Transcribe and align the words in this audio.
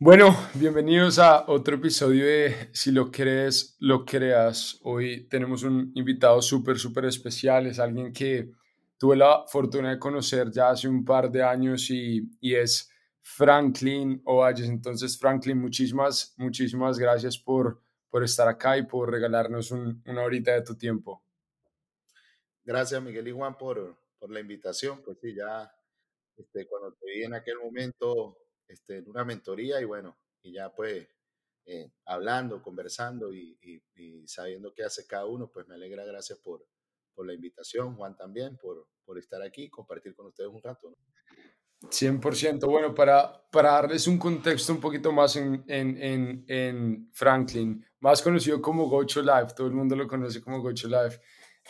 Bueno, 0.00 0.28
bienvenidos 0.54 1.18
a 1.18 1.50
otro 1.50 1.74
episodio 1.74 2.24
de 2.24 2.68
Si 2.72 2.92
lo 2.92 3.10
crees, 3.10 3.76
lo 3.80 4.04
creas. 4.04 4.78
Hoy 4.84 5.26
tenemos 5.26 5.64
un 5.64 5.90
invitado 5.96 6.40
súper, 6.40 6.78
súper 6.78 7.06
especial. 7.06 7.66
Es 7.66 7.80
alguien 7.80 8.12
que 8.12 8.52
tuve 8.96 9.16
la 9.16 9.44
fortuna 9.48 9.90
de 9.90 9.98
conocer 9.98 10.52
ya 10.52 10.70
hace 10.70 10.86
un 10.86 11.04
par 11.04 11.32
de 11.32 11.42
años 11.42 11.90
y, 11.90 12.30
y 12.40 12.54
es 12.54 12.88
Franklin 13.22 14.22
Ovalles. 14.24 14.68
Entonces, 14.68 15.18
Franklin, 15.18 15.58
muchísimas, 15.58 16.32
muchísimas 16.36 16.96
gracias 16.96 17.36
por, 17.36 17.82
por 18.08 18.22
estar 18.22 18.46
acá 18.46 18.78
y 18.78 18.86
por 18.86 19.10
regalarnos 19.10 19.72
una 19.72 20.22
horita 20.22 20.52
de 20.52 20.62
tu 20.62 20.76
tiempo. 20.76 21.24
Gracias, 22.62 23.02
Miguel 23.02 23.26
y 23.26 23.32
Juan, 23.32 23.58
por, 23.58 23.98
por 24.20 24.30
la 24.30 24.38
invitación. 24.38 25.02
Pues 25.04 25.18
sí, 25.20 25.34
ya 25.34 25.68
este, 26.36 26.68
cuando 26.68 26.92
te 26.92 27.04
vi 27.04 27.24
en 27.24 27.34
aquel 27.34 27.58
momento 27.58 28.38
este, 28.68 28.98
en 28.98 29.08
una 29.08 29.24
mentoría 29.24 29.80
y 29.80 29.84
bueno, 29.84 30.18
y 30.42 30.52
ya 30.52 30.72
pues 30.72 31.08
eh, 31.66 31.90
hablando, 32.06 32.62
conversando 32.62 33.32
y, 33.34 33.82
sabiendo 34.26 34.72
qué 34.72 34.84
hace 34.84 35.06
cada 35.06 35.26
uno, 35.26 35.50
pues 35.52 35.66
me 35.66 35.74
alegra, 35.74 36.04
gracias 36.04 36.38
por, 36.38 36.66
por 37.14 37.26
la 37.26 37.34
invitación, 37.34 37.94
Juan 37.96 38.16
también, 38.16 38.56
por, 38.56 38.86
por 39.04 39.18
estar 39.18 39.42
aquí 39.42 39.64
y 39.64 39.70
compartir 39.70 40.14
con 40.14 40.26
ustedes 40.26 40.50
un 40.50 40.62
rato. 40.62 40.96
100%. 41.82 42.66
Bueno, 42.66 42.94
para, 42.94 43.48
para 43.50 43.72
darles 43.72 44.06
un 44.06 44.18
contexto 44.18 44.72
un 44.72 44.80
poquito 44.80 45.12
más 45.12 45.36
en, 45.36 45.64
en, 45.68 46.44
en, 46.48 47.10
Franklin, 47.12 47.84
más 48.00 48.22
conocido 48.22 48.60
como 48.60 48.88
Gocho 48.88 49.22
Life, 49.22 49.54
todo 49.56 49.66
el 49.66 49.74
mundo 49.74 49.94
lo 49.94 50.08
conoce 50.08 50.40
como 50.40 50.60
Gocho 50.60 50.88
Life. 50.88 51.20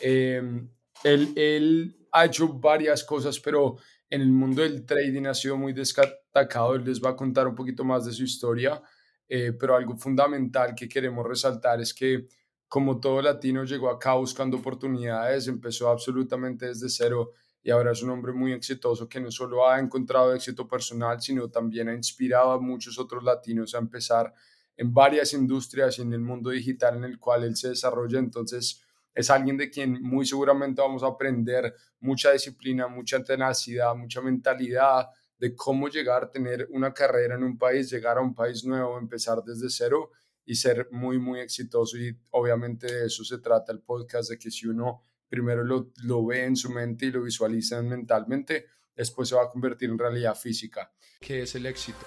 Em, 0.01 0.71
él, 1.05 1.33
él 1.37 2.09
ha 2.13 2.25
hecho 2.25 2.49
varias 2.49 3.05
cosas, 3.05 3.39
pero 3.41 3.77
en 4.11 4.21
el 4.21 4.31
mundo 4.31 4.63
del 4.63 4.85
trading 4.85 5.27
ha 5.27 5.35
sido 5.35 5.57
muy 5.57 5.73
destacado. 5.73 6.75
Él 6.75 6.85
les 6.85 7.03
va 7.03 7.11
a 7.11 7.17
contar 7.17 7.47
un 7.47 7.55
poquito 7.55 7.85
más 7.85 8.05
de 8.07 8.13
su 8.13 8.25
historia, 8.25 8.83
eh, 9.29 9.53
pero 9.53 9.77
algo 9.77 9.97
fundamental 9.97 10.75
que 10.75 10.89
queremos 10.89 11.27
resaltar 11.27 11.81
es 11.81 11.93
que 11.93 12.29
como 12.69 13.01
todo 13.01 13.23
latino 13.23 13.65
llegó 13.65 13.89
acá 13.89 14.15
buscando 14.15 14.59
oportunidades, 14.59 15.49
empezó 15.49 15.89
absolutamente 15.89 16.67
desde 16.67 16.89
cero 16.91 17.33
y 17.63 17.71
ahora 17.71 17.93
es 17.93 18.03
un 18.03 18.11
hombre 18.11 18.33
muy 18.33 18.53
exitoso 18.53 19.09
que 19.09 19.21
no 19.21 19.31
solo 19.31 19.69
ha 19.69 19.79
encontrado 19.81 20.35
éxito 20.35 20.69
personal, 20.69 21.21
sino 21.21 21.51
también 21.51 21.89
ha 21.89 21.95
inspirado 21.95 22.53
a 22.53 22.61
muchos 22.61 22.99
otros 22.99 23.25
latinos 23.25 23.75
a 23.75 23.79
empezar 23.79 24.33
en 24.77 24.95
varias 24.95 25.33
industrias 25.33 25.99
y 25.99 26.03
en 26.03 26.13
el 26.13 26.21
mundo 26.21 26.51
digital 26.51 26.97
en 26.97 27.05
el 27.05 27.19
cual 27.19 27.45
él 27.45 27.57
se 27.57 27.71
desarrolla. 27.71 28.19
Entonces, 28.19 28.83
es 29.15 29.31
alguien 29.31 29.57
de 29.57 29.71
quien 29.71 30.01
muy 30.03 30.27
seguramente 30.27 30.81
vamos 30.81 31.03
a 31.03 31.09
aprender 31.09 31.75
mucha 32.01 32.33
disciplina, 32.33 32.89
mucha 32.89 33.23
tenacidad, 33.23 33.95
mucha 33.95 34.21
mentalidad 34.21 35.09
de 35.39 35.55
cómo 35.55 35.89
llegar 35.89 36.25
a 36.25 36.31
tener 36.31 36.67
una 36.71 36.93
carrera 36.93 37.37
en 37.37 37.45
un 37.45 37.57
país, 37.57 37.91
llegar 37.91 38.19
a 38.19 38.21
un 38.21 38.35
país 38.35 38.65
nuevo, 38.65 38.99
empezar 38.99 39.43
desde 39.45 39.71
cero 39.71 40.11
y 40.45 40.55
ser 40.55 40.89
muy, 40.91 41.19
muy 41.19 41.41
exitoso. 41.41 41.97
Y 41.97 42.17
obviamente 42.31 42.87
de 42.93 43.07
eso 43.07 43.25
se 43.25 43.39
trata 43.39 43.73
el 43.73 43.81
podcast, 43.81 44.31
de 44.31 44.39
que 44.39 44.51
si 44.51 44.67
uno 44.67 45.03
primero 45.29 45.63
lo, 45.63 45.93
lo 46.03 46.25
ve 46.25 46.45
en 46.45 46.57
su 46.57 46.71
mente 46.71 47.07
y 47.07 47.11
lo 47.11 47.23
visualiza 47.23 47.81
mentalmente, 47.83 48.67
después 48.97 49.29
se 49.29 49.37
va 49.37 49.45
a 49.45 49.51
convertir 49.51 49.91
en 49.91 49.99
realidad 49.99 50.35
física, 50.35 50.93
que 51.21 51.43
es 51.43 51.55
el 51.55 51.67
éxito. 51.67 51.99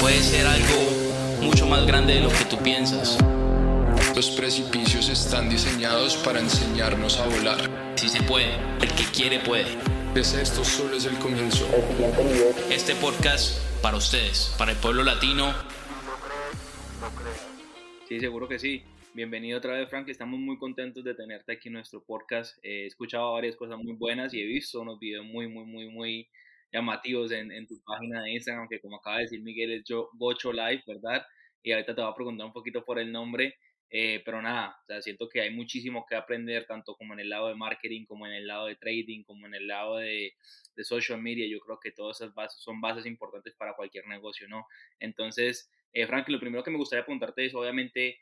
Puede 0.00 0.20
ser 0.20 0.46
algo 0.46 1.40
mucho 1.40 1.66
más 1.66 1.86
grande 1.86 2.14
de 2.14 2.20
lo 2.20 2.28
que 2.28 2.44
tú 2.50 2.58
piensas 2.62 3.16
los 4.16 4.30
precipicios 4.30 5.10
están 5.10 5.50
diseñados 5.50 6.16
para 6.24 6.40
enseñarnos 6.40 7.20
a 7.20 7.28
volar. 7.28 7.92
Si 7.98 8.08
se 8.08 8.22
puede, 8.22 8.54
el 8.80 8.88
que 8.88 9.04
quiere 9.14 9.40
puede. 9.40 9.66
Pues 10.14 10.32
esto 10.32 10.64
solo 10.64 10.96
es 10.96 11.04
el 11.04 11.18
comienzo. 11.18 11.66
Este 12.70 12.94
podcast 12.94 13.60
para 13.82 13.98
ustedes, 13.98 14.54
para 14.56 14.72
el 14.72 14.78
pueblo 14.78 15.02
latino. 15.02 15.52
Sí, 18.08 18.18
seguro 18.18 18.48
que 18.48 18.58
sí. 18.58 18.82
Bienvenido 19.12 19.58
otra 19.58 19.74
vez, 19.74 19.90
Frank. 19.90 20.08
Estamos 20.08 20.40
muy 20.40 20.56
contentos 20.56 21.04
de 21.04 21.14
tenerte 21.14 21.52
aquí 21.52 21.68
en 21.68 21.74
nuestro 21.74 22.02
podcast. 22.02 22.56
He 22.62 22.86
escuchado 22.86 23.34
varias 23.34 23.54
cosas 23.54 23.76
muy 23.76 23.96
buenas 23.96 24.32
y 24.32 24.40
he 24.40 24.46
visto 24.46 24.80
unos 24.80 24.98
videos 24.98 25.26
muy, 25.26 25.46
muy, 25.46 25.66
muy, 25.66 25.90
muy 25.90 26.26
llamativos 26.72 27.32
en, 27.32 27.52
en 27.52 27.66
tu 27.66 27.78
página 27.84 28.22
de 28.22 28.32
Instagram, 28.32 28.66
que 28.66 28.80
como 28.80 28.96
acaba 28.96 29.16
de 29.16 29.24
decir 29.24 29.42
Miguel, 29.42 29.72
es 29.72 29.84
Gocho 30.14 30.54
Live, 30.54 30.84
¿verdad? 30.86 31.22
Y 31.62 31.72
ahorita 31.72 31.94
te 31.94 32.00
voy 32.00 32.10
a 32.10 32.14
preguntar 32.14 32.46
un 32.46 32.54
poquito 32.54 32.82
por 32.82 32.98
el 32.98 33.12
nombre. 33.12 33.56
Eh, 33.88 34.20
pero 34.24 34.42
nada, 34.42 34.76
o 34.82 34.86
sea, 34.86 35.00
siento 35.00 35.28
que 35.28 35.40
hay 35.40 35.50
muchísimo 35.50 36.04
que 36.08 36.16
aprender, 36.16 36.66
tanto 36.66 36.96
como 36.96 37.14
en 37.14 37.20
el 37.20 37.28
lado 37.30 37.48
de 37.48 37.54
marketing, 37.54 38.04
como 38.04 38.26
en 38.26 38.32
el 38.32 38.46
lado 38.46 38.66
de 38.66 38.76
trading, 38.76 39.22
como 39.22 39.46
en 39.46 39.54
el 39.54 39.68
lado 39.68 39.98
de, 39.98 40.34
de 40.74 40.84
social 40.84 41.20
media. 41.22 41.46
Yo 41.48 41.60
creo 41.60 41.78
que 41.80 41.92
todas 41.92 42.20
esas 42.20 42.34
bases 42.34 42.60
son 42.62 42.80
bases 42.80 43.06
importantes 43.06 43.54
para 43.54 43.74
cualquier 43.74 44.06
negocio, 44.06 44.48
¿no? 44.48 44.66
Entonces, 44.98 45.70
eh, 45.92 46.06
Frank, 46.06 46.28
lo 46.28 46.40
primero 46.40 46.64
que 46.64 46.70
me 46.70 46.78
gustaría 46.78 47.04
preguntarte 47.04 47.46
es, 47.46 47.54
obviamente, 47.54 48.18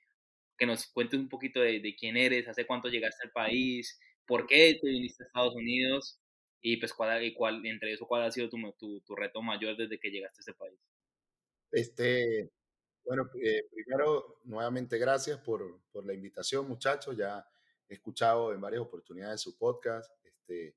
que 0.58 0.66
nos 0.66 0.86
cuentes 0.86 1.18
un 1.18 1.28
poquito 1.28 1.60
de, 1.60 1.80
de, 1.80 1.96
quién 1.96 2.16
eres, 2.16 2.46
hace 2.48 2.66
cuánto 2.66 2.88
llegaste 2.88 3.24
al 3.26 3.32
país, 3.32 3.98
por 4.26 4.46
qué 4.46 4.78
te 4.80 4.88
viniste 4.88 5.24
a 5.24 5.26
Estados 5.26 5.54
Unidos 5.54 6.20
y 6.62 6.76
pues 6.76 6.92
cuál, 6.94 7.24
y 7.24 7.34
cuál 7.34 7.64
entre 7.66 7.92
eso, 7.92 8.06
cuál 8.06 8.22
ha 8.22 8.30
sido 8.30 8.48
tu, 8.48 8.58
tu, 8.78 9.00
tu 9.00 9.16
reto 9.16 9.42
mayor 9.42 9.76
desde 9.76 9.98
que 9.98 10.10
llegaste 10.10 10.38
a 10.38 10.42
este 10.42 10.54
país. 10.54 10.78
Este, 11.72 12.48
bueno, 13.04 13.30
eh, 13.42 13.68
primero, 13.70 14.40
nuevamente 14.44 14.98
gracias 14.98 15.38
por, 15.38 15.82
por, 15.92 16.06
la 16.06 16.14
invitación, 16.14 16.66
muchachos. 16.66 17.16
Ya 17.16 17.46
he 17.88 17.94
escuchado 17.94 18.52
en 18.52 18.60
varias 18.60 18.82
oportunidades 18.82 19.40
su 19.42 19.56
podcast. 19.58 20.10
Este, 20.24 20.76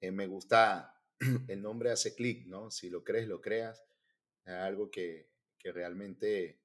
eh, 0.00 0.10
me 0.10 0.26
gusta 0.26 0.94
el 1.48 1.60
nombre 1.60 1.90
hace 1.90 2.14
clic, 2.14 2.46
¿no? 2.46 2.70
Si 2.70 2.88
lo 2.88 3.04
crees, 3.04 3.28
lo 3.28 3.40
creas. 3.40 3.84
Es 4.44 4.54
algo 4.54 4.90
que, 4.90 5.30
que 5.58 5.72
realmente 5.72 6.62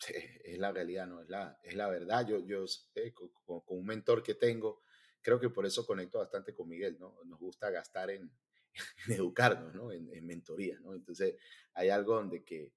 es 0.44 0.58
la 0.58 0.72
realidad, 0.72 1.06
¿no? 1.06 1.20
Es 1.20 1.28
la, 1.28 1.60
es 1.62 1.74
la 1.74 1.88
verdad. 1.88 2.26
Yo, 2.26 2.38
yo 2.38 2.64
eh, 2.94 3.12
con, 3.12 3.30
con, 3.44 3.78
un 3.78 3.84
mentor 3.84 4.22
que 4.22 4.34
tengo, 4.34 4.82
creo 5.20 5.38
que 5.38 5.50
por 5.50 5.66
eso 5.66 5.86
conecto 5.86 6.18
bastante 6.18 6.54
con 6.54 6.68
Miguel, 6.68 6.96
¿no? 6.98 7.18
Nos 7.24 7.38
gusta 7.38 7.70
gastar 7.70 8.10
en, 8.10 8.30
en 9.08 9.12
educarnos, 9.12 9.74
¿no? 9.74 9.92
En, 9.92 10.08
en 10.14 10.26
mentoría, 10.26 10.80
¿no? 10.80 10.94
Entonces, 10.94 11.36
hay 11.74 11.90
algo 11.90 12.14
donde 12.14 12.44
que 12.44 12.72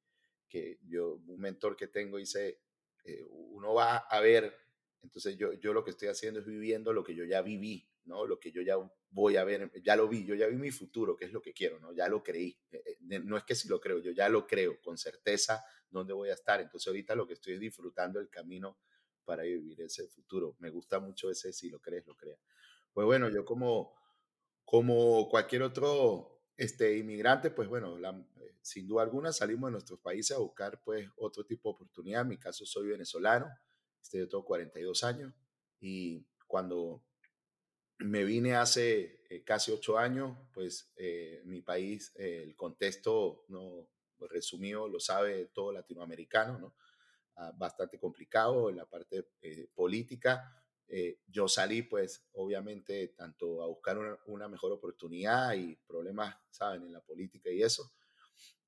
que 0.52 0.80
yo, 0.86 1.14
un 1.28 1.40
mentor 1.40 1.78
que 1.78 1.88
tengo, 1.88 2.18
dice, 2.18 2.60
eh, 3.06 3.24
uno 3.30 3.74
va 3.74 3.96
a 3.98 4.20
ver, 4.20 4.54
entonces 5.02 5.38
yo, 5.38 5.54
yo 5.54 5.72
lo 5.72 5.82
que 5.82 5.92
estoy 5.92 6.10
haciendo 6.10 6.42
es 6.42 6.46
viviendo 6.46 6.92
lo 6.92 7.06
que 7.06 7.16
yo 7.16 7.24
ya 7.24 7.42
viví, 7.42 7.90
¿no? 8.04 8.26
Lo 8.26 8.38
que 8.38 8.52
yo 8.52 8.62
ya 8.62 8.76
voy 9.12 9.38
a 9.38 9.46
ver, 9.46 9.72
ya 9.82 9.96
lo 9.96 10.10
vi, 10.10 10.26
yo 10.26 10.36
ya 10.36 10.48
vi 10.48 10.58
mi 10.58 10.70
futuro, 10.70 11.16
que 11.16 11.24
es 11.24 11.32
lo 11.32 11.42
que 11.42 11.54
quiero, 11.54 11.80
¿no? 11.80 11.94
Ya 11.94 12.10
lo 12.10 12.22
creí. 12.22 12.60
Eh, 12.70 12.84
eh, 12.86 13.20
no 13.24 13.38
es 13.38 13.46
que 13.46 13.56
si 13.56 13.70
lo 13.70 13.80
creo, 13.80 14.00
yo 14.00 14.12
ya 14.12 14.28
lo 14.28 14.46
creo 14.46 14.82
con 14.82 14.98
certeza 14.98 15.64
dónde 15.90 16.12
voy 16.12 16.30
a 16.30 16.34
estar. 16.34 16.60
Entonces 16.60 16.86
ahorita 16.88 17.16
lo 17.16 17.26
que 17.26 17.34
estoy 17.34 17.54
es 17.54 17.62
disfrutando 17.62 18.20
el 18.20 18.30
camino 18.30 18.78
para 19.24 19.44
vivir 19.44 19.80
ese 19.82 20.06
futuro. 20.08 20.58
Me 20.60 20.70
gusta 20.70 21.00
mucho 21.00 21.32
ese 21.32 21.54
si 21.54 21.70
lo 21.70 21.80
crees, 21.80 22.06
lo 22.06 22.16
creas. 22.18 22.40
Pues 22.92 23.06
bueno, 23.06 23.30
yo 23.30 23.46
como, 23.46 23.96
como 24.66 25.30
cualquier 25.30 25.64
otro 25.64 26.41
este, 26.58 26.98
inmigrante, 26.98 27.52
pues 27.52 27.68
bueno, 27.68 27.98
eh, 27.98 28.56
sin 28.62 28.88
duda 28.88 29.04
alguna 29.04 29.32
salimos 29.32 29.70
de 29.70 29.74
nuestros 29.74 30.00
países 30.00 30.36
a 30.36 30.40
buscar 30.40 30.82
pues 30.84 31.10
otro 31.18 31.46
tipo 31.46 31.70
de 31.70 31.76
oportunidad. 31.76 32.22
En 32.22 32.30
mi 32.30 32.38
caso 32.38 32.66
soy 32.66 32.88
venezolano, 32.90 33.48
este, 34.02 34.20
yo 34.20 34.28
tengo 34.28 34.46
42 34.46 35.04
años 35.04 35.34
y 35.80 36.26
cuando 36.48 37.04
me 38.00 38.24
vine 38.24 38.56
hace 38.56 39.22
eh, 39.30 39.44
casi 39.44 39.72
ocho 39.72 39.98
años, 39.98 40.38
pues 40.54 40.92
eh, 40.96 41.42
mi 41.46 41.62
país, 41.62 42.12
el 42.16 42.56
contexto 42.56 43.46
no 43.48 43.88
resumido 44.30 44.88
lo 44.88 45.00
sabe 45.00 45.48
todo 45.48 45.72
latinoamericano, 45.72 46.60
¿no? 46.60 46.76
Ah, 47.38 47.52
bastante 47.58 47.98
complicado 47.98 48.70
en 48.70 48.76
la 48.76 48.86
parte 48.86 49.30
política 49.74 50.61
eh, 50.94 51.20
yo 51.26 51.48
salí, 51.48 51.84
pues, 51.84 52.26
obviamente, 52.34 53.08
tanto 53.16 53.64
a 53.64 53.68
buscar 53.68 53.98
una, 54.26 54.50
mejor 54.50 54.74
oportunidad 54.74 55.54
y 55.54 55.74
problemas, 55.88 56.36
¿saben?, 56.50 56.84
en 56.84 56.92
la 56.92 57.00
política 57.00 57.50
y 57.50 57.64
eso. 57.64 57.94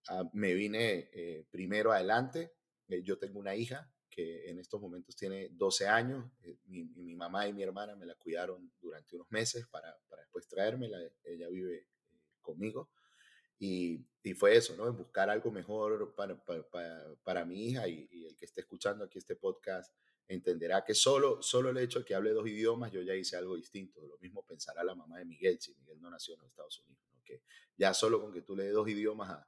Ah, 0.07 0.23
me 0.31 0.53
vine 0.53 1.09
eh, 1.11 1.45
primero 1.51 1.91
adelante. 1.91 2.53
Eh, 2.87 3.03
yo 3.03 3.17
tengo 3.17 3.39
una 3.39 3.53
hija 3.55 3.91
que 4.09 4.49
en 4.49 4.57
estos 4.57 4.79
momentos 4.79 5.17
tiene 5.17 5.49
12 5.51 5.85
años. 5.85 6.31
Mi, 6.67 6.85
mi, 6.85 7.13
mamá 7.13 7.45
y 7.45 7.51
mi 7.51 7.63
hermana 7.63 7.93
me 7.97 8.05
la 8.05 8.15
cuidaron 8.15 8.71
durante 8.79 9.17
unos 9.17 9.29
meses 9.29 9.67
para, 9.67 9.93
para 10.07 10.21
después 10.21 10.47
traérmela. 10.47 10.97
Ella 11.25 11.49
vive 11.49 11.87
conmigo. 12.41 12.89
Y, 13.59 13.99
y, 14.23 14.33
fue 14.33 14.55
eso, 14.55 14.77
¿no? 14.77 14.91
Buscar 14.93 15.29
algo 15.29 15.51
mejor 15.51 16.15
para, 16.15 16.37
para, 16.41 17.05
para, 17.21 17.43
mi 17.43 17.65
hija 17.65 17.85
y, 17.89 18.07
y, 18.11 18.25
el 18.27 18.37
que 18.37 18.45
esté 18.45 18.61
escuchando 18.61 19.03
aquí 19.03 19.17
este 19.17 19.35
podcast 19.35 19.93
entenderá 20.27 20.83
que 20.83 20.93
solo, 20.93 21.41
solo 21.41 21.69
el 21.69 21.77
hecho 21.77 21.99
de 21.99 22.05
que 22.05 22.15
hable 22.15 22.31
dos 22.31 22.47
idiomas, 22.47 22.91
yo 22.91 23.01
ya 23.01 23.15
hice 23.15 23.35
algo 23.35 23.55
distinto. 23.55 24.05
Lo 24.05 24.17
mismo 24.17 24.45
pensará 24.45 24.83
la 24.83 24.95
mamá 24.95 25.19
de 25.19 25.25
Miguel, 25.25 25.59
si 25.59 25.73
Miguel 25.75 26.01
no 26.01 26.09
nació 26.09 26.35
en 26.35 26.41
los 26.41 26.49
Estados 26.49 26.79
Unidos. 26.79 27.03
Que 27.23 27.41
ya 27.77 27.93
solo 27.93 28.21
con 28.21 28.31
que 28.31 28.41
tú 28.41 28.55
le 28.55 28.65
des 28.65 28.73
dos 28.73 28.87
idiomas 28.87 29.29
a, 29.29 29.47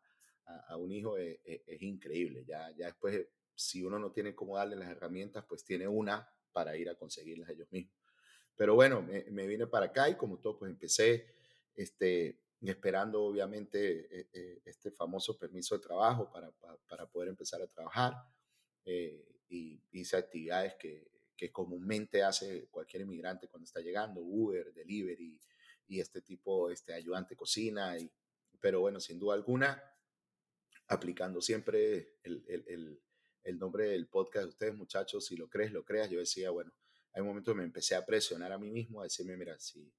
a, 0.67 0.77
un 0.77 0.91
hijo 0.91 1.17
es, 1.17 1.39
es, 1.43 1.81
increíble. 1.81 2.45
Ya, 2.47 2.71
ya 2.71 2.87
después, 2.87 3.27
si 3.53 3.83
uno 3.83 3.99
no 3.99 4.11
tiene 4.11 4.35
cómo 4.35 4.57
darle 4.57 4.75
las 4.75 4.89
herramientas, 4.89 5.45
pues 5.47 5.63
tiene 5.63 5.87
una 5.87 6.29
para 6.51 6.77
ir 6.77 6.89
a 6.89 6.95
conseguirlas 6.95 7.49
ellos 7.49 7.69
mismos. 7.71 7.95
Pero 8.55 8.75
bueno, 8.75 9.01
me, 9.01 9.25
me 9.31 9.47
vine 9.47 9.67
para 9.67 9.87
acá 9.87 10.09
y 10.09 10.15
como 10.15 10.39
todo, 10.39 10.57
pues 10.57 10.71
empecé 10.71 11.35
este, 11.75 12.39
esperando 12.61 13.23
obviamente 13.23 14.07
e, 14.19 14.29
e, 14.33 14.61
este 14.65 14.91
famoso 14.91 15.37
permiso 15.37 15.75
de 15.75 15.83
trabajo 15.83 16.31
para, 16.31 16.51
para, 16.51 16.77
para 16.87 17.05
poder 17.07 17.29
empezar 17.29 17.61
a 17.61 17.67
trabajar 17.67 18.13
eh, 18.85 19.34
y 19.49 19.81
hice 19.91 20.17
actividades 20.17 20.75
que, 20.75 21.07
que 21.35 21.51
comúnmente 21.51 22.23
hace 22.23 22.67
cualquier 22.67 23.03
inmigrante 23.03 23.47
cuando 23.47 23.65
está 23.65 23.81
llegando, 23.81 24.21
Uber, 24.21 24.73
delivery 24.73 25.39
y 25.87 25.99
este 25.99 26.21
tipo, 26.21 26.69
este 26.69 26.93
ayudante 26.93 27.35
cocina, 27.35 27.97
y, 27.97 28.11
pero 28.59 28.81
bueno, 28.81 28.99
sin 28.99 29.19
duda 29.19 29.35
alguna, 29.35 29.81
aplicando 30.87 31.41
siempre 31.41 32.15
el, 32.23 32.43
el, 32.47 33.01
el, 33.43 33.59
nombre 33.59 33.89
del 33.89 34.07
podcast 34.07 34.43
de 34.45 34.49
ustedes, 34.49 34.75
muchachos, 34.75 35.25
si 35.25 35.35
lo 35.35 35.49
crees, 35.49 35.71
lo 35.71 35.83
creas, 35.83 36.09
yo 36.09 36.19
decía, 36.19 36.49
bueno, 36.49 36.71
hay 37.13 37.21
un 37.21 37.27
momento 37.27 37.51
que 37.51 37.59
me 37.59 37.63
empecé 37.63 37.95
a 37.95 38.05
presionar 38.05 38.51
a 38.51 38.57
mí 38.57 38.71
mismo, 38.71 39.01
a 39.01 39.03
decirme, 39.03 39.37
mira, 39.37 39.59
si, 39.59 39.91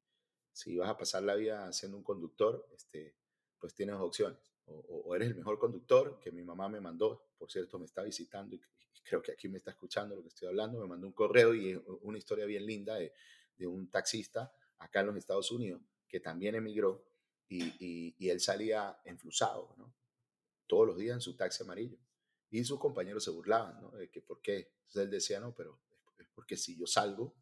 si 0.52 0.76
vas 0.76 0.88
a 0.88 0.96
pasar 0.96 1.22
la 1.22 1.34
vida 1.34 1.72
siendo 1.72 1.96
un 1.96 2.02
conductor, 2.02 2.66
este, 2.74 3.14
pues 3.58 3.74
tienes 3.74 3.96
opciones. 3.96 4.55
O, 4.66 5.14
eres 5.14 5.28
el 5.28 5.36
mejor 5.36 5.58
conductor 5.58 6.18
que 6.20 6.32
mi 6.32 6.42
mamá 6.42 6.68
me 6.68 6.80
mandó, 6.80 7.30
por 7.38 7.50
cierto, 7.50 7.78
me 7.78 7.84
está 7.84 8.02
visitando 8.02 8.54
y, 8.54 8.60
creo 9.04 9.22
que 9.22 9.30
aquí 9.30 9.48
me 9.48 9.58
está 9.58 9.70
escuchando 9.70 10.16
lo 10.16 10.22
que 10.22 10.28
estoy 10.28 10.48
hablando, 10.48 10.80
me 10.80 10.86
mandó 10.88 11.06
un 11.06 11.12
correo 11.12 11.54
y 11.54 11.80
una 12.02 12.18
historia 12.18 12.44
bien 12.44 12.66
linda 12.66 12.96
de, 12.96 13.12
de 13.56 13.66
un 13.66 13.88
taxista 13.88 14.52
acá 14.78 15.00
en 15.00 15.06
los 15.06 15.16
Estados 15.16 15.52
Unidos 15.52 15.80
que 16.08 16.20
también 16.20 16.54
emigró 16.54 17.04
y, 17.48 18.14
y, 18.18 18.28
él 18.28 18.40
salía 18.40 18.98
enflusado, 19.04 19.74
¿no? 19.78 19.94
Todos 20.66 20.86
los 20.86 20.98
días 20.98 21.14
en 21.14 21.20
su 21.20 21.36
taxi 21.36 21.62
amarillo. 21.62 21.98
Y 22.50 22.64
sus 22.64 22.78
compañeros 22.78 23.22
se 23.24 23.30
burlaban, 23.30 23.80
¿no? 23.80 23.90
De 23.92 24.10
que 24.10 24.20
por 24.20 24.40
qué. 24.40 24.72
Entonces 24.86 25.02
él 25.02 25.10
decía, 25.10 25.40
no, 25.40 25.54
pero 25.54 25.80
es 26.18 26.26
porque 26.34 26.56
si 26.56 26.76
yo 26.76 26.86
salgo, 26.86 27.34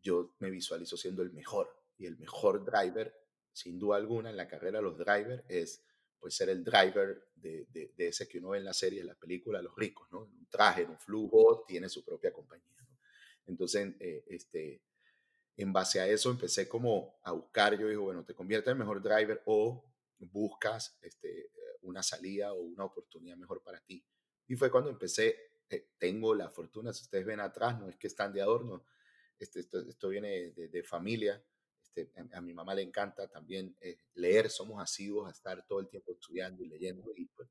yo 0.00 0.34
me 0.40 0.50
visualizo 0.50 0.96
siendo 0.96 1.22
el 1.22 1.32
mejor. 1.32 1.68
Y 1.98 2.06
el 2.06 2.16
mejor 2.18 2.64
driver, 2.64 3.14
sin 3.52 3.78
duda 3.78 3.96
alguna, 3.96 4.30
en 4.30 4.36
la 4.36 4.48
carrera 4.48 4.80
los 4.80 4.98
drivers 4.98 5.44
es 5.48 5.84
pues 6.18 6.34
ser 6.34 6.48
el 6.48 6.64
driver 6.64 7.28
de, 7.34 7.66
de, 7.70 8.08
ese 8.08 8.28
que 8.28 8.38
uno 8.38 8.50
ve 8.50 8.58
en 8.58 8.64
la 8.64 8.72
serie, 8.72 9.00
en 9.00 9.06
la 9.06 9.14
película, 9.14 9.62
los 9.62 9.74
ricos, 9.76 10.08
¿no? 10.10 10.24
En 10.24 10.32
un 10.32 10.46
traje, 10.48 10.82
en 10.82 10.90
un 10.90 10.98
flujo, 10.98 11.64
tiene 11.66 11.88
su 11.88 12.04
propia 12.04 12.32
compañía. 12.32 12.66
Entonces, 13.46 13.94
eh, 14.00 14.24
este, 14.28 14.82
en 15.56 15.72
base 15.72 16.00
a 16.00 16.06
eso 16.06 16.30
empecé 16.30 16.68
como 16.68 17.18
a 17.22 17.32
buscar, 17.32 17.78
yo 17.78 17.88
digo, 17.88 18.04
bueno, 18.04 18.24
te 18.24 18.34
conviertes 18.34 18.72
en 18.72 18.78
mejor 18.78 19.02
driver 19.02 19.42
o 19.46 19.84
buscas 20.18 20.98
este, 21.02 21.50
una 21.82 22.02
salida 22.02 22.52
o 22.52 22.60
una 22.60 22.84
oportunidad 22.84 23.36
mejor 23.36 23.62
para 23.62 23.80
ti. 23.80 24.04
Y 24.46 24.56
fue 24.56 24.70
cuando 24.70 24.90
empecé, 24.90 25.52
eh, 25.70 25.90
tengo 25.98 26.34
la 26.34 26.50
fortuna, 26.50 26.92
si 26.92 27.02
ustedes 27.02 27.26
ven 27.26 27.40
atrás, 27.40 27.78
no 27.78 27.88
es 27.88 27.96
que 27.96 28.06
están 28.06 28.32
de 28.32 28.42
adorno, 28.42 28.84
este, 29.38 29.60
esto, 29.60 30.08
viene 30.08 30.50
de, 30.50 30.68
de 30.68 30.82
familia, 30.82 31.42
este, 32.02 32.34
a, 32.34 32.40
mi 32.40 32.54
mamá 32.54 32.74
le 32.74 32.82
encanta 32.82 33.28
también 33.28 33.76
eh, 33.80 33.98
leer, 34.14 34.50
somos 34.50 34.82
asiduos 34.82 35.28
a 35.28 35.32
estar 35.32 35.66
todo 35.66 35.80
el 35.80 35.88
tiempo 35.88 36.12
estudiando 36.12 36.62
y 36.62 36.68
leyendo 36.68 37.12
y 37.16 37.26
pues, 37.26 37.48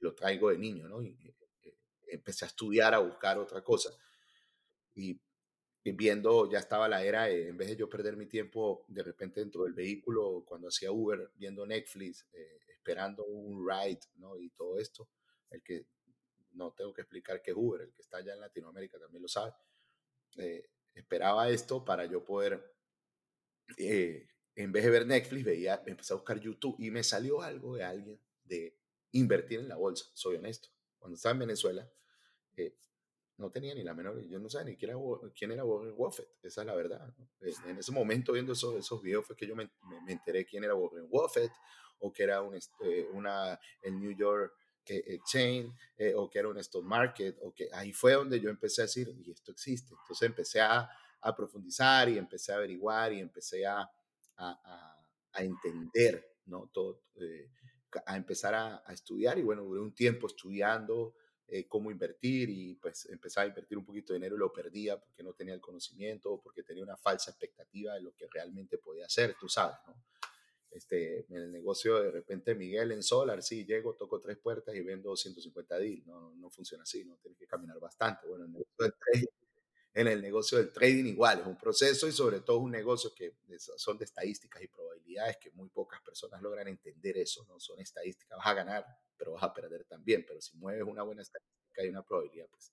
lo 0.00 0.14
traigo 0.14 0.50
de 0.50 0.58
niño, 0.58 0.88
¿no? 0.88 1.02
Y, 1.02 1.16
eh, 1.62 1.76
empecé 2.08 2.44
a 2.44 2.48
estudiar, 2.48 2.94
a 2.94 2.98
buscar 2.98 3.38
otra 3.38 3.62
cosa. 3.62 3.90
Y, 4.94 5.20
viendo, 5.84 6.48
ya 6.50 6.60
estaba 6.60 6.88
la 6.88 7.02
era, 7.02 7.28
en 7.28 7.56
vez 7.56 7.68
de 7.68 7.76
yo 7.76 7.88
perder 7.88 8.16
mi 8.16 8.26
tiempo 8.26 8.84
de 8.86 9.02
repente 9.02 9.40
dentro 9.40 9.64
del 9.64 9.72
vehículo, 9.72 10.44
cuando 10.46 10.68
hacía 10.68 10.92
Uber, 10.92 11.32
viendo 11.34 11.66
Netflix, 11.66 12.28
eh, 12.32 12.60
esperando 12.68 13.24
un 13.24 13.68
ride, 13.68 14.00
¿no? 14.16 14.38
Y 14.38 14.50
todo 14.50 14.78
esto, 14.78 15.08
el 15.50 15.60
que 15.62 15.86
no 16.52 16.72
tengo 16.72 16.92
que 16.92 17.00
explicar 17.02 17.42
qué 17.42 17.50
es 17.50 17.56
Uber, 17.56 17.80
el 17.80 17.92
que 17.92 18.02
está 18.02 18.18
allá 18.18 18.34
en 18.34 18.40
Latinoamérica 18.40 18.98
también 18.98 19.22
lo 19.22 19.28
sabe. 19.28 19.52
esperaba 20.94 21.48
esto 21.50 21.84
para 21.84 22.04
yo 22.06 22.24
poder 22.24 22.71
eh, 23.78 24.28
en 24.54 24.72
vez 24.72 24.84
de 24.84 24.90
ver 24.90 25.06
Netflix, 25.06 25.44
veía, 25.44 25.82
empecé 25.86 26.12
a 26.12 26.16
buscar 26.16 26.38
YouTube 26.38 26.76
y 26.78 26.90
me 26.90 27.02
salió 27.02 27.42
algo 27.42 27.76
de 27.76 27.84
alguien 27.84 28.20
de 28.44 28.76
invertir 29.12 29.60
en 29.60 29.68
la 29.68 29.76
bolsa, 29.76 30.06
soy 30.14 30.36
honesto. 30.36 30.68
Cuando 30.98 31.16
estaba 31.16 31.32
en 31.32 31.40
Venezuela, 31.40 31.90
eh, 32.56 32.76
no 33.38 33.50
tenía 33.50 33.74
ni 33.74 33.82
la 33.82 33.94
menor, 33.94 34.20
yo 34.20 34.38
no 34.38 34.48
sabía 34.48 34.72
ni 34.72 34.76
quién 34.76 34.90
era, 34.90 35.00
quién 35.34 35.52
era 35.52 35.64
Warren 35.64 35.96
Buffett, 35.96 36.28
esa 36.42 36.60
es 36.62 36.66
la 36.66 36.74
verdad. 36.74 37.14
Eh, 37.40 37.52
en 37.66 37.78
ese 37.78 37.92
momento, 37.92 38.32
viendo 38.32 38.52
esos, 38.52 38.74
esos 38.76 39.02
videos, 39.02 39.26
fue 39.26 39.36
que 39.36 39.46
yo 39.46 39.56
me, 39.56 39.70
me, 40.04 40.12
enteré 40.12 40.44
quién 40.44 40.64
era 40.64 40.74
Warren 40.74 41.08
Buffett, 41.08 41.52
o 42.00 42.12
que 42.12 42.24
era 42.24 42.42
un, 42.42 42.54
este, 42.54 43.06
una, 43.12 43.58
el 43.80 43.98
New 43.98 44.12
York 44.12 44.54
Exchange, 44.84 45.72
o 46.16 46.28
que 46.28 46.38
era 46.40 46.48
un 46.48 46.58
stock 46.58 46.84
market, 46.84 47.38
o 47.40 47.54
que 47.54 47.68
ahí 47.72 47.92
fue 47.92 48.14
donde 48.14 48.40
yo 48.40 48.50
empecé 48.50 48.82
a 48.82 48.84
decir, 48.84 49.14
y 49.24 49.30
esto 49.30 49.52
existe. 49.52 49.94
Entonces 49.94 50.22
empecé 50.28 50.60
a, 50.60 50.90
a 51.22 51.34
profundizar 51.34 52.08
y 52.08 52.18
empecé 52.18 52.52
a 52.52 52.56
averiguar 52.56 53.12
y 53.12 53.20
empecé 53.20 53.64
a, 53.66 53.88
a, 54.36 54.98
a, 55.32 55.42
entender, 55.42 56.36
¿no? 56.46 56.68
Todo, 56.72 57.02
eh, 57.16 57.48
a 58.06 58.16
empezar 58.16 58.54
a, 58.54 58.84
estudiar 58.92 59.38
y 59.38 59.42
bueno, 59.42 59.62
duré 59.62 59.80
un 59.80 59.94
tiempo 59.94 60.26
estudiando 60.26 61.14
eh, 61.46 61.66
cómo 61.68 61.90
invertir 61.90 62.48
y 62.50 62.74
pues 62.76 63.06
empecé 63.06 63.40
a 63.40 63.46
invertir 63.46 63.78
un 63.78 63.84
poquito 63.84 64.12
de 64.12 64.18
dinero 64.18 64.36
y 64.36 64.38
lo 64.38 64.52
perdía 64.52 64.98
porque 64.98 65.22
no 65.22 65.32
tenía 65.32 65.54
el 65.54 65.60
conocimiento 65.60 66.32
o 66.32 66.40
porque 66.40 66.62
tenía 66.62 66.82
una 66.82 66.96
falsa 66.96 67.30
expectativa 67.30 67.94
de 67.94 68.00
lo 68.00 68.14
que 68.14 68.26
realmente 68.28 68.78
podía 68.78 69.06
hacer, 69.06 69.36
tú 69.38 69.48
sabes, 69.48 69.76
¿no? 69.86 69.94
Este, 70.70 71.26
en 71.28 71.36
el 71.36 71.52
negocio 71.52 72.02
de 72.02 72.10
repente 72.10 72.54
Miguel 72.54 72.92
en 72.92 73.02
Solar, 73.02 73.42
sí, 73.42 73.66
llego, 73.66 73.94
toco 73.94 74.18
tres 74.18 74.38
puertas 74.38 74.74
y 74.74 74.80
vendo 74.80 75.14
150 75.14 75.78
deals, 75.78 76.06
no, 76.06 76.34
no 76.34 76.48
funciona 76.48 76.84
así, 76.84 77.04
no 77.04 77.16
tienes 77.16 77.38
que 77.38 77.46
caminar 77.46 77.78
bastante. 77.78 78.26
Bueno, 78.26 78.46
en 78.46 78.54
el 78.54 78.64
negocio 78.78 78.96
en 79.94 80.08
el 80.08 80.22
negocio 80.22 80.58
del 80.58 80.72
trading 80.72 81.04
igual, 81.04 81.40
es 81.40 81.46
un 81.46 81.56
proceso 81.56 82.08
y 82.08 82.12
sobre 82.12 82.40
todo 82.40 82.58
un 82.58 82.70
negocio 82.70 83.14
que 83.14 83.36
son 83.76 83.98
de 83.98 84.04
estadísticas 84.04 84.62
y 84.62 84.68
probabilidades 84.68 85.36
que 85.36 85.50
muy 85.50 85.68
pocas 85.68 86.00
personas 86.00 86.40
logran 86.40 86.66
entender 86.68 87.18
eso, 87.18 87.44
¿no? 87.46 87.60
Son 87.60 87.78
estadísticas, 87.78 88.38
vas 88.38 88.46
a 88.46 88.54
ganar, 88.54 88.86
pero 89.16 89.32
vas 89.32 89.42
a 89.42 89.52
perder 89.52 89.84
también, 89.84 90.24
pero 90.26 90.40
si 90.40 90.56
mueves 90.56 90.84
una 90.84 91.02
buena 91.02 91.22
estadística 91.22 91.84
y 91.84 91.88
una 91.88 92.02
probabilidad, 92.02 92.46
pues. 92.50 92.72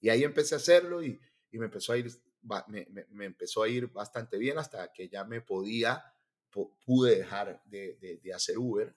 Y 0.00 0.10
ahí 0.10 0.24
empecé 0.24 0.54
a 0.54 0.58
hacerlo 0.58 1.02
y, 1.02 1.18
y 1.50 1.58
me 1.58 1.66
empezó 1.66 1.92
a 1.92 1.96
ir, 1.96 2.10
me, 2.68 2.86
me, 3.10 3.24
empezó 3.24 3.62
a 3.62 3.68
ir 3.68 3.86
bastante 3.88 4.36
bien 4.36 4.58
hasta 4.58 4.92
que 4.92 5.08
ya 5.08 5.24
me 5.24 5.40
podía, 5.40 6.04
pude 6.84 7.16
dejar 7.16 7.62
de, 7.64 7.96
de, 7.96 8.18
de 8.18 8.34
hacer 8.34 8.58
Uber 8.58 8.94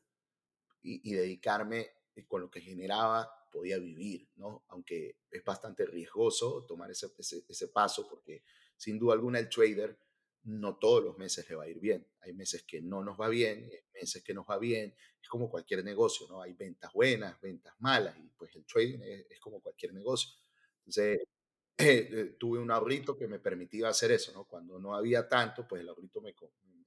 y, 0.82 1.10
y 1.10 1.14
dedicarme 1.14 1.90
eh, 2.16 2.26
con 2.28 2.42
lo 2.42 2.52
que 2.52 2.62
generaba 2.62 3.32
podía 3.52 3.78
vivir, 3.78 4.30
¿no? 4.36 4.64
Aunque 4.70 5.18
es 5.30 5.44
bastante 5.44 5.86
riesgoso 5.86 6.66
tomar 6.66 6.90
ese, 6.90 7.08
ese, 7.18 7.68
paso 7.68 8.08
porque 8.10 8.44
sin 8.78 8.98
duda 8.98 9.14
alguna 9.14 9.40
el 9.40 9.50
trader 9.50 10.00
no 10.44 10.78
todos 10.78 11.04
los 11.04 11.18
meses 11.18 11.48
le 11.50 11.56
va 11.56 11.66
a 11.66 11.68
ir 11.68 11.80
bien. 11.80 12.08
Hay 12.22 12.34
meses 12.34 12.64
que 12.64 12.82
no 12.82 13.04
nos 13.04 13.20
va 13.20 13.30
bien, 13.30 13.70
hay 13.72 14.02
meses 14.02 14.24
que 14.24 14.34
nos 14.34 14.46
va 14.50 14.58
bien. 14.58 14.96
Es 15.22 15.30
como 15.30 15.52
cualquier 15.52 15.84
negocio, 15.84 16.28
¿no? 16.28 16.42
Hay 16.42 16.54
ventas 16.54 16.92
buenas, 16.94 17.40
ventas 17.42 17.76
malas 17.80 18.18
y 18.18 18.28
pues 18.30 18.56
el 18.56 18.66
trading 18.66 19.00
es, 19.02 19.40
como 19.40 19.62
cualquier 19.62 19.94
negocio. 19.94 20.32
Entonces, 20.80 21.20
eh, 21.78 22.36
tuve 22.40 22.60
un 22.60 22.72
ahorrito 22.72 23.16
que 23.16 23.28
me 23.28 23.40
permitía 23.40 23.90
hacer 23.90 24.12
eso, 24.12 24.32
¿no? 24.34 24.46
Cuando 24.46 24.80
no 24.80 24.96
había 24.96 25.28
tanto, 25.28 25.68
pues 25.68 25.82
el 25.82 25.90
ahorrito 25.90 26.22
me, 26.22 26.34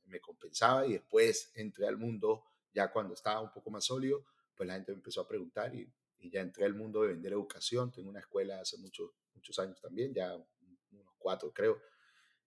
me 0.06 0.20
compensaba 0.20 0.86
y 0.86 0.94
después 0.94 1.52
entré 1.54 1.86
al 1.86 1.96
mundo 1.96 2.44
ya 2.72 2.90
cuando 2.90 3.14
estaba 3.14 3.40
un 3.40 3.52
poco 3.52 3.70
más 3.70 3.84
sólido, 3.84 4.24
pues 4.56 4.66
la 4.66 4.74
gente 4.74 4.92
me 4.92 4.96
empezó 4.96 5.20
a 5.20 5.28
preguntar 5.28 5.74
y 5.74 5.88
y 6.24 6.30
ya 6.30 6.40
entré 6.40 6.64
al 6.64 6.74
mundo 6.74 7.02
de 7.02 7.08
vender 7.08 7.32
educación. 7.32 7.92
Tengo 7.92 8.08
una 8.08 8.20
escuela 8.20 8.60
hace 8.60 8.78
muchos, 8.78 9.10
muchos 9.34 9.58
años 9.58 9.78
también, 9.80 10.14
ya 10.14 10.34
unos 10.90 11.14
cuatro 11.18 11.52
creo, 11.52 11.82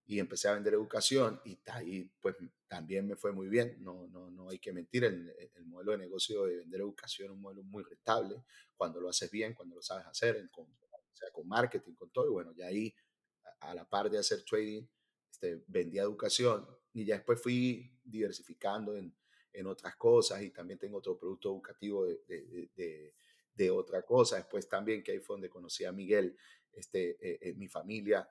y 0.05 0.19
empecé 0.19 0.47
a 0.47 0.53
vender 0.53 0.73
educación 0.73 1.39
y 1.45 1.59
ahí 1.67 2.11
pues 2.19 2.35
también 2.67 3.05
me 3.05 3.15
fue 3.15 3.31
muy 3.31 3.47
bien. 3.47 3.77
No, 3.79 4.07
no, 4.07 4.31
no 4.31 4.49
hay 4.49 4.57
que 4.57 4.73
mentir, 4.73 5.03
el, 5.03 5.29
el 5.53 5.65
modelo 5.65 5.91
de 5.91 5.99
negocio 5.99 6.45
de 6.45 6.57
vender 6.57 6.81
educación 6.81 7.27
es 7.27 7.35
un 7.35 7.41
modelo 7.41 7.63
muy 7.63 7.83
rentable 7.83 8.43
cuando 8.75 8.99
lo 8.99 9.09
haces 9.09 9.29
bien, 9.29 9.53
cuando 9.53 9.75
lo 9.75 9.81
sabes 9.83 10.07
hacer, 10.07 10.49
con, 10.49 10.65
o 10.65 11.15
sea, 11.15 11.29
con 11.31 11.47
marketing, 11.47 11.93
con 11.93 12.09
todo. 12.09 12.25
Y 12.25 12.31
bueno, 12.31 12.53
ya 12.55 12.65
ahí 12.67 12.95
a, 13.59 13.75
la 13.75 13.87
par 13.87 14.09
de 14.09 14.17
hacer 14.17 14.43
trading, 14.43 14.87
este, 15.31 15.63
vendía 15.67 16.01
educación 16.01 16.67
y 16.93 17.05
ya 17.05 17.15
después 17.15 17.39
fui 17.39 17.95
diversificando 18.03 18.95
en, 18.95 19.15
en 19.53 19.67
otras 19.67 19.95
cosas 19.97 20.41
y 20.41 20.49
también 20.49 20.79
tengo 20.79 20.97
otro 20.97 21.15
producto 21.15 21.49
educativo 21.51 22.05
de, 22.05 22.23
de 22.27 22.71
de 22.75 23.13
otra 23.71 24.03
cosa. 24.03 24.37
Después 24.37 24.67
también 24.69 25.03
que 25.03 25.11
ahí 25.13 25.19
fue 25.19 25.35
donde 25.35 25.49
conocí 25.49 25.85
a 25.85 25.91
Miguel, 25.91 26.37
este, 26.71 27.17
eh, 27.21 27.39
eh, 27.41 27.53
mi 27.55 27.67
familia, 27.67 28.29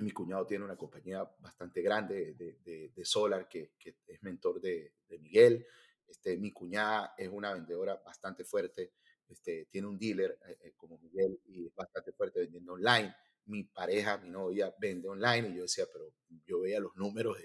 mi 0.00 0.10
cuñado 0.10 0.46
tiene 0.46 0.64
una 0.64 0.76
compañía 0.76 1.22
bastante 1.40 1.82
grande 1.82 2.34
de, 2.34 2.90
de, 2.94 3.04
solar 3.04 3.46
que, 3.48 3.72
que, 3.78 3.96
es 4.06 4.22
mentor 4.22 4.60
de, 4.60 4.94
de, 5.08 5.18
Miguel. 5.18 5.66
Este, 6.06 6.36
mi 6.38 6.50
cuñada 6.52 7.14
es 7.16 7.28
una 7.28 7.52
vendedora 7.52 7.96
bastante 8.04 8.44
fuerte, 8.44 8.92
este, 9.28 9.66
tiene 9.66 9.88
un 9.88 9.98
dealer 9.98 10.38
eh, 10.46 10.72
como 10.76 10.98
Miguel 10.98 11.40
y 11.46 11.66
es 11.66 11.74
bastante 11.74 12.12
fuerte 12.12 12.40
vendiendo 12.40 12.72
online. 12.74 13.14
Mi 13.46 13.64
pareja, 13.64 14.18
mi 14.18 14.30
novia, 14.30 14.74
vende 14.78 15.08
online 15.08 15.48
y 15.50 15.56
yo 15.56 15.62
decía, 15.62 15.84
pero 15.92 16.12
yo 16.46 16.60
veía 16.60 16.80
los 16.80 16.94
números 16.96 17.38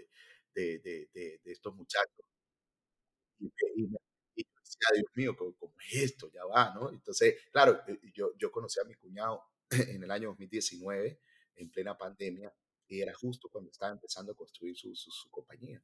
de, 0.54 0.80
de 0.80 1.40
estos 1.46 1.76
muchachos 1.76 2.26
y, 3.40 3.48
y, 3.76 3.97
Dios 4.94 5.12
mío, 5.16 5.36
¿cómo, 5.36 5.56
es 5.90 6.04
esto? 6.04 6.32
Ya 6.32 6.46
va, 6.46 6.74
¿no? 6.74 6.90
Entonces, 6.90 7.36
claro, 7.52 7.82
eh, 7.88 8.00
yo, 8.14 8.36
yo 8.38 8.52
conocí 8.52 8.80
a 8.80 8.84
mi 8.84 8.96
cuñado 8.96 9.44
en 9.70 10.04
el 10.04 10.12
año 10.12 10.30
2019, 10.30 11.20
en 11.56 11.70
plena 11.72 11.98
pandemia, 11.98 12.54
y 12.88 13.02
era 13.02 13.14
justo 13.14 13.50
cuando 13.50 13.70
estaba 13.70 13.92
empezando 13.92 14.32
a 14.32 14.36
construir 14.36 14.78
su, 14.78 14.96
su, 14.96 15.30
compañía. 15.30 15.84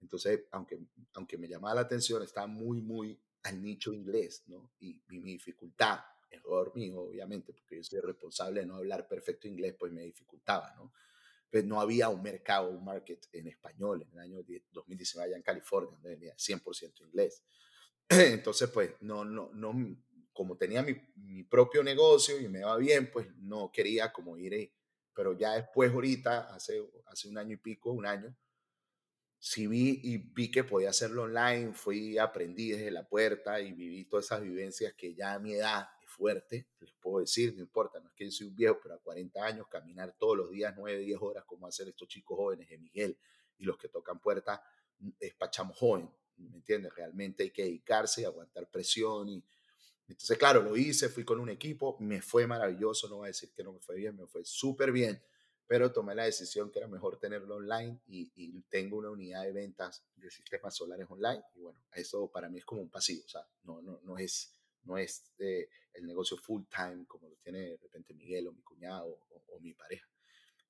Entonces, 0.00 0.44
aunque, 0.50 0.78
aunque 1.14 1.36
me 1.36 1.48
llamaba 1.48 1.74
la 1.76 1.80
atención, 1.82 2.22
estaba 2.22 2.46
muy, 2.46 2.80
muy 2.80 3.20
al 3.42 3.62
nicho 3.62 3.92
inglés, 3.92 4.42
¿no? 4.46 4.72
Y, 4.80 5.02
mi 5.08 5.20
dificultad 5.20 6.00
error 6.30 6.74
mío, 6.74 7.02
obviamente, 7.02 7.52
porque 7.52 7.76
yo 7.76 7.84
soy 7.84 8.00
responsable 8.00 8.60
de 8.60 8.66
no 8.66 8.76
hablar 8.76 9.06
perfecto 9.06 9.46
inglés, 9.46 9.76
pues 9.78 9.92
me 9.92 10.02
dificultaba, 10.02 10.74
¿no? 10.74 10.92
Pues 11.48 11.64
no 11.64 11.80
había 11.80 12.08
un 12.08 12.22
mercado, 12.22 12.70
un 12.70 12.84
market 12.84 13.28
en 13.32 13.46
español 13.46 14.02
en 14.02 14.10
el 14.12 14.18
año 14.18 14.44
2019 14.72 15.28
allá 15.28 15.36
en 15.36 15.42
California, 15.42 15.90
donde 15.92 16.08
venía 16.10 16.34
100% 16.36 17.06
inglés. 17.06 17.44
Entonces, 18.08 18.70
pues, 18.70 18.94
no, 19.00 19.24
no, 19.24 19.50
no, 19.52 19.96
como 20.32 20.56
tenía 20.56 20.82
mi, 20.82 20.94
mi, 21.16 21.44
propio 21.44 21.82
negocio 21.82 22.40
y 22.40 22.48
me 22.48 22.64
va 22.64 22.76
bien, 22.76 23.10
pues 23.10 23.28
no 23.36 23.70
quería 23.72 24.12
como 24.12 24.36
ir 24.36 24.54
ahí. 24.54 24.72
Pero 25.14 25.36
ya 25.38 25.54
después, 25.54 25.92
ahorita, 25.92 26.54
hace, 26.54 26.82
hace 27.06 27.28
un 27.28 27.38
año 27.38 27.54
y 27.54 27.58
pico, 27.58 27.92
un 27.92 28.06
año, 28.06 28.36
sí 29.44 29.66
vi 29.66 30.00
y 30.02 30.16
vi 30.16 30.50
que 30.50 30.64
podía 30.64 30.88
hacerlo 30.88 31.24
online, 31.24 31.74
fui, 31.74 32.16
aprendí 32.16 32.70
desde 32.70 32.90
la 32.90 33.06
puerta 33.06 33.60
y 33.60 33.72
viví 33.72 34.06
todas 34.06 34.24
esas 34.24 34.40
vivencias 34.40 34.94
que 34.94 35.14
ya 35.14 35.34
a 35.34 35.38
mi 35.38 35.52
edad 35.52 35.86
es 36.02 36.08
fuerte, 36.08 36.68
les 36.80 36.92
puedo 36.94 37.20
decir, 37.20 37.54
no 37.54 37.60
importa, 37.60 38.00
no 38.00 38.08
es 38.08 38.14
que 38.14 38.24
yo 38.24 38.30
soy 38.30 38.46
un 38.46 38.56
viejo, 38.56 38.78
pero 38.82 38.94
a 38.94 38.98
40 39.00 39.44
años, 39.44 39.66
caminar 39.68 40.16
todos 40.18 40.38
los 40.38 40.50
días 40.50 40.72
9, 40.74 40.98
10 40.98 41.18
horas, 41.20 41.44
como 41.44 41.66
hacen 41.66 41.88
estos 41.88 42.08
chicos 42.08 42.38
jóvenes 42.38 42.70
de 42.70 42.78
Miguel 42.78 43.18
y 43.58 43.64
los 43.64 43.76
que 43.76 43.90
tocan 43.90 44.18
puerta, 44.18 44.62
mm, 45.00 45.10
es 45.20 45.34
pachamo 45.34 45.74
joven, 45.74 46.10
¿me 46.38 46.56
entiendes? 46.56 46.94
Realmente 46.94 47.44
hay 47.44 47.50
que 47.50 47.64
dedicarse 47.64 48.22
y 48.22 48.24
aguantar 48.24 48.70
presión 48.70 49.28
y, 49.28 49.44
entonces, 50.06 50.36
claro, 50.36 50.62
lo 50.62 50.76
hice, 50.76 51.08
fui 51.08 51.24
con 51.24 51.40
un 51.40 51.48
equipo, 51.48 51.96
me 51.98 52.20
fue 52.20 52.46
maravilloso, 52.46 53.08
no 53.08 53.16
voy 53.16 53.26
a 53.26 53.28
decir 53.28 53.50
que 53.54 53.64
no 53.64 53.72
me 53.72 53.80
fue 53.80 53.96
bien, 53.96 54.16
me 54.16 54.26
fue 54.26 54.44
súper 54.44 54.92
bien, 54.92 55.22
pero 55.66 55.92
tomé 55.92 56.14
la 56.14 56.24
decisión 56.24 56.70
que 56.70 56.78
era 56.78 56.88
mejor 56.88 57.18
tenerlo 57.18 57.56
online 57.56 57.98
y, 58.06 58.30
y, 58.34 58.60
tengo 58.68 58.98
una 58.98 59.10
unidad 59.10 59.44
de 59.44 59.52
ventas 59.52 60.04
de 60.16 60.30
sistemas 60.30 60.76
solares 60.76 61.06
online 61.08 61.42
y 61.54 61.60
bueno, 61.60 61.78
eso 61.94 62.30
para 62.30 62.50
mí 62.50 62.58
es 62.58 62.66
como 62.66 62.82
un 62.82 62.90
pasivo, 62.90 63.24
o 63.24 63.28
sea, 63.28 63.46
no, 63.62 63.80
no, 63.80 64.00
no 64.02 64.18
es, 64.18 64.52
no 64.82 64.98
es 64.98 65.24
eh, 65.38 65.70
el 65.94 66.04
negocio 66.04 66.36
full 66.36 66.64
time 66.64 67.06
como 67.06 67.30
lo 67.30 67.36
tiene 67.36 67.60
de 67.60 67.76
repente 67.78 68.12
Miguel 68.12 68.48
o 68.48 68.52
mi 68.52 68.62
cuñado 68.62 69.06
o, 69.30 69.42
o 69.48 69.60
mi 69.60 69.72
pareja. 69.72 70.06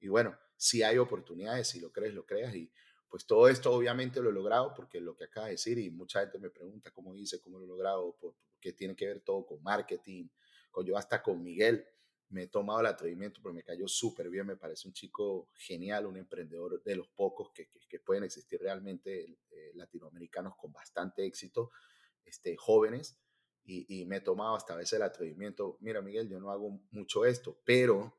Y 0.00 0.08
bueno, 0.08 0.38
si 0.56 0.82
hay 0.82 0.98
oportunidades, 0.98 1.68
si 1.68 1.80
lo 1.80 1.90
crees, 1.90 2.14
lo 2.14 2.24
creas 2.24 2.54
y 2.54 2.70
pues 3.08 3.26
todo 3.26 3.48
esto 3.48 3.72
obviamente 3.72 4.20
lo 4.20 4.30
he 4.30 4.32
logrado 4.32 4.74
porque 4.74 5.00
lo 5.00 5.16
que 5.16 5.24
acaba 5.24 5.46
de 5.46 5.52
decir 5.52 5.78
y 5.78 5.90
mucha 5.90 6.20
gente 6.20 6.38
me 6.38 6.50
pregunta 6.50 6.90
cómo 6.90 7.14
hice, 7.14 7.40
cómo 7.40 7.58
lo 7.58 7.64
he 7.64 7.68
logrado, 7.68 8.16
porque 8.20 8.72
tiene 8.72 8.96
que 8.96 9.06
ver 9.06 9.20
todo 9.20 9.46
con 9.46 9.62
marketing, 9.62 10.28
con 10.70 10.84
yo 10.84 10.96
hasta 10.96 11.22
con 11.22 11.42
Miguel 11.42 11.86
me 12.30 12.42
he 12.42 12.46
tomado 12.48 12.80
el 12.80 12.86
atrevimiento, 12.86 13.40
pero 13.42 13.54
me 13.54 13.62
cayó 13.62 13.86
súper 13.86 14.28
bien, 14.28 14.46
me 14.46 14.56
parece 14.56 14.88
un 14.88 14.94
chico 14.94 15.48
genial, 15.54 16.06
un 16.06 16.16
emprendedor 16.16 16.82
de 16.82 16.96
los 16.96 17.08
pocos 17.08 17.52
que, 17.52 17.68
que, 17.88 18.00
pueden 18.00 18.24
existir 18.24 18.60
realmente 18.60 19.38
eh, 19.50 19.72
latinoamericanos 19.74 20.56
con 20.56 20.72
bastante 20.72 21.24
éxito, 21.24 21.70
este, 22.24 22.56
jóvenes, 22.56 23.20
y, 23.64 23.86
y, 24.00 24.04
me 24.04 24.16
he 24.16 24.20
tomado 24.20 24.56
hasta 24.56 24.74
a 24.74 24.76
veces 24.76 24.94
el 24.94 25.02
atrevimiento, 25.02 25.78
mira 25.80 26.02
Miguel, 26.02 26.28
yo 26.28 26.40
no 26.40 26.50
hago 26.50 26.80
mucho 26.90 27.24
esto, 27.24 27.56
pero 27.64 28.12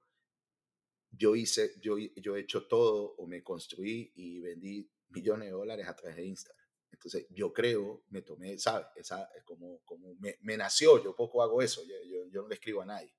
yo 1.17 1.35
hice, 1.35 1.73
yo, 1.81 1.97
yo 1.97 2.35
he 2.35 2.41
hecho 2.41 2.67
todo 2.67 3.15
o 3.17 3.27
me 3.27 3.43
construí 3.43 4.11
y 4.15 4.39
vendí 4.39 4.89
millones 5.09 5.47
de 5.47 5.51
dólares 5.51 5.87
a 5.87 5.95
través 5.95 6.17
de 6.17 6.25
Instagram. 6.25 6.65
Entonces, 6.91 7.27
yo 7.29 7.51
creo, 7.51 8.03
me 8.09 8.21
tomé, 8.21 8.57
¿sabes? 8.57 8.87
Esa, 8.95 9.29
como, 9.43 9.81
como 9.83 10.15
me, 10.15 10.37
me, 10.41 10.57
nació, 10.57 11.03
yo 11.03 11.15
poco 11.15 11.43
hago 11.43 11.61
eso, 11.61 11.83
yo, 11.83 11.95
yo, 12.09 12.25
yo 12.31 12.41
no 12.41 12.47
le 12.47 12.55
escribo 12.55 12.81
a 12.81 12.85
nadie 12.85 13.13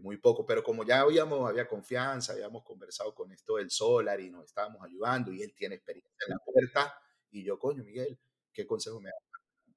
muy 0.00 0.16
poco, 0.16 0.46
pero 0.46 0.62
como 0.62 0.84
ya 0.84 1.00
habíamos, 1.00 1.48
había 1.48 1.68
confianza, 1.68 2.32
habíamos 2.32 2.64
conversado 2.64 3.14
con 3.14 3.30
esto 3.32 3.56
del 3.56 3.70
solar 3.70 4.20
y 4.20 4.30
nos 4.30 4.46
estábamos 4.46 4.82
ayudando 4.82 5.32
y 5.32 5.42
él 5.42 5.54
tiene 5.54 5.74
experiencia 5.74 6.12
en 6.26 6.30
la 6.30 6.38
puerta 6.38 6.98
y 7.30 7.44
yo, 7.44 7.58
coño, 7.58 7.84
Miguel, 7.84 8.18
¿qué 8.52 8.66
consejo 8.66 9.00
me 9.00 9.10
da 9.10 9.16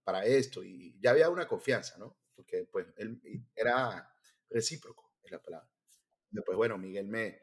para 0.04 0.26
esto? 0.26 0.64
Y 0.64 0.98
ya 1.00 1.12
había 1.12 1.30
una 1.30 1.48
confianza, 1.48 1.98
¿no? 1.98 2.18
Porque 2.34 2.66
pues 2.72 2.88
él 2.98 3.20
era 3.56 4.10
recíproco, 4.50 5.14
es 5.24 5.32
la 5.32 5.42
palabra. 5.42 5.70
Después, 6.30 6.58
bueno, 6.58 6.78
Miguel 6.78 7.08
me, 7.08 7.42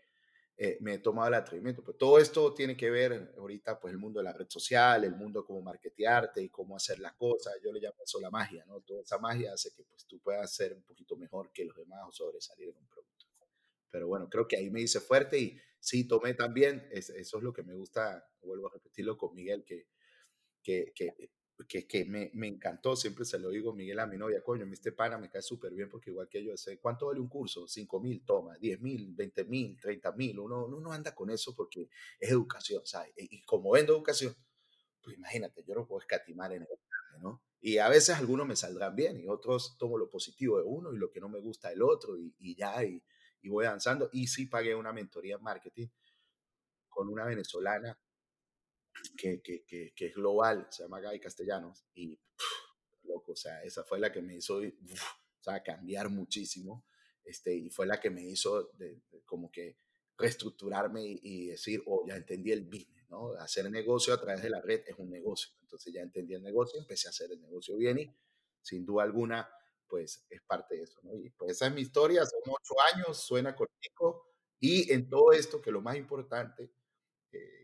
eh, 0.64 0.78
me 0.80 0.94
he 0.94 0.98
tomado 0.98 1.26
el 1.26 1.34
atrevimiento. 1.34 1.82
Pero 1.82 1.98
todo 1.98 2.18
esto 2.20 2.54
tiene 2.54 2.76
que 2.76 2.88
ver 2.88 3.34
ahorita, 3.36 3.80
pues 3.80 3.90
el 3.90 3.98
mundo 3.98 4.20
de 4.20 4.24
la 4.24 4.32
red 4.32 4.46
social, 4.48 5.02
el 5.02 5.16
mundo 5.16 5.40
de 5.40 5.46
cómo 5.46 5.60
marketearte 5.60 6.40
y 6.40 6.50
cómo 6.50 6.76
hacer 6.76 7.00
las 7.00 7.14
cosas. 7.14 7.54
Yo 7.64 7.72
le 7.72 7.80
llamo 7.80 7.96
eso 8.04 8.20
la 8.20 8.30
magia, 8.30 8.64
¿no? 8.66 8.80
Toda 8.80 9.02
esa 9.02 9.18
magia 9.18 9.52
hace 9.52 9.72
que 9.74 9.82
pues 9.82 10.06
tú 10.06 10.20
puedas 10.20 10.54
ser 10.54 10.72
un 10.72 10.82
poquito 10.84 11.16
mejor 11.16 11.50
que 11.52 11.64
los 11.64 11.76
demás 11.76 12.02
o 12.06 12.12
sobresalir 12.12 12.68
en 12.68 12.76
un 12.76 12.86
producto. 12.86 13.26
Pero 13.90 14.06
bueno, 14.06 14.28
creo 14.30 14.46
que 14.46 14.56
ahí 14.56 14.70
me 14.70 14.80
hice 14.80 15.00
fuerte 15.00 15.36
y 15.36 15.60
sí, 15.80 16.06
tomé 16.06 16.34
también, 16.34 16.88
eso 16.92 17.12
es 17.16 17.32
lo 17.42 17.52
que 17.52 17.64
me 17.64 17.74
gusta, 17.74 18.24
vuelvo 18.40 18.68
a 18.68 18.72
repetirlo 18.72 19.18
con 19.18 19.34
Miguel, 19.34 19.64
que, 19.64 19.88
que, 20.62 20.92
que 20.94 21.32
que, 21.68 21.86
que 21.86 22.04
me, 22.04 22.30
me, 22.34 22.48
encantó, 22.48 22.96
siempre 22.96 23.24
se 23.24 23.38
lo 23.38 23.50
digo 23.50 23.72
Miguel 23.72 23.98
a 24.00 24.06
mi 24.06 24.16
novia, 24.16 24.42
coño, 24.42 24.66
este 24.72 24.92
pana 24.92 25.18
me 25.18 25.30
cae 25.30 25.42
súper 25.42 25.72
bien 25.72 25.88
porque 25.88 26.10
igual 26.10 26.28
que 26.28 26.42
yo 26.42 26.56
sé, 26.56 26.78
¿cuánto 26.78 27.06
vale 27.06 27.20
un 27.20 27.28
curso? 27.28 27.66
5 27.68 28.00
mil, 28.00 28.24
toma, 28.24 28.56
10 28.58 28.80
mil, 28.80 29.14
20 29.14 29.44
mil, 29.44 29.78
30 29.80 30.12
mil, 30.12 30.38
uno, 30.38 30.66
uno 30.66 30.80
no 30.80 30.92
anda 30.92 31.14
con 31.14 31.30
eso 31.30 31.54
porque 31.54 31.88
es 32.18 32.30
educación, 32.30 32.82
¿sabes? 32.84 33.12
Y, 33.16 33.42
como 33.42 33.70
vendo 33.70 33.92
educación, 33.92 34.34
pues 35.02 35.16
imagínate, 35.16 35.62
yo 35.66 35.74
no 35.74 35.86
puedo 35.86 36.00
escatimar 36.00 36.52
en 36.52 36.62
educarme, 36.62 37.18
¿no? 37.20 37.42
Y 37.60 37.78
a 37.78 37.88
veces 37.88 38.16
algunos 38.16 38.46
me 38.46 38.56
saldrán 38.56 38.96
bien 38.96 39.20
y 39.20 39.28
otros 39.28 39.76
tomo 39.78 39.98
lo 39.98 40.08
positivo 40.10 40.58
de 40.58 40.64
uno 40.64 40.92
y 40.92 40.98
lo 40.98 41.10
que 41.10 41.20
no 41.20 41.28
me 41.28 41.40
gusta 41.40 41.68
del 41.68 41.82
otro 41.82 42.18
y, 42.18 42.34
y 42.38 42.56
ya, 42.56 42.82
y, 42.84 43.02
y 43.40 43.48
voy 43.48 43.66
avanzando. 43.66 44.08
Y 44.12 44.26
sí 44.26 44.46
pagué 44.46 44.74
una 44.74 44.92
mentoría 44.92 45.36
en 45.36 45.42
marketing 45.42 45.88
con 46.88 47.08
una 47.08 47.24
venezolana 47.24 47.98
que, 49.16 49.42
que, 49.42 49.64
que, 49.64 49.92
que, 49.94 50.06
es 50.06 50.14
global, 50.14 50.66
se 50.70 50.82
llama 50.82 51.00
Guy 51.00 51.20
Castellanos, 51.20 51.84
y 51.94 52.18
loco, 53.04 53.32
o 53.32 53.36
sea, 53.36 53.62
esa 53.62 53.84
fue 53.84 53.98
la 53.98 54.12
que 54.12 54.22
me 54.22 54.36
hizo 54.36 54.58
o 54.58 55.42
sea, 55.42 55.62
cambiar 55.62 56.08
muchísimo, 56.08 56.86
este, 57.24 57.54
y 57.54 57.70
fue 57.70 57.86
la 57.86 58.00
que 58.00 58.10
me 58.10 58.22
hizo 58.22 58.72
como 59.24 59.50
que 59.50 59.78
reestructurarme 60.16 61.02
y, 61.04 61.46
decir, 61.46 61.82
oh, 61.86 62.04
ya 62.06 62.16
entendí 62.16 62.52
el 62.52 62.64
business, 62.64 63.08
¿no? 63.08 63.32
Hacer 63.34 63.70
negocio 63.70 64.14
a 64.14 64.20
través 64.20 64.42
de 64.42 64.50
la 64.50 64.60
red 64.60 64.82
es 64.86 64.96
un 64.98 65.10
negocio, 65.10 65.52
entonces 65.60 65.92
ya 65.92 66.02
entendí 66.02 66.34
el 66.34 66.42
negocio, 66.42 66.80
empecé 66.80 67.08
a 67.08 67.10
hacer 67.10 67.32
el 67.32 67.40
negocio 67.40 67.76
bien 67.76 67.98
y 67.98 68.16
sin 68.60 68.84
duda 68.84 69.04
alguna, 69.04 69.48
pues 69.88 70.24
es 70.30 70.40
parte 70.42 70.76
de 70.76 70.82
eso. 70.82 71.00
Y 71.22 71.30
pues 71.30 71.52
esa 71.52 71.66
es 71.66 71.74
mi 71.74 71.80
historia, 71.80 72.24
son 72.24 72.40
ocho 72.46 72.74
años, 72.94 73.18
suena 73.18 73.54
cortico, 73.54 74.32
y 74.62 74.92
en 74.92 75.08
todo 75.08 75.32
esto, 75.32 75.60
que 75.60 75.72
lo 75.72 75.80
más 75.80 75.96
importante, 75.96 76.70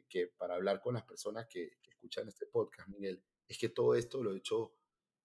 que 0.09 0.29
para 0.29 0.55
hablar 0.55 0.81
con 0.81 0.95
las 0.95 1.05
personas 1.05 1.47
que, 1.49 1.79
escuchan 1.99 2.29
este 2.29 2.47
podcast, 2.47 2.89
Miguel, 2.89 3.21
es 3.49 3.59
que 3.59 3.71
todo 3.71 3.97
esto 3.97 4.23
lo 4.23 4.33
he 4.33 4.39
hecho 4.39 4.73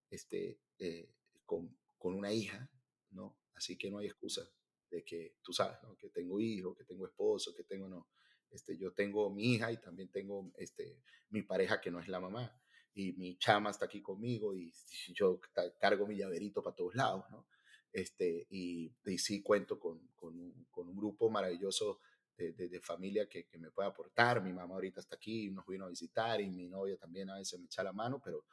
este, 0.10 0.60
eh, 0.80 1.13
con, 1.46 1.78
con, 2.00 2.16
una 2.16 2.34
hija, 2.34 2.68
¿no? 3.12 3.38
Así 3.54 3.78
que 3.78 3.92
no 3.92 4.00
hay 4.00 4.08
excusa 4.08 4.42
de 4.90 5.04
que 5.04 5.36
tú 5.44 5.54
sabes, 5.54 5.78
¿no? 5.84 5.96
Que 5.96 6.10
tengo 6.10 6.40
hijo, 6.40 6.75
que 6.75 6.84
tengo 6.84 7.06
esposo, 7.06 7.54
que 7.54 7.63
tengo, 7.63 7.88
no. 7.88 8.10
Este, 8.50 8.75
yo 8.75 8.92
tengo 8.94 9.30
mi 9.30 9.54
hija 9.54 9.72
y 9.72 9.78
también 9.78 10.10
tengo 10.10 10.52
este, 10.58 11.00
mi 11.30 11.44
pareja 11.44 11.80
que 11.80 11.92
no 11.92 12.00
es 12.00 12.08
la 12.08 12.20
mamá. 12.20 12.60
Y 12.96 13.13
mi 13.13 13.38
chama 13.38 13.70
está 13.70 13.86
aquí 13.86 14.02
conmigo 14.02 14.56
y 14.56 14.74
yo 15.16 15.40
cargo 15.80 16.08
mi 16.08 16.18
llaverito 16.18 16.63
para 16.63 16.75
todos 16.75 16.96
lados, 16.96 17.25
¿no? 17.30 17.48
Este, 17.92 18.48
y, 18.50 18.92
y 19.06 19.18
sí 19.20 19.44
cuento 19.44 19.80
con, 19.80 20.08
con, 20.16 20.66
con 20.72 20.90
un 20.90 20.96
grupo 20.96 21.30
maravilloso 21.30 22.00
de, 22.38 22.54
de, 22.54 22.70
de 22.70 22.80
familia 22.82 23.28
que, 23.28 23.46
que, 23.46 23.58
me 23.58 23.72
pueda 23.72 23.90
aportar. 23.90 24.42
Mi 24.42 24.54
mamá 24.54 24.75
ahorita 24.75 25.00
está 25.02 25.16
aquí, 25.16 25.50
nos 25.50 25.66
vino 25.66 25.86
a 25.86 25.90
visitar 25.90 26.42
y 26.42 26.50
mi 26.50 26.68
novia 26.68 26.98
también 26.98 27.30
a 27.30 27.38
veces 27.38 27.60
me 27.60 27.66
echa 27.66 27.84
la 27.84 27.94
mano, 27.94 28.22
pero, 28.24 28.46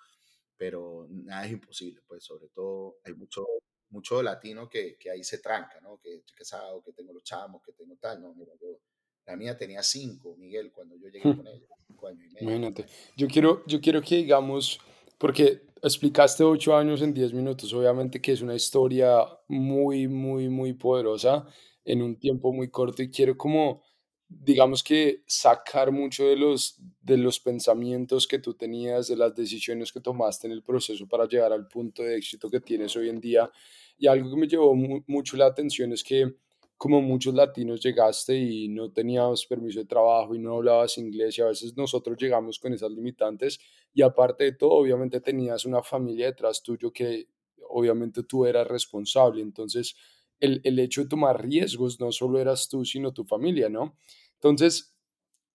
pero 0.57 1.07
nada 1.09 1.47
es 1.47 1.53
imposible, 1.53 2.03
pues 2.07 2.25
sobre 2.25 2.49
todo 2.49 2.97
hay 3.05 3.15
mucho, 3.15 3.47
mucho 3.91 4.23
latino 4.23 4.69
que, 4.69 4.97
que 4.97 5.11
ahí 5.11 5.25
se 5.25 5.39
tranca, 5.39 5.81
¿no? 5.81 5.99
Que 5.99 6.17
estoy 6.17 6.37
casado, 6.37 6.83
que 6.83 6.93
tengo 6.93 7.13
los 7.13 7.25
chamos, 7.25 7.63
que 7.63 7.73
tengo 7.73 7.97
tal, 7.97 8.21
no, 8.21 8.35
mira, 8.35 8.53
yo, 8.61 8.81
la 9.27 9.37
mía 9.37 9.57
tenía 9.57 9.83
cinco, 9.83 10.37
Miguel, 10.37 10.73
cuando 10.73 10.97
yo 10.97 11.09
llegué 11.09 11.23
con 11.23 11.47
ella, 11.47 11.67
cinco 11.87 12.07
años 12.07 12.25
y 12.25 12.35
medio. 12.35 12.49
Imagínate, 12.49 12.87
yo 13.17 13.29
quiero, 13.29 13.65
yo 13.67 13.81
quiero 13.81 14.03
que 14.03 14.17
digamos, 14.17 14.81
porque 15.19 15.63
explicaste 15.83 16.45
ocho 16.45 16.77
años 16.77 17.01
en 17.03 17.15
diez 17.15 17.33
minutos, 17.33 17.73
obviamente 17.73 18.21
que 18.21 18.33
es 18.33 18.43
una 18.43 18.55
historia 18.55 19.25
muy, 19.49 20.09
muy, 20.09 20.49
muy 20.49 20.75
poderosa, 20.75 21.47
en 21.91 22.03
un 22.03 22.17
tiempo 22.17 22.53
muy 22.53 22.71
corto 22.71 23.03
y 23.03 23.11
quiero 23.11 23.37
como, 23.37 23.83
digamos 24.29 24.83
que 24.83 25.23
sacar 25.27 25.91
mucho 25.91 26.25
de 26.25 26.37
los, 26.37 26.79
de 27.01 27.17
los 27.17 27.41
pensamientos 27.41 28.27
que 28.27 28.39
tú 28.39 28.55
tenías, 28.55 29.09
de 29.09 29.17
las 29.17 29.35
decisiones 29.35 29.93
que 29.93 30.01
tomaste 30.01 30.47
en 30.47 30.53
el 30.53 30.63
proceso 30.63 31.09
para 31.09 31.27
llegar 31.27 31.53
al 31.53 31.67
punto 31.67 32.03
de 32.03 32.17
éxito 32.17 32.49
que 32.49 32.61
tienes 32.61 32.95
hoy 32.97 33.09
en 33.09 33.21
día. 33.21 33.51
Y 33.99 34.07
algo 34.07 34.31
que 34.31 34.37
me 34.37 34.47
llevó 34.47 34.75
mu 34.75 35.03
mucho 35.07 35.37
la 35.37 35.47
atención 35.47 35.93
es 35.93 36.05
que 36.05 36.33
como 36.81 37.03
muchos 37.03 37.35
latinos 37.35 37.81
llegaste 37.83 38.35
y 38.39 38.69
no 38.69 38.91
tenías 38.91 39.45
permiso 39.45 39.81
de 39.81 39.85
trabajo 39.85 40.35
y 40.35 40.39
no 40.39 40.55
hablabas 40.57 40.97
inglés 40.97 41.37
y 41.37 41.43
a 41.43 41.47
veces 41.47 41.77
nosotros 41.77 42.17
llegamos 42.19 42.59
con 42.59 42.73
esas 42.73 42.91
limitantes 42.91 43.59
y 43.93 44.01
aparte 44.01 44.45
de 44.45 44.53
todo 44.53 44.71
obviamente 44.71 45.21
tenías 45.21 45.67
una 45.67 45.83
familia 45.83 46.27
detrás 46.27 46.63
tuyo 46.63 46.91
que 46.91 47.29
obviamente 47.69 48.23
tú 48.23 48.47
eras 48.47 48.67
responsable 48.67 49.43
entonces 49.43 49.95
el, 50.41 50.61
el 50.65 50.79
hecho 50.79 51.03
de 51.03 51.09
tomar 51.09 51.43
riesgos 51.47 52.01
no 52.01 52.13
solo 52.13 52.41
eras 52.41 52.69
tú, 52.69 52.85
sino 52.85 53.13
tu 53.13 53.25
familia, 53.25 53.69
¿no? 53.69 53.97
Entonces, 54.35 54.95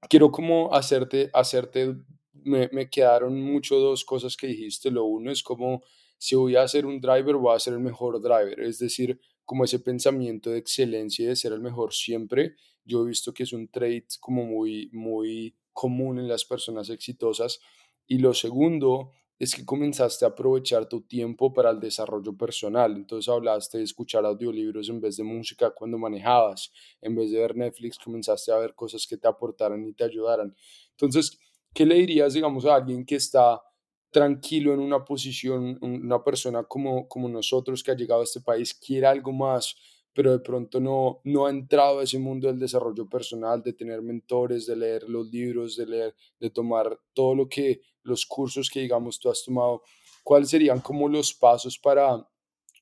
quiero 0.10 0.32
como 0.32 0.74
hacerte, 0.74 1.30
hacerte, 1.34 1.96
me, 2.34 2.70
me 2.72 2.90
quedaron 2.90 3.42
mucho 3.42 3.78
dos 3.78 4.06
cosas 4.06 4.38
que 4.38 4.48
dijiste. 4.48 4.92
Lo 4.92 5.06
uno 5.06 5.32
es 5.32 5.44
como, 5.44 5.84
si 6.18 6.36
voy 6.36 6.56
a 6.56 6.68
ser 6.68 6.86
un 6.86 7.00
driver, 7.02 7.36
voy 7.36 7.56
a 7.56 7.60
ser 7.60 7.74
el 7.74 7.80
mejor 7.80 8.22
driver. 8.22 8.60
Es 8.60 8.80
decir, 8.80 9.20
como 9.46 9.64
ese 9.64 9.80
pensamiento 9.80 10.50
de 10.50 10.60
excelencia 10.60 11.24
y 11.24 11.28
de 11.28 11.36
ser 11.36 11.54
el 11.54 11.62
mejor 11.62 11.94
siempre, 11.94 12.56
yo 12.84 13.04
he 13.04 13.08
visto 13.08 13.34
que 13.34 13.44
es 13.44 13.54
un 13.54 13.68
trait 13.70 14.06
como 14.20 14.46
muy, 14.46 14.90
muy 14.94 15.56
común 15.74 16.20
en 16.20 16.28
las 16.28 16.46
personas 16.46 16.90
exitosas. 16.90 17.60
Y 18.08 18.20
lo 18.20 18.34
segundo 18.34 19.12
es 19.38 19.54
que 19.54 19.66
comenzaste 19.66 20.26
a 20.26 20.30
aprovechar 20.30 20.88
tu 20.88 21.02
tiempo 21.02 21.54
para 21.54 21.70
el 21.70 21.80
desarrollo 21.80 22.36
personal. 22.38 22.96
Entonces 22.96 23.28
hablaste 23.28 23.80
de 23.80 23.84
escuchar 23.84 24.26
audiolibros 24.26 24.90
en 24.90 25.02
vez 25.02 25.18
de 25.18 25.24
música 25.24 25.72
cuando 25.72 25.98
manejabas, 25.98 26.72
en 27.02 27.16
vez 27.16 27.32
de 27.32 27.40
ver 27.40 27.56
Netflix, 27.56 27.98
comenzaste 27.98 28.52
a 28.52 28.58
ver 28.58 28.76
cosas 28.76 29.06
que 29.06 29.18
te 29.18 29.28
aportaran 29.28 29.86
y 29.86 29.94
te 29.94 30.06
ayudaran. 30.06 30.56
Entonces, 30.92 31.38
¿qué 31.74 31.86
le 31.86 31.96
dirías, 31.96 32.34
digamos, 32.34 32.66
a 32.66 32.76
alguien 32.76 33.06
que 33.06 33.16
está 33.16 33.62
tranquilo 34.10 34.74
en 34.74 34.80
una 34.80 35.04
posición, 35.04 35.78
una 35.82 36.24
persona 36.24 36.64
como, 36.64 37.06
como 37.10 37.28
nosotros 37.28 37.84
que 37.84 37.92
ha 37.92 37.96
llegado 37.98 38.22
a 38.22 38.24
este 38.24 38.40
país, 38.40 38.74
quiere 38.74 39.08
algo 39.08 39.34
más, 39.34 39.76
pero 40.16 40.32
de 40.32 40.40
pronto 40.40 40.80
no, 40.80 41.20
no 41.26 41.46
ha 41.46 41.50
entrado 41.50 42.00
a 42.00 42.04
ese 42.04 42.18
mundo 42.18 42.48
del 42.48 42.58
desarrollo 42.58 43.08
personal, 43.08 43.62
de 43.62 43.74
tener 43.74 44.02
mentores, 44.02 44.66
de 44.66 44.78
leer 44.78 45.10
los 45.10 45.28
libros, 45.28 45.76
de 45.76 45.86
leer, 45.86 46.16
de 46.40 46.50
tomar 46.50 46.98
todo 47.14 47.36
lo 47.36 47.50
que, 47.50 47.82
los 48.02 48.26
cursos 48.26 48.70
que 48.70 48.80
digamos 48.80 49.20
tú 49.20 49.30
has 49.30 49.44
tomado, 49.44 49.84
¿cuáles 50.24 50.50
serían 50.50 50.80
como 50.80 51.10
los 51.10 51.34
pasos 51.34 51.78
para, 51.78 52.26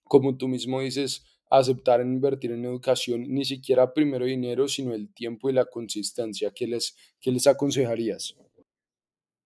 como 0.03 0.37
tú 0.37 0.47
mismo 0.47 0.79
dices, 0.79 1.25
aceptar 1.49 2.01
invertir 2.01 2.51
en 2.51 2.65
educación, 2.65 3.23
ni 3.27 3.45
siquiera 3.45 3.95
primero 3.95 4.25
dinero, 4.25 4.67
sino 4.67 4.93
el 4.93 5.11
tiempo 5.11 5.49
y 5.49 5.53
la 5.53 5.65
consistencia? 5.65 6.51
¿Qué 6.51 6.67
les, 6.67 6.95
qué 7.19 7.31
les 7.31 7.47
aconsejarías? 7.47 8.35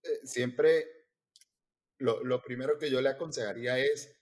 Eh, 0.04 0.20
siempre 0.26 1.06
lo, 2.00 2.22
lo 2.22 2.42
primero 2.42 2.78
que 2.78 2.92
yo 2.92 3.00
le 3.00 3.08
aconsejaría 3.08 3.80
es, 3.80 4.14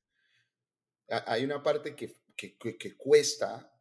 hay 1.08 1.44
una 1.44 1.64
parte 1.64 1.96
que 1.96 2.25
que, 2.36 2.96
cuesta 2.98 3.72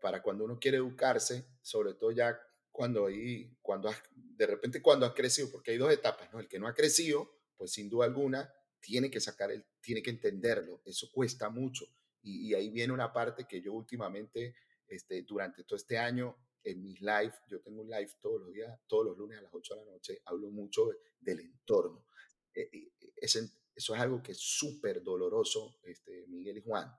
para 0.00 0.22
cuando 0.22 0.44
uno 0.44 0.58
quiere 0.58 0.76
educarse, 0.76 1.46
sobre 1.62 1.94
todo 1.94 2.10
ya 2.12 2.38
cuando, 2.70 3.06
hay, 3.06 3.56
cuando 3.62 3.90
de 4.14 4.46
repente 4.46 4.82
cuando 4.82 5.06
has 5.06 5.12
crecido, 5.12 5.50
porque 5.50 5.72
hay 5.72 5.78
dos 5.78 5.92
etapas, 5.92 6.32
¿no? 6.32 6.40
El 6.40 6.48
que 6.48 6.58
no 6.58 6.66
ha 6.66 6.74
crecido, 6.74 7.30
pues 7.56 7.72
sin 7.72 7.88
duda 7.88 8.06
alguna, 8.06 8.52
tiene 8.80 9.10
que 9.10 9.20
sacar, 9.20 9.50
el, 9.50 9.64
tiene 9.80 10.02
que 10.02 10.10
entenderlo, 10.10 10.82
eso 10.84 11.10
cuesta 11.12 11.48
mucho. 11.48 11.86
Y, 12.22 12.54
ahí 12.54 12.70
viene 12.70 12.92
una 12.92 13.12
parte 13.12 13.46
que 13.48 13.60
yo 13.60 13.72
últimamente, 13.72 14.54
este, 14.86 15.22
durante 15.22 15.64
todo 15.64 15.76
este 15.76 15.98
año, 15.98 16.36
en 16.62 16.80
mis 16.82 17.00
live, 17.00 17.34
yo 17.48 17.60
tengo 17.60 17.82
un 17.82 17.90
live 17.90 18.12
todos 18.20 18.40
los 18.42 18.52
días, 18.52 18.78
todos 18.86 19.06
los 19.06 19.18
lunes 19.18 19.38
a 19.38 19.42
las 19.42 19.52
8 19.52 19.74
de 19.74 19.84
la 19.84 19.90
noche, 19.90 20.22
hablo 20.26 20.50
mucho 20.50 20.88
del 21.18 21.40
entorno. 21.40 22.06
E, 22.54 22.70
e, 22.72 22.92
eso 23.16 23.40
es 23.74 23.90
algo 23.90 24.22
que 24.22 24.32
es 24.32 24.38
súper 24.38 25.02
doloroso, 25.02 25.78
este, 25.82 26.26
Miguel 26.28 26.58
y 26.58 26.62
Juan, 26.62 26.94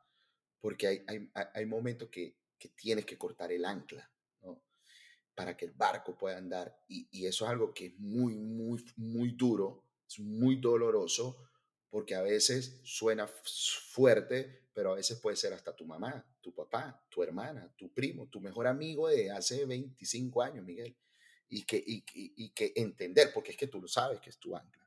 porque 0.63 0.87
hay, 0.87 1.03
hay, 1.07 1.29
hay 1.53 1.65
momentos 1.65 2.07
que, 2.07 2.37
que, 2.57 2.69
tienes 2.69 3.05
que 3.05 3.17
cortar 3.17 3.51
el 3.51 3.65
ancla, 3.65 4.09
¿no? 4.43 4.63
Para 5.35 5.57
que 5.57 5.65
el 5.65 5.71
barco 5.71 6.17
pueda 6.17 6.37
andar. 6.37 6.85
Y, 6.87 7.05
y, 7.11 7.25
eso 7.25 7.43
es 7.43 7.51
algo 7.51 7.73
que 7.73 7.87
es 7.87 7.99
muy, 7.99 8.37
muy, 8.37 8.81
muy 8.95 9.31
duro, 9.31 9.83
es 10.07 10.19
muy 10.19 10.55
doloroso, 10.55 11.49
porque 11.89 12.15
a 12.15 12.21
veces 12.21 12.79
suena 12.85 13.27
fuerte, 13.27 14.69
pero 14.73 14.93
a 14.93 14.95
veces 14.95 15.19
puede 15.19 15.35
ser 15.35 15.51
hasta 15.51 15.75
tu 15.75 15.85
mamá, 15.85 16.25
tu 16.39 16.55
papá, 16.55 17.05
tu 17.09 17.21
hermana, 17.21 17.69
tu 17.75 17.93
primo, 17.93 18.27
tu 18.27 18.39
mejor 18.39 18.65
amigo 18.65 19.09
de 19.09 19.31
hace 19.31 19.65
25 19.65 20.41
años, 20.43 20.63
Miguel. 20.63 20.95
Y 21.49 21.63
que, 21.63 21.75
y, 21.75 22.05
y 22.15 22.51
que 22.51 22.71
entender, 22.77 23.33
porque 23.33 23.51
es 23.51 23.57
que 23.57 23.67
tú 23.67 23.81
lo 23.81 23.89
sabes 23.89 24.21
que 24.21 24.29
es 24.29 24.37
tu 24.37 24.55
ancla. 24.55 24.82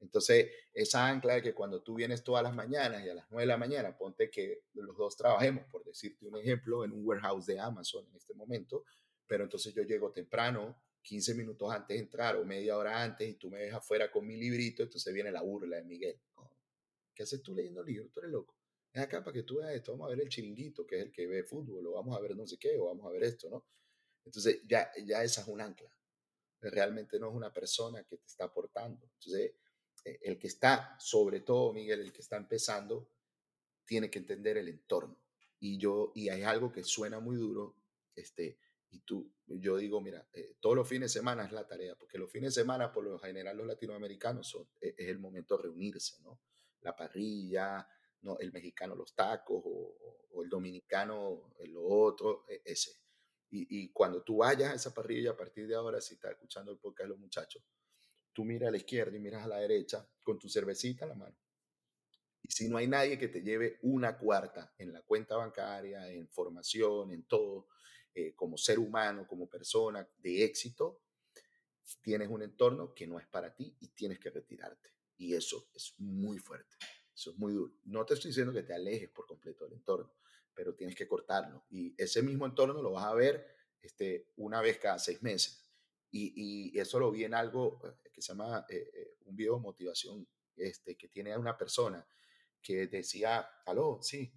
Entonces, 0.00 0.50
esa 0.72 1.08
ancla 1.08 1.34
de 1.34 1.42
que 1.42 1.54
cuando 1.54 1.82
tú 1.82 1.94
vienes 1.94 2.22
todas 2.22 2.42
las 2.42 2.54
mañanas 2.54 3.04
y 3.04 3.08
a 3.08 3.14
las 3.14 3.26
9 3.30 3.42
de 3.42 3.46
la 3.46 3.56
mañana, 3.56 3.96
ponte 3.96 4.30
que 4.30 4.62
los 4.74 4.96
dos 4.96 5.16
trabajemos, 5.16 5.64
por 5.66 5.84
decirte 5.84 6.26
un 6.26 6.36
ejemplo, 6.36 6.84
en 6.84 6.92
un 6.92 7.04
warehouse 7.04 7.46
de 7.46 7.58
Amazon 7.58 8.06
en 8.06 8.16
este 8.16 8.34
momento, 8.34 8.84
pero 9.26 9.44
entonces 9.44 9.74
yo 9.74 9.82
llego 9.82 10.12
temprano, 10.12 10.80
15 11.02 11.34
minutos 11.34 11.70
antes 11.72 11.96
de 11.96 12.02
entrar 12.02 12.36
o 12.36 12.44
media 12.44 12.76
hora 12.76 13.02
antes 13.02 13.28
y 13.28 13.34
tú 13.34 13.50
me 13.50 13.58
ves 13.58 13.74
afuera 13.74 14.10
con 14.10 14.26
mi 14.26 14.36
librito, 14.36 14.82
entonces 14.82 15.12
viene 15.12 15.30
la 15.32 15.42
burla 15.42 15.76
de 15.76 15.84
Miguel. 15.84 16.20
¿Qué 17.14 17.22
haces 17.24 17.42
tú 17.42 17.54
leyendo 17.54 17.82
libros? 17.82 18.12
Tú 18.12 18.20
eres 18.20 18.30
loco. 18.30 18.56
Es 18.92 19.02
acá 19.02 19.22
para 19.22 19.34
que 19.34 19.42
tú 19.42 19.56
veas 19.56 19.72
esto, 19.72 19.92
vamos 19.92 20.06
a 20.06 20.10
ver 20.10 20.20
el 20.20 20.28
chiringuito, 20.28 20.86
que 20.86 20.96
es 20.96 21.02
el 21.06 21.12
que 21.12 21.26
ve 21.26 21.42
fútbol, 21.42 21.86
o 21.86 21.92
vamos 21.92 22.16
a 22.16 22.20
ver 22.20 22.36
no 22.36 22.46
sé 22.46 22.56
qué, 22.58 22.78
o 22.78 22.86
vamos 22.86 23.06
a 23.06 23.10
ver 23.10 23.24
esto, 23.24 23.50
¿no? 23.50 23.66
Entonces 24.24 24.62
ya, 24.66 24.90
ya 25.04 25.22
esa 25.24 25.42
es 25.42 25.48
un 25.48 25.60
ancla. 25.60 25.90
Realmente 26.60 27.18
no 27.18 27.28
es 27.28 27.34
una 27.34 27.52
persona 27.52 28.04
que 28.04 28.16
te 28.16 28.26
está 28.26 28.44
aportando. 28.44 29.04
Entonces, 29.04 29.52
el 30.04 30.38
que 30.38 30.46
está, 30.46 30.96
sobre 30.98 31.40
todo, 31.40 31.72
Miguel, 31.72 32.00
el 32.00 32.12
que 32.12 32.20
está 32.20 32.36
empezando, 32.36 33.10
tiene 33.84 34.10
que 34.10 34.18
entender 34.18 34.58
el 34.58 34.68
entorno. 34.68 35.18
Y 35.60 35.78
yo, 35.78 36.12
y 36.14 36.28
hay 36.28 36.42
algo 36.42 36.70
que 36.70 36.84
suena 36.84 37.20
muy 37.20 37.36
duro, 37.36 37.76
este, 38.14 38.58
y 38.90 39.00
tú, 39.00 39.32
yo 39.46 39.76
digo, 39.76 40.00
mira, 40.00 40.26
eh, 40.32 40.56
todos 40.60 40.76
los 40.76 40.88
fines 40.88 41.12
de 41.12 41.18
semana 41.18 41.44
es 41.44 41.52
la 41.52 41.66
tarea, 41.66 41.94
porque 41.96 42.18
los 42.18 42.30
fines 42.30 42.54
de 42.54 42.62
semana, 42.62 42.92
por 42.92 43.04
lo 43.04 43.18
general, 43.18 43.56
los 43.56 43.66
latinoamericanos 43.66 44.48
son, 44.48 44.68
e, 44.80 44.94
es, 44.96 45.08
el 45.08 45.18
momento 45.18 45.56
de 45.56 45.64
reunirse, 45.64 46.22
¿no? 46.22 46.40
La 46.80 46.96
parrilla, 46.96 47.86
¿no? 48.22 48.38
El 48.38 48.52
mexicano 48.52 48.94
los 48.94 49.14
tacos, 49.14 49.62
o, 49.64 50.42
el 50.42 50.48
dominicano 50.48 51.50
lo 51.66 51.84
otro, 51.84 52.44
e, 52.48 52.62
ese. 52.64 52.92
Y, 53.50 53.90
cuando 53.92 54.22
tú 54.22 54.38
vayas 54.38 54.72
a 54.72 54.74
esa 54.74 54.92
parrilla, 54.92 55.30
a 55.30 55.36
partir 55.36 55.66
de 55.66 55.74
ahora, 55.74 56.02
si 56.02 56.14
estás 56.14 56.32
escuchando 56.32 56.70
el 56.70 56.78
podcast 56.78 57.08
los 57.08 57.18
muchachos, 57.18 57.62
tú 58.38 58.44
miras 58.44 58.68
a 58.68 58.70
la 58.70 58.76
izquierda 58.76 59.16
y 59.16 59.18
miras 59.18 59.44
a 59.44 59.48
la 59.48 59.56
derecha 59.56 60.08
con 60.22 60.38
tu 60.38 60.48
cervecita 60.48 61.04
en 61.04 61.08
la 61.08 61.16
mano. 61.16 61.36
Y 62.40 62.52
si 62.52 62.68
no 62.68 62.76
hay 62.76 62.86
nadie 62.86 63.18
que 63.18 63.26
te 63.26 63.42
lleve 63.42 63.80
una 63.82 64.16
cuarta 64.16 64.72
en 64.78 64.92
la 64.92 65.02
cuenta 65.02 65.34
bancaria, 65.34 66.08
en 66.08 66.28
formación, 66.28 67.10
en 67.10 67.24
todo, 67.24 67.66
eh, 68.14 68.36
como 68.36 68.56
ser 68.56 68.78
humano, 68.78 69.26
como 69.26 69.48
persona 69.48 70.08
de 70.18 70.44
éxito, 70.44 71.02
tienes 72.00 72.28
un 72.28 72.42
entorno 72.42 72.94
que 72.94 73.08
no 73.08 73.18
es 73.18 73.26
para 73.26 73.52
ti 73.52 73.76
y 73.80 73.88
tienes 73.88 74.20
que 74.20 74.30
retirarte. 74.30 74.88
Y 75.16 75.34
eso 75.34 75.68
es 75.74 75.96
muy 75.98 76.38
fuerte, 76.38 76.76
eso 77.12 77.32
es 77.32 77.38
muy 77.38 77.54
duro. 77.54 77.74
No 77.86 78.06
te 78.06 78.14
estoy 78.14 78.28
diciendo 78.28 78.52
que 78.52 78.62
te 78.62 78.72
alejes 78.72 79.08
por 79.08 79.26
completo 79.26 79.64
del 79.64 79.72
entorno, 79.72 80.14
pero 80.54 80.76
tienes 80.76 80.94
que 80.94 81.08
cortarlo. 81.08 81.64
Y 81.70 81.92
ese 82.00 82.22
mismo 82.22 82.46
entorno 82.46 82.80
lo 82.80 82.92
vas 82.92 83.06
a 83.06 83.14
ver 83.14 83.48
este, 83.82 84.28
una 84.36 84.60
vez 84.60 84.78
cada 84.78 85.00
seis 85.00 85.20
meses. 85.24 85.67
Y, 86.10 86.78
eso 86.78 86.98
lo 86.98 87.10
vi 87.10 87.24
en 87.24 87.34
algo 87.34 87.80
eh, 87.84 88.10
que 88.12 88.22
se 88.22 88.32
llama 88.32 88.64
eh, 88.68 88.90
eh, 88.94 89.16
un 89.26 89.36
video 89.36 89.56
de 89.56 89.60
motivación 89.60 90.26
este, 90.56 90.96
que 90.96 91.08
tiene 91.08 91.32
a 91.32 91.38
una 91.38 91.56
persona 91.56 92.06
que 92.60 92.86
decía, 92.86 93.40
aló, 93.66 94.00
sí, 94.02 94.32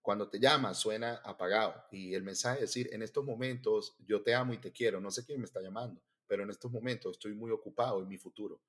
cuando 0.00 0.28
te 0.28 0.38
llama 0.38 0.74
suena 0.74 1.16
apagado 1.24 1.84
y 1.90 2.14
el 2.14 2.22
mensaje 2.22 2.64
es 2.64 2.70
decir, 2.70 2.88
en 2.92 3.02
estos 3.02 3.24
momentos 3.24 3.96
yo 4.06 4.22
te 4.22 4.34
amo 4.34 4.52
y 4.52 4.58
te 4.58 4.72
quiero, 4.72 5.00
no 5.00 5.10
sé 5.10 5.24
quién 5.24 5.40
me 5.40 5.46
está 5.46 5.60
llamando, 5.60 6.02
pero 6.26 6.42
en 6.42 6.50
estos 6.50 6.70
momentos 6.70 7.16
estoy 7.16 7.34
muy 7.34 7.50
ocupado 7.50 8.00
en 8.02 8.08
mi 8.08 8.18
futuro. 8.18 8.60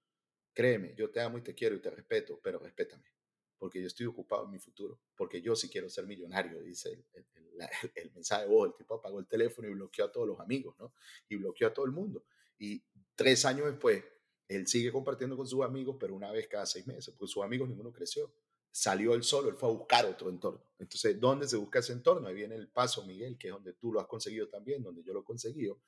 Créeme, 0.53 0.93
yo 0.95 1.09
te 1.09 1.19
amo 1.19 1.37
y 1.37 1.41
te 1.41 1.55
quiero 1.55 1.75
y 1.75 1.81
te 1.81 1.89
respeto, 1.89 2.39
pero 2.41 2.59
respétame 2.59 3.13
porque 3.57 3.81
yo 3.81 3.87
estoy 3.87 4.05
ocupado 4.05 4.45
en 4.45 4.51
mi 4.51 4.59
futuro, 4.59 4.99
porque 5.15 5.41
yo 5.41 5.55
sí 5.55 5.69
quiero 5.69 5.89
ser 5.89 6.05
millonario, 6.05 6.61
dice 6.61 7.05
el, 7.13 7.25
el, 7.35 7.53
mensaje 8.13 8.43
de 8.43 8.49
voz. 8.49 8.67
El 8.69 8.75
tipo 8.75 8.95
apagó 8.95 9.19
el 9.19 9.27
teléfono 9.27 9.67
y 9.67 9.73
bloqueó 9.73 10.05
a 10.05 10.11
todos 10.11 10.27
los 10.27 10.39
amigos, 10.39 10.75
¿no? 10.79 10.93
Y 11.29 11.35
bloqueó 11.37 11.67
a 11.67 11.73
todo 11.73 11.85
el 11.85 11.91
mundo. 11.91 12.25
Y 12.57 12.83
tres 13.15 13.45
años 13.45 13.67
después, 13.67 14.03
él 14.47 14.67
sigue 14.67 14.91
compartiendo 14.91 15.37
con 15.37 15.47
sus 15.47 15.63
amigos, 15.63 15.97
pero 15.99 16.15
una 16.15 16.31
vez 16.31 16.47
cada 16.47 16.65
seis 16.65 16.85
meses, 16.85 17.13
porque 17.17 17.31
sus 17.31 17.43
amigos 17.43 17.69
ninguno 17.69 17.91
creció. 17.91 18.33
Salió 18.71 19.13
él 19.13 19.23
solo, 19.23 19.49
él 19.49 19.55
fue 19.55 19.69
a 19.69 19.71
buscar 19.71 20.05
otro 20.05 20.29
entorno. 20.29 20.65
Entonces, 20.79 21.19
¿dónde 21.19 21.47
se 21.47 21.57
busca 21.57 21.79
ese 21.79 21.93
entorno? 21.93 22.27
Ahí 22.27 22.33
viene 22.33 22.55
el 22.55 22.69
paso, 22.69 23.05
Miguel, 23.05 23.37
que 23.37 23.49
es 23.49 23.53
donde 23.53 23.73
tú 23.73 23.93
lo 23.93 23.99
has 23.99 24.07
conseguido 24.07 24.49
también, 24.49 24.81
donde 24.81 25.03
yo 25.03 25.13
lo 25.13 25.21
he 25.21 25.23
conseguido, 25.23 25.79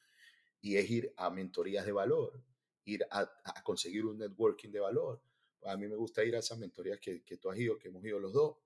y 0.61 0.77
es 0.77 0.89
ir 0.89 1.13
a 1.17 1.31
mentorías 1.31 1.85
de 1.85 1.91
valor, 1.91 2.43
ir 2.85 3.03
a, 3.09 3.21
a 3.43 3.63
conseguir 3.63 4.05
un 4.05 4.19
networking 4.19 4.69
de 4.69 4.79
valor, 4.79 5.19
a 5.63 5.77
mí 5.77 5.87
me 5.87 5.95
gusta 5.95 6.23
ir 6.23 6.35
a 6.35 6.39
esas 6.39 6.57
mentorías 6.57 6.99
que, 6.99 7.23
que 7.23 7.37
tú 7.37 7.49
has 7.49 7.57
ido, 7.57 7.77
que 7.77 7.87
hemos 7.87 8.03
ido 8.05 8.19
los 8.19 8.33
dos, 8.33 8.57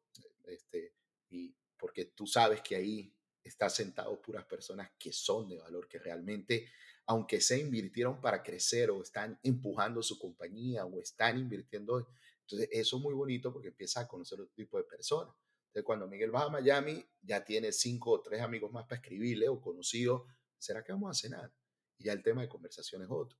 este, 0.45 0.93
y 1.29 1.55
porque 1.77 2.05
tú 2.05 2.27
sabes 2.27 2.61
que 2.61 2.75
ahí 2.75 3.13
están 3.43 3.69
sentados 3.69 4.19
puras 4.19 4.45
personas 4.45 4.91
que 4.97 5.13
son 5.13 5.47
de 5.47 5.57
valor, 5.57 5.87
que 5.87 5.99
realmente, 5.99 6.69
aunque 7.05 7.41
se 7.41 7.59
invirtieron 7.59 8.19
para 8.19 8.43
crecer 8.43 8.91
o 8.91 9.01
están 9.01 9.39
empujando 9.43 10.03
su 10.03 10.19
compañía 10.19 10.85
o 10.85 10.99
están 10.99 11.37
invirtiendo, 11.37 12.07
entonces 12.41 12.69
eso 12.71 12.97
es 12.97 13.03
muy 13.03 13.13
bonito 13.13 13.53
porque 13.53 13.69
empiezas 13.69 14.03
a 14.03 14.07
conocer 14.07 14.41
otro 14.41 14.53
tipo 14.53 14.77
de 14.77 14.83
personas. 14.83 15.33
Entonces 15.67 15.83
cuando 15.85 16.07
Miguel 16.07 16.33
va 16.33 16.43
a 16.43 16.49
Miami, 16.49 17.05
ya 17.21 17.43
tiene 17.45 17.71
cinco 17.71 18.11
o 18.11 18.21
tres 18.21 18.41
amigos 18.41 18.71
más 18.71 18.85
para 18.85 19.01
escribirle 19.01 19.47
o 19.49 19.61
conocidos, 19.61 20.23
¿será 20.57 20.83
que 20.83 20.91
vamos 20.91 21.11
a 21.11 21.21
cenar? 21.21 21.53
Y 21.97 22.05
ya 22.05 22.13
el 22.13 22.23
tema 22.23 22.41
de 22.41 22.49
conversación 22.49 23.03
es 23.03 23.09
otro 23.11 23.37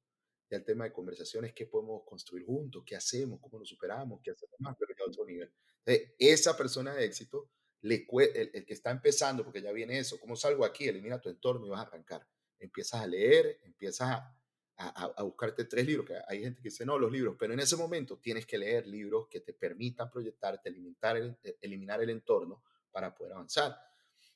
ya 0.50 0.58
el 0.58 0.64
tema 0.64 0.86
de 0.86 0.92
conversaciones, 0.92 1.54
qué 1.54 1.68
podemos 1.68 2.04
construir 2.06 2.46
juntos, 2.46 2.84
qué 2.86 2.96
hacemos, 2.96 3.40
cómo 3.40 3.60
nos 3.60 3.70
superamos, 3.70 4.20
qué 4.24 4.32
hacemos 4.32 4.56
más, 4.60 4.76
pero 4.80 4.94
ya 4.98 5.04
a 5.04 5.08
otro 5.08 5.26
nivel. 5.26 5.52
esa 5.86 6.58
persona 6.58 6.94
de 6.96 7.06
éxito, 7.06 7.50
le, 7.82 8.06
el, 8.36 8.52
el, 8.54 8.66
que 8.66 8.74
está 8.74 8.92
empezando, 8.92 9.44
porque 9.44 9.62
ya 9.62 9.72
viene 9.72 10.00
eso, 10.00 10.20
¿cómo 10.20 10.36
salgo 10.36 10.66
aquí? 10.66 10.88
Elimina 10.88 11.22
tu 11.22 11.30
entorno 11.30 11.66
y 11.66 11.70
vas 11.70 11.80
a 11.80 11.84
arrancar. 11.84 12.28
Empiezas 12.58 13.02
a 13.02 13.08
leer, 13.08 13.60
empiezas 13.64 14.10
a, 14.10 14.36
a, 14.78 15.14
a, 15.18 15.24
buscarte 15.24 15.66
tres 15.66 15.86
libros, 15.86 16.08
que 16.08 16.16
hay 16.28 16.42
gente 16.42 16.62
que 16.62 16.70
dice, 16.70 16.86
no, 16.86 16.98
los 16.98 17.12
libros, 17.12 17.36
pero 17.40 17.54
en 17.54 17.60
ese 17.60 17.78
momento 17.78 18.18
tienes 18.18 18.46
que 18.46 18.58
leer 18.58 18.88
libros 18.88 19.28
que 19.30 19.42
te 19.42 19.54
permitan 19.54 20.10
proyectarte, 20.10 20.70
eliminar 20.70 21.16
el, 21.16 21.38
eliminar 21.62 22.02
el 22.02 22.10
entorno 22.10 22.64
para 22.92 23.14
poder 23.14 23.34
avanzar. 23.34 23.80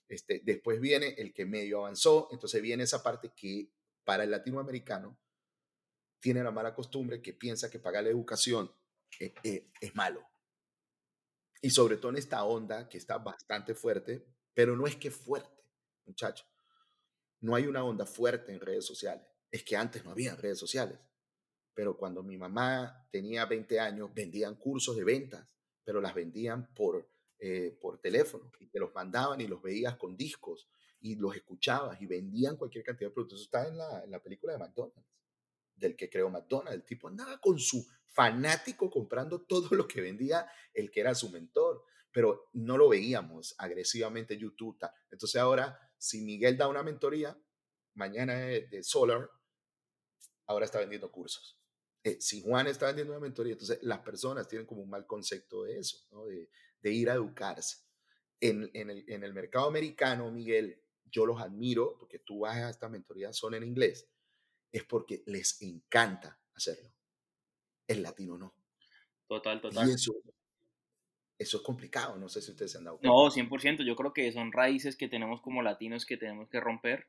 Este, 0.08 0.42
después 0.44 0.80
viene 0.80 1.16
el 1.18 1.34
que 1.34 1.46
medio 1.46 1.80
avanzó, 1.80 2.30
entonces 2.32 2.62
viene 2.62 2.84
esa 2.84 3.02
parte 3.02 3.34
que 3.36 3.72
para 4.04 4.24
el 4.24 4.32
latinoamericano 4.32 5.18
tiene 6.24 6.42
la 6.42 6.52
mala 6.52 6.74
costumbre 6.74 7.22
que 7.22 7.34
piensa 7.34 7.70
que 7.70 7.80
pagar 7.80 8.06
la 8.06 8.10
educación 8.10 8.74
es, 9.20 9.34
es 9.44 9.94
malo. 9.94 10.26
Y 11.62 11.70
sobre 11.70 11.98
todo 11.98 12.12
en 12.12 12.18
esta 12.18 12.46
onda 12.46 12.88
que 12.88 12.98
está 12.98 13.18
bastante 13.18 13.76
fuerte, 13.76 14.26
pero 14.54 14.78
no 14.78 14.88
es 14.88 14.96
que 14.96 15.12
fuerte, 15.12 15.66
muchachos. 16.06 16.48
No 17.42 17.56
hay 17.56 17.68
una 17.68 17.84
onda 17.84 18.06
fuerte 18.06 18.54
en 18.54 18.62
redes 18.62 18.86
sociales. 18.86 19.26
Es 19.52 19.64
que 19.64 19.76
antes 19.76 20.06
no 20.06 20.12
había 20.12 20.34
redes 20.38 20.60
sociales. 20.60 20.98
Pero 21.74 21.98
cuando 21.98 22.24
mi 22.24 22.38
mamá 22.38 23.06
tenía 23.12 23.46
20 23.46 23.82
años, 23.82 24.14
vendían 24.14 24.56
cursos 24.56 24.96
de 24.96 25.04
ventas, 25.04 25.46
pero 25.84 26.00
las 26.00 26.14
vendían 26.14 26.74
por, 26.74 27.06
eh, 27.38 27.78
por 27.82 28.00
teléfono 28.00 28.50
y 28.62 28.68
te 28.68 28.80
los 28.80 28.96
mandaban 28.96 29.42
y 29.42 29.48
los 29.48 29.62
veías 29.62 29.98
con 29.98 30.16
discos 30.16 30.70
y 31.02 31.16
los 31.16 31.36
escuchabas 31.36 32.02
y 32.02 32.06
vendían 32.06 32.56
cualquier 32.56 32.86
cantidad 32.86 33.10
de 33.10 33.14
productos. 33.14 33.42
Eso 33.42 33.46
está 33.46 33.68
en 33.68 33.78
la, 33.78 34.04
en 34.06 34.12
la 34.12 34.24
película 34.24 34.54
de 34.54 34.60
McDonald's, 34.60 35.04
del 35.76 35.96
que 35.96 36.10
creó 36.10 36.30
McDonald's. 36.30 36.76
El 36.76 36.86
tipo 36.86 37.08
andaba 37.08 37.40
con 37.40 37.60
su 37.60 37.86
fanático 38.08 38.90
comprando 38.90 39.42
todo 39.42 39.70
lo 39.76 39.88
que 39.88 40.02
vendía 40.02 40.48
el 40.74 40.92
que 40.92 41.02
era 41.02 41.16
su 41.16 41.30
mentor, 41.30 41.84
pero 42.12 42.50
no 42.54 42.78
lo 42.78 42.90
veíamos 42.90 43.56
agresivamente 43.58 44.36
en 44.36 44.42
YouTube. 44.42 44.78
Entonces 45.12 45.42
ahora, 45.42 45.80
si 45.98 46.22
Miguel 46.22 46.58
da 46.58 46.68
una 46.68 46.84
mentoría, 46.84 47.38
mañana 47.96 48.34
de 48.36 48.84
Solar, 48.84 49.30
ahora 50.48 50.66
está 50.66 50.80
vendiendo 50.80 51.12
cursos. 51.12 51.60
Eh, 52.04 52.18
si 52.20 52.42
Juan 52.42 52.68
está 52.68 52.88
vendiendo 52.88 53.14
una 53.14 53.22
mentoría, 53.22 53.54
entonces 53.54 53.80
las 53.82 54.00
personas 54.00 54.48
tienen 54.48 54.68
como 54.68 54.82
un 54.82 54.90
mal 54.90 55.08
concepto 55.08 55.64
de 55.64 55.80
eso, 55.80 56.06
de, 56.82 56.92
ir 56.92 57.10
a 57.10 57.14
educarse. 57.14 57.78
En, 58.42 58.70
el, 58.74 59.06
en, 59.08 59.24
el, 59.24 59.34
mercado 59.34 59.68
americano, 59.68 60.30
Miguel, 60.30 60.82
yo 61.06 61.26
los 61.26 61.40
admiro 61.40 61.96
porque 61.98 62.20
tú 62.20 62.40
vas 62.40 62.58
a 62.58 62.70
esta 62.70 62.90
mentoría, 62.90 63.32
son 63.32 63.54
en 63.54 63.64
inglés, 63.64 64.10
es 64.74 64.84
porque 64.84 65.24
les 65.28 65.62
encanta 65.62 66.38
hacerlo. 66.56 66.92
El 67.88 68.02
latino 68.02 68.38
no. 68.38 68.56
Total, 69.28 69.62
total. 69.62 69.88
Y 69.88 69.94
eso, 69.94 70.14
eso 71.38 71.58
es 71.58 71.64
complicado, 71.64 72.18
no 72.18 72.28
sé 72.28 72.42
si 72.42 72.52
ustedes 72.52 72.72
se 72.72 72.80
han 72.80 72.86
dado 72.86 72.98
cuenta. 72.98 73.10
No, 73.10 73.30
100%, 73.30 73.86
yo 73.86 73.96
creo 73.96 74.14
que 74.14 74.32
son 74.32 74.52
raíces 74.52 74.98
que 74.98 75.08
tenemos 75.08 75.42
como 75.42 75.62
latinos 75.62 76.06
que 76.06 76.18
tenemos 76.18 76.50
que 76.50 76.60
romper 76.60 77.08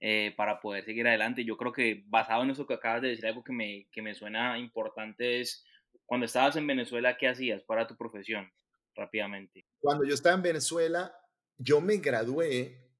eh, 0.00 0.34
para 0.36 0.60
poder 0.60 0.84
seguir 0.84 1.08
adelante. 1.08 1.44
Yo 1.44 1.56
creo 1.56 1.72
que 1.72 2.04
basado 2.06 2.42
en 2.42 2.50
eso 2.50 2.66
que 2.66 2.74
acabas 2.74 3.02
de 3.02 3.08
decir, 3.08 3.26
algo 3.26 3.42
que 3.42 3.52
me, 3.52 3.88
que 3.90 4.02
me 4.02 4.14
suena 4.14 4.58
importante 4.58 5.40
es, 5.40 5.64
cuando 6.04 6.26
estabas 6.26 6.56
en 6.56 6.66
Venezuela, 6.66 7.16
¿qué 7.16 7.28
hacías? 7.28 7.62
para 7.62 7.86
tu 7.86 7.96
profesión? 7.96 8.50
Rápidamente. 8.94 9.66
Cuando 9.80 10.04
yo 10.04 10.14
estaba 10.14 10.34
en 10.34 10.42
Venezuela, 10.42 11.14
yo 11.56 11.80
me 11.80 11.96
gradué, 11.98 12.90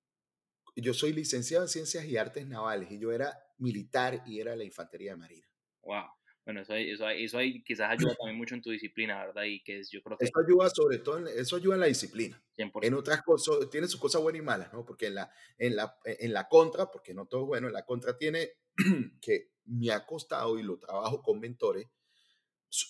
yo 0.76 0.94
soy 0.94 1.12
licenciado 1.12 1.64
en 1.64 1.68
Ciencias 1.68 2.04
y 2.04 2.16
Artes 2.16 2.46
Navales 2.46 2.90
y 2.90 3.00
yo 3.00 3.10
era 3.12 3.36
militar 3.58 4.22
y 4.26 4.40
era 4.40 4.56
la 4.56 4.64
Infantería 4.64 5.12
de 5.12 5.16
Marina. 5.18 5.48
Wow. 5.82 6.06
Bueno, 6.48 6.62
eso, 6.62 6.74
eso, 6.74 7.06
eso 7.10 7.38
quizás 7.62 7.90
ayuda 7.90 8.14
también 8.14 8.38
mucho 8.38 8.54
en 8.54 8.62
tu 8.62 8.70
disciplina, 8.70 9.26
¿verdad? 9.26 9.42
Y 9.44 9.62
que 9.62 9.80
es, 9.80 9.90
yo 9.90 10.02
creo 10.02 10.16
que... 10.16 10.24
Eso 10.24 10.32
ayuda 10.42 10.70
sobre 10.70 10.98
todo, 10.98 11.18
en, 11.18 11.28
eso 11.28 11.56
ayuda 11.56 11.74
en 11.74 11.80
la 11.80 11.86
disciplina. 11.88 12.42
En 12.56 12.94
otras 12.94 13.20
cosas, 13.22 13.68
tiene 13.70 13.86
sus 13.86 14.00
cosas 14.00 14.22
buenas 14.22 14.40
y 14.40 14.44
malas, 14.44 14.72
¿no? 14.72 14.82
Porque 14.82 15.08
en 15.08 15.16
la, 15.16 15.30
en 15.58 15.76
la, 15.76 15.98
en 16.06 16.32
la 16.32 16.48
contra, 16.48 16.90
porque 16.90 17.12
no 17.12 17.26
todo 17.26 17.42
es 17.42 17.46
bueno, 17.48 17.66
en 17.66 17.74
la 17.74 17.84
contra 17.84 18.16
tiene 18.16 18.52
que 19.20 19.50
me 19.66 19.90
ha 19.90 20.06
costado 20.06 20.58
y 20.58 20.62
lo 20.62 20.78
trabajo 20.78 21.22
con 21.22 21.38
mentores, 21.38 21.86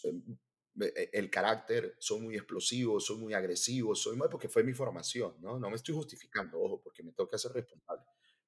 em, 0.04 0.38
e, 0.80 1.10
el 1.12 1.28
carácter, 1.28 1.96
soy 1.98 2.20
muy 2.20 2.36
explosivo, 2.36 3.00
soy 3.00 3.16
muy 3.16 3.34
agresivo, 3.34 3.96
soy 3.96 4.16
muy, 4.16 4.28
porque 4.28 4.48
fue 4.48 4.62
mi 4.62 4.72
formación, 4.72 5.34
¿no? 5.40 5.58
No 5.58 5.68
me 5.68 5.74
estoy 5.74 5.96
justificando, 5.96 6.60
ojo, 6.60 6.80
porque 6.80 7.02
me 7.02 7.10
toca 7.10 7.36
ser 7.36 7.52
responsable. 7.54 8.04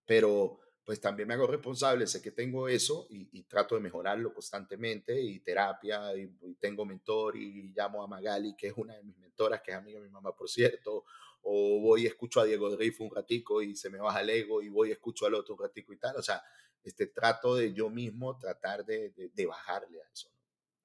Pero 0.07 0.61
pues 0.85 1.01
también 1.01 1.29
me 1.29 1.35
hago 1.35 1.47
responsable, 1.47 2.07
sé 2.07 2.21
que 2.21 2.31
tengo 2.31 2.69
eso 2.69 3.07
y, 3.11 3.43
trato 3.43 3.75
de 3.75 3.81
mejorarlo 3.81 4.33
constantemente 4.33 5.21
y 5.21 5.40
terapia 5.40 6.14
y, 6.16 6.29
tengo 6.59 6.85
mentor 6.85 7.37
y 7.37 7.73
llamo 7.75 8.03
a 8.03 8.07
Magali, 8.07 8.55
que 8.57 8.69
es 8.69 8.75
una 8.77 8.95
de 8.95 9.03
mis 9.03 9.16
mentoras, 9.19 9.61
que 9.62 9.73
es 9.73 9.77
amiga 9.77 9.99
de 9.99 10.07
mi 10.07 10.12
mamá, 10.12 10.35
por 10.35 10.49
cierto, 10.49 11.05
o 11.43 11.81
voy 11.81 12.03
y 12.03 12.07
escucho 12.07 12.40
a 12.40 12.45
Diego 12.45 12.71
Dreyfus 12.71 13.09
un 13.09 13.14
ratico 13.14 13.62
y 13.62 13.77
se 13.77 13.90
me 13.90 13.99
baja 13.99 14.21
el 14.21 14.31
ego 14.31 14.62
y 14.62 14.69
voy 14.69 14.88
y 14.88 14.93
escucho 14.93 15.27
al 15.27 15.35
otro 15.35 15.55
un 15.55 15.62
ratico 15.62 15.93
y 15.93 15.99
tal, 15.99 16.16
o 16.16 16.23
sea, 16.23 16.43
este 16.83 17.07
trato 17.07 17.57
de 17.57 17.73
yo 17.73 17.90
mismo 17.90 18.38
tratar 18.38 18.85
de, 18.85 19.11
de, 19.11 19.47
bajarle 19.47 20.01
a 20.01 20.09
eso. 20.12 20.31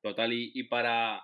Total, 0.01 0.31
y, 0.34 0.51
y 0.53 0.63
para 0.63 1.23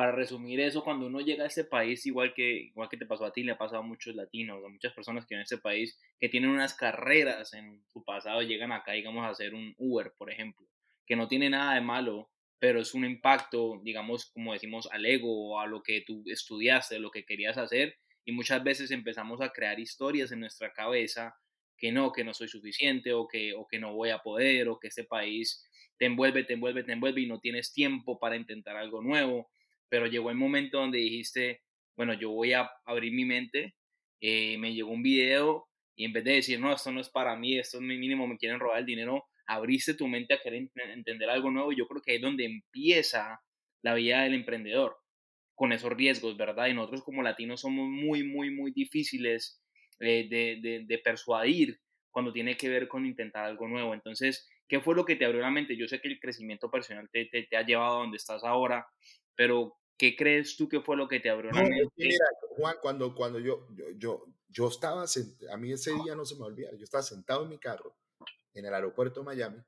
para 0.00 0.12
resumir 0.12 0.60
eso, 0.60 0.82
cuando 0.82 1.08
uno 1.08 1.20
llega 1.20 1.44
a 1.44 1.46
este 1.46 1.62
país, 1.62 2.06
igual 2.06 2.32
que, 2.32 2.52
igual 2.58 2.88
que 2.88 2.96
te 2.96 3.04
pasó 3.04 3.26
a 3.26 3.34
ti, 3.34 3.42
le 3.42 3.52
ha 3.52 3.58
pasado 3.58 3.82
a 3.82 3.86
muchos 3.86 4.16
latinos, 4.16 4.64
a 4.64 4.68
muchas 4.70 4.94
personas 4.94 5.26
que 5.26 5.34
en 5.34 5.42
este 5.42 5.58
país, 5.58 6.00
que 6.18 6.30
tienen 6.30 6.48
unas 6.48 6.72
carreras 6.72 7.52
en 7.52 7.84
su 7.86 8.02
pasado, 8.02 8.40
llegan 8.40 8.72
acá, 8.72 8.92
digamos, 8.92 9.26
a 9.26 9.28
hacer 9.28 9.52
un 9.52 9.74
Uber, 9.76 10.14
por 10.16 10.30
ejemplo, 10.32 10.66
que 11.04 11.16
no 11.16 11.28
tiene 11.28 11.50
nada 11.50 11.74
de 11.74 11.82
malo, 11.82 12.30
pero 12.58 12.80
es 12.80 12.94
un 12.94 13.04
impacto, 13.04 13.78
digamos, 13.82 14.30
como 14.30 14.54
decimos, 14.54 14.88
al 14.90 15.04
ego, 15.04 15.60
a 15.60 15.66
lo 15.66 15.82
que 15.82 16.00
tú 16.00 16.22
estudiaste, 16.24 16.98
lo 16.98 17.10
que 17.10 17.26
querías 17.26 17.58
hacer, 17.58 17.94
y 18.24 18.32
muchas 18.32 18.64
veces 18.64 18.90
empezamos 18.92 19.42
a 19.42 19.50
crear 19.50 19.78
historias 19.78 20.32
en 20.32 20.40
nuestra 20.40 20.72
cabeza 20.72 21.36
que 21.76 21.92
no, 21.92 22.10
que 22.10 22.24
no 22.24 22.32
soy 22.32 22.48
suficiente, 22.48 23.12
o 23.12 23.28
que, 23.28 23.52
o 23.52 23.68
que 23.68 23.78
no 23.78 23.92
voy 23.92 24.08
a 24.08 24.20
poder, 24.20 24.70
o 24.70 24.78
que 24.78 24.88
este 24.88 25.04
país 25.04 25.62
te 25.98 26.06
envuelve, 26.06 26.44
te 26.44 26.54
envuelve, 26.54 26.84
te 26.84 26.92
envuelve 26.92 27.20
y 27.20 27.26
no 27.26 27.38
tienes 27.38 27.74
tiempo 27.74 28.18
para 28.18 28.36
intentar 28.36 28.78
algo 28.78 29.02
nuevo 29.02 29.50
pero 29.90 30.06
llegó 30.06 30.30
el 30.30 30.36
momento 30.36 30.78
donde 30.78 30.98
dijiste, 30.98 31.60
bueno, 31.96 32.14
yo 32.14 32.30
voy 32.30 32.54
a 32.54 32.70
abrir 32.86 33.12
mi 33.12 33.26
mente, 33.26 33.74
eh, 34.22 34.56
me 34.56 34.72
llegó 34.72 34.90
un 34.90 35.02
video 35.02 35.68
y 35.94 36.06
en 36.06 36.14
vez 36.14 36.24
de 36.24 36.32
decir, 36.32 36.58
no, 36.58 36.72
esto 36.72 36.90
no 36.90 37.00
es 37.00 37.10
para 37.10 37.36
mí, 37.36 37.58
esto 37.58 37.76
es 37.76 37.82
mi 37.82 37.98
mínimo, 37.98 38.26
me 38.26 38.38
quieren 38.38 38.58
robar 38.58 38.78
el 38.78 38.86
dinero, 38.86 39.24
abriste 39.46 39.94
tu 39.94 40.06
mente 40.06 40.32
a 40.32 40.40
querer 40.40 40.70
entender 40.74 41.28
algo 41.28 41.50
nuevo. 41.50 41.72
Yo 41.72 41.86
creo 41.86 42.00
que 42.00 42.14
es 42.14 42.22
donde 42.22 42.46
empieza 42.46 43.40
la 43.82 43.94
vida 43.94 44.22
del 44.22 44.34
emprendedor, 44.34 44.96
con 45.54 45.72
esos 45.72 45.92
riesgos, 45.92 46.38
¿verdad? 46.38 46.68
Y 46.68 46.74
nosotros 46.74 47.02
como 47.02 47.22
latinos 47.22 47.60
somos 47.60 47.86
muy, 47.86 48.24
muy, 48.24 48.50
muy 48.50 48.70
difíciles 48.72 49.62
eh, 49.98 50.26
de, 50.30 50.86
de, 50.86 50.98
persuadir 50.98 51.78
cuando 52.10 52.32
tiene 52.32 52.56
que 52.56 52.70
ver 52.70 52.88
con 52.88 53.04
intentar 53.04 53.44
algo 53.44 53.68
nuevo. 53.68 53.92
Entonces, 53.92 54.48
¿qué 54.68 54.80
fue 54.80 54.94
lo 54.94 55.04
que 55.04 55.16
te 55.16 55.26
abrió 55.26 55.42
la 55.42 55.50
mente? 55.50 55.76
Yo 55.76 55.86
sé 55.86 56.00
que 56.00 56.08
el 56.08 56.18
crecimiento 56.18 56.70
personal 56.70 57.10
te, 57.12 57.26
te, 57.26 57.42
te 57.42 57.56
ha 57.58 57.66
llevado 57.66 57.96
a 57.96 58.00
donde 58.00 58.16
estás 58.16 58.42
ahora, 58.42 58.86
pero 59.34 59.76
¿Qué 60.00 60.16
crees 60.16 60.56
tú 60.56 60.66
que 60.66 60.80
fue 60.80 60.96
lo 60.96 61.06
que 61.06 61.20
te 61.20 61.28
abrió 61.28 61.50
la 61.50 61.60
mente? 61.60 61.86
Mira, 61.96 62.24
Juan, 62.56 62.76
cuando, 62.80 63.14
cuando 63.14 63.38
yo, 63.38 63.68
yo, 63.98 64.24
yo, 64.48 64.68
estaba, 64.68 65.04
a 65.04 65.56
mí 65.58 65.72
ese 65.72 65.92
día 65.92 66.14
no 66.14 66.24
se 66.24 66.36
me 66.36 66.44
olvida, 66.46 66.70
yo 66.74 66.84
estaba 66.84 67.02
sentado 67.02 67.42
en 67.42 67.50
mi 67.50 67.58
carro 67.58 67.94
en 68.54 68.64
el 68.64 68.72
aeropuerto 68.72 69.20
de 69.20 69.26
Miami, 69.26 69.58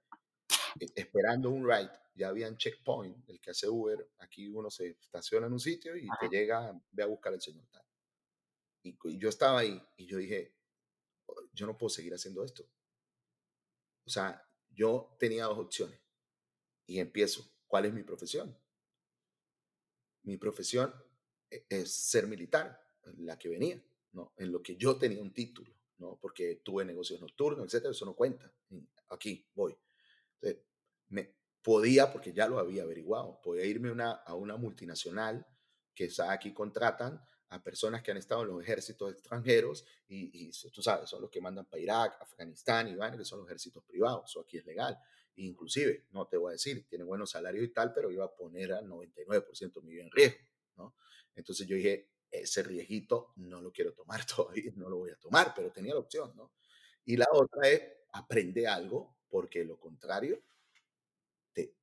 e, 0.80 0.86
esperando 0.94 1.50
un 1.50 1.68
ride, 1.68 1.90
ya 2.14 2.28
había 2.28 2.48
un 2.48 2.56
checkpoint, 2.56 3.28
el 3.28 3.42
que 3.42 3.50
hace 3.50 3.68
Uber, 3.68 4.08
aquí 4.20 4.48
uno 4.48 4.70
se 4.70 4.96
estaciona 5.02 5.48
en 5.48 5.52
un 5.52 5.60
sitio 5.60 5.94
y 5.98 6.08
te 6.18 6.30
llega, 6.30 6.80
ve 6.92 7.02
a 7.02 7.06
buscar 7.08 7.34
al 7.34 7.42
señor 7.42 7.66
tal. 7.70 7.84
Y, 8.84 8.96
y 9.04 9.18
yo 9.18 9.28
estaba 9.28 9.58
ahí 9.58 9.78
y 9.98 10.06
yo 10.06 10.16
dije, 10.16 10.56
oh, 11.26 11.42
yo 11.52 11.66
no 11.66 11.76
puedo 11.76 11.90
seguir 11.90 12.14
haciendo 12.14 12.42
esto. 12.42 12.64
O 14.06 14.08
sea, 14.08 14.42
yo 14.70 15.14
tenía 15.18 15.44
dos 15.44 15.58
opciones 15.58 16.00
y 16.86 17.00
empiezo, 17.00 17.44
¿cuál 17.66 17.84
es 17.84 17.92
mi 17.92 18.02
profesión? 18.02 18.56
Mi 20.22 20.37
profesión 20.37 20.94
e-, 21.50 21.66
es 21.68 21.92
ser 21.92 22.26
militar, 22.26 22.80
la 23.18 23.38
que 23.38 23.48
venía, 23.48 23.82
¿no? 24.12 24.32
En 24.37 24.52
lo 24.52 24.62
que 24.62 24.76
yo 24.76 24.96
tenía 24.96 25.20
un 25.20 25.32
título, 25.32 25.74
¿no? 25.98 26.18
Porque 26.20 26.56
tuve 26.56 26.85
negocios 26.85 27.20
nocturnos, 27.20 27.66
etcétera, 27.66 27.92
eso 27.92 28.04
no 28.04 28.14
cuenta. 28.14 28.52
Aquí 29.08 29.46
voy. 29.54 29.76
Entonces, 30.35 30.64
me 31.08 31.35
podía, 31.62 32.12
porque 32.12 32.32
ya 32.32 32.48
lo 32.48 32.58
había 32.58 32.82
averiguado, 32.82 33.40
podía 33.42 33.64
irme 33.64 33.90
una, 33.90 34.12
a 34.12 34.35
una 34.35 34.56
multinacional 34.56 35.46
que 35.94 36.11
aquí 36.28 36.52
contratan 36.52 37.22
a 37.50 37.62
personas 37.62 38.02
que 38.02 38.11
han 38.11 38.16
estado 38.16 38.42
en 38.42 38.48
los 38.48 38.62
ejércitos 38.62 39.12
extranjeros 39.12 39.85
y, 40.08 40.46
y 40.46 40.50
tú 40.70 40.82
sabes, 40.82 41.11
son 41.11 41.20
los 41.20 41.30
que 41.30 41.40
mandan 41.40 41.66
para 41.66 41.82
Irak, 41.82 42.16
Afganistán 42.20 42.88
y 42.88 42.94
van, 42.94 43.16
que 43.16 43.24
son 43.24 43.40
los 43.40 43.48
ejércitos 43.48 43.85
privados, 43.85 44.30
eso 44.30 44.40
aquí 44.40 44.56
es 44.56 44.64
legal. 44.64 44.98
Inclusive, 45.36 46.06
no 46.10 46.26
te 46.26 46.36
voy 46.36 46.50
a 46.50 46.52
decir, 46.52 46.86
tiene 46.88 47.04
buenos 47.04 47.30
salarios 47.30 47.64
y 47.64 47.68
tal, 47.68 47.92
pero 47.92 48.10
iba 48.10 48.24
a 48.24 48.34
poner 48.34 48.72
al 48.72 48.86
99% 48.86 49.82
mi 49.82 49.92
vida 49.92 50.02
en 50.04 50.10
riesgo, 50.10 50.46
¿no? 50.76 50.96
Entonces 51.34 51.66
yo 51.66 51.76
dije, 51.76 52.10
ese 52.30 52.62
riesguito 52.62 53.32
no 53.36 53.60
lo 53.60 53.72
quiero 53.72 53.92
tomar 53.92 54.24
todavía, 54.26 54.72
no 54.76 54.88
lo 54.88 54.98
voy 54.98 55.10
a 55.10 55.16
tomar, 55.16 55.52
pero 55.54 55.70
tenía 55.70 55.94
la 55.94 56.00
opción, 56.00 56.32
¿no? 56.36 56.52
Y 57.04 57.16
la 57.16 57.26
otra 57.32 57.68
es, 57.68 57.82
aprende 58.12 58.66
algo, 58.66 59.16
porque 59.28 59.64
lo 59.64 59.78
contrario, 59.78 60.42
te, 61.52 61.74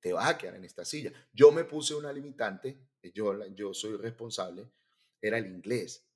te 0.00 0.12
vas 0.12 0.28
a 0.28 0.38
quedar 0.38 0.56
en 0.56 0.64
esta 0.64 0.84
silla. 0.84 1.12
Yo 1.32 1.52
me 1.52 1.64
puse 1.64 1.94
una 1.94 2.12
limitante, 2.12 2.88
yo, 3.14 3.46
yo 3.54 3.72
soy 3.72 3.96
responsable, 3.96 4.70
era 5.20 5.38
el 5.38 5.46
inglés. 5.46 6.06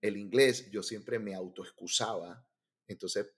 El 0.00 0.16
inglés 0.16 0.70
yo 0.70 0.82
siempre 0.82 1.18
me 1.18 1.34
autoexcusaba, 1.34 2.46
entonces 2.86 3.34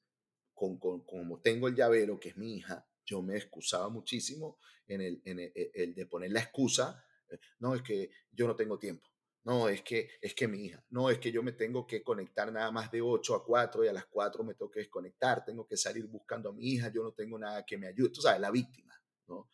con, 0.55 0.79
como 0.79 1.41
tengo 1.41 1.69
el 1.69 1.77
llavero, 1.77 2.19
que 2.19 2.31
es 2.31 2.37
mi 2.37 2.57
hija, 2.57 2.88
yo 3.09 3.23
me 3.23 3.37
excusaba 3.37 3.89
muchísimo 3.89 4.59
en 4.87 5.01
el, 5.01 5.23
en 5.25 5.39
el, 5.39 5.95
de 5.95 6.07
poner 6.07 6.31
la 6.31 6.41
excusa, 6.41 7.03
eh, 7.31 7.39
no, 7.59 7.75
es 7.75 7.83
que 7.83 8.11
yo 8.31 8.47
no 8.47 8.55
tengo 8.55 8.79
tiempo, 8.79 9.09
No, 9.45 9.69
es 9.69 9.83
que, 9.83 10.11
es 10.21 10.35
que 10.35 10.47
mi 10.47 10.67
hija, 10.67 10.85
no, 10.91 11.09
es 11.11 11.19
que 11.19 11.33
yo 11.33 11.43
me 11.43 11.53
tengo 11.53 11.87
que 11.87 12.03
conectar 12.03 12.53
nada 12.53 12.71
más 12.71 12.91
de 12.91 13.01
8 13.01 13.35
a 13.35 13.45
4 13.45 13.85
y 13.85 13.89
a 13.89 13.93
las 13.93 14.07
4 14.07 14.45
me 14.45 14.55
tengo 14.55 14.71
que 14.71 14.81
desconectar, 14.81 15.45
tengo 15.45 15.67
que 15.67 15.77
salir 15.77 16.07
buscando 16.07 16.51
a 16.51 16.53
mi 16.53 16.73
hija, 16.73 16.93
yo 16.93 17.03
no 17.03 17.13
tengo 17.13 17.39
nada 17.39 17.65
que 17.65 17.79
me 17.79 17.87
ayude. 17.87 18.11
Tú 18.11 18.21
sabes, 18.21 18.41
la 18.41 18.51
víctima, 18.51 18.95
¿no? 19.27 19.49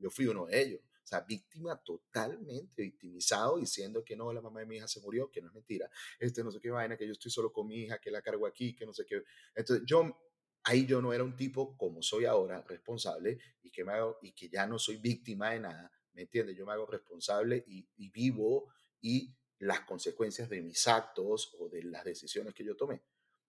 Yo 0.00 0.10
fui 0.10 0.26
uno 0.26 0.46
de 0.46 0.62
ellos. 0.62 0.80
O 0.80 1.06
sea, 1.06 1.20
víctima 1.20 1.76
totalmente 1.84 2.82
victimizado 2.82 3.58
diciendo 3.58 4.02
que 4.02 4.16
no, 4.16 4.32
la 4.32 4.40
mamá 4.40 4.60
de 4.60 4.66
mi 4.66 4.76
hija 4.76 4.88
se 4.88 5.00
murió, 5.00 5.30
que 5.30 5.42
no 5.42 5.48
es 5.48 5.54
mentira, 5.54 5.90
este 6.18 6.42
no 6.42 6.50
sé 6.50 6.60
qué 6.60 6.70
vaina, 6.70 6.96
que 6.96 7.06
yo 7.06 7.12
estoy 7.12 7.30
solo 7.30 7.52
con 7.52 7.66
mi 7.66 7.82
hija, 7.82 7.98
que 7.98 8.10
la 8.10 8.22
cargo 8.22 8.46
aquí, 8.46 8.74
que 8.74 8.86
no 8.86 8.94
sé 8.94 9.04
qué. 9.04 9.22
Entonces, 9.54 9.84
yo, 9.86 10.16
ahí 10.64 10.86
yo 10.86 11.00
no 11.00 11.12
era 11.12 11.22
un 11.22 11.36
tipo 11.36 11.76
como 11.76 12.02
soy 12.02 12.24
ahora, 12.24 12.62
responsable, 12.62 13.38
y 13.62 13.70
que, 13.70 13.84
me 13.84 13.92
hago, 13.92 14.18
y 14.22 14.32
que 14.32 14.48
ya 14.48 14.66
no 14.66 14.78
soy 14.78 14.96
víctima 14.96 15.50
de 15.50 15.60
nada, 15.60 15.92
¿me 16.12 16.22
entiendes? 16.22 16.56
Yo 16.56 16.66
me 16.66 16.72
hago 16.72 16.86
responsable 16.86 17.64
y, 17.66 18.08
vivo 18.10 18.72
y 19.00 19.34
las 19.58 19.80
consecuencias 19.80 20.48
de 20.48 20.62
mis 20.62 20.86
actos 20.88 21.54
o 21.58 21.68
de 21.68 21.82
las 21.84 22.04
decisiones 22.04 22.54
que 22.54 22.64
yo 22.64 22.76
tomé. 22.76 23.02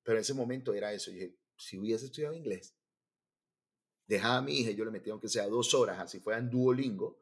Pero 0.04 0.18
en 0.18 0.22
ese 0.22 0.34
momento 0.34 0.74
era 0.74 0.94
eso. 0.94 1.10
Yo 1.12 1.18
dije, 1.18 1.36
si 1.58 1.78
hubiese 1.78 2.06
estudiado 2.06 2.36
inglés, 2.36 2.76
dejaba 4.06 4.38
a 4.38 4.42
mi 4.42 4.60
hija 4.60 4.72
yo 4.72 4.86
le 4.86 4.92
metía 4.92 5.14
aunque 5.14 5.30
sea 5.30 5.48
dos 5.48 5.74
horas, 5.74 6.00
así 6.00 6.20
fuera 6.20 6.40
en 6.40 6.50
Duolingo, 6.50 7.20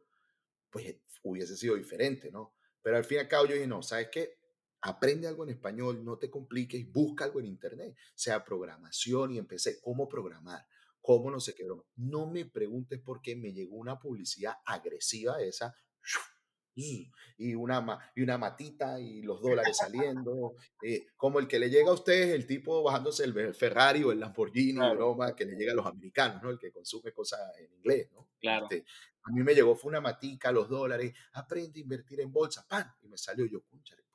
pues 0.69 0.95
hubiese 1.21 1.56
sido 1.56 1.75
diferente, 1.75 2.32
¿no? 2.32 2.56
Pero 2.82 2.97
al 2.97 3.06
fin 3.06 3.17
y 3.17 3.19
al 3.21 3.27
cabo 3.27 3.45
yo 3.45 3.53
dije, 3.53 3.67
no, 3.67 3.82
¿sabes 3.82 4.10
qué? 4.12 4.38
Aprende 4.86 5.28
algo 5.28 5.46
en 5.46 5.52
español, 5.52 6.04
no 6.04 6.17
te 6.17 6.30
compliques, 6.30 6.91
busca 6.91 7.24
algo 7.24 7.39
en 7.39 7.46
internet, 7.46 7.96
sea 8.13 8.43
programación 8.43 9.32
y 9.32 9.38
empecé 9.38 9.80
cómo 9.80 10.10
programar, 10.10 10.67
cómo 11.02 11.32
no 11.32 11.39
sé 11.39 11.56
qué 11.56 11.65
No 11.96 12.30
me 12.30 12.46
preguntes 12.46 13.00
por 13.00 13.22
qué 13.22 13.38
me 13.38 13.54
llegó 13.54 13.78
una 13.78 13.98
publicidad 13.98 14.56
agresiva 14.65 15.41
esa 15.41 15.74
y 17.38 17.56
una, 17.56 18.12
y 18.13 18.22
una 18.24 18.38
matita 18.38 19.00
y 19.00 19.22
los 19.22 19.41
dólares 19.41 19.78
saliendo, 19.78 20.56
eh, 20.82 21.06
como 21.15 21.39
el 21.39 21.48
que 21.48 21.60
le 21.60 21.69
llega 21.69 21.91
a 21.91 21.93
ustedes, 21.93 22.34
el 22.34 22.46
tipo 22.46 22.84
bajándose 22.84 23.24
el 23.24 23.54
Ferrari 23.54 24.04
o 24.04 24.12
el 24.12 24.19
Lamborghini, 24.19 24.80
broma, 24.96 25.34
que 25.34 25.46
le 25.46 25.56
llega 25.56 25.72
a 25.72 25.76
los 25.76 25.86
americanos, 25.86 26.43
¿no? 26.43 26.50
El 26.50 26.60
que 26.60 26.72
consume 26.72 27.13
cosas 27.13 27.39
en 27.58 27.72
inglés, 27.74 28.10
¿no? 28.12 28.32
Claro. 28.39 28.67
Este, 28.69 28.86
a 29.24 29.32
mí 29.32 29.43
me 29.43 29.56
llegó, 29.56 29.76
fue 29.76 29.89
una 29.89 30.02
matica, 30.02 30.52
los 30.52 30.67
dólares, 30.67 31.13
aprende 31.34 31.80
a 31.80 31.84
invertir 31.84 32.19
en 32.19 32.34
bolsa, 32.34 32.65
¡pam! 32.67 32.86
Y 33.02 33.08
me 33.08 33.17
salió 33.17 33.46
yo, 33.46 33.63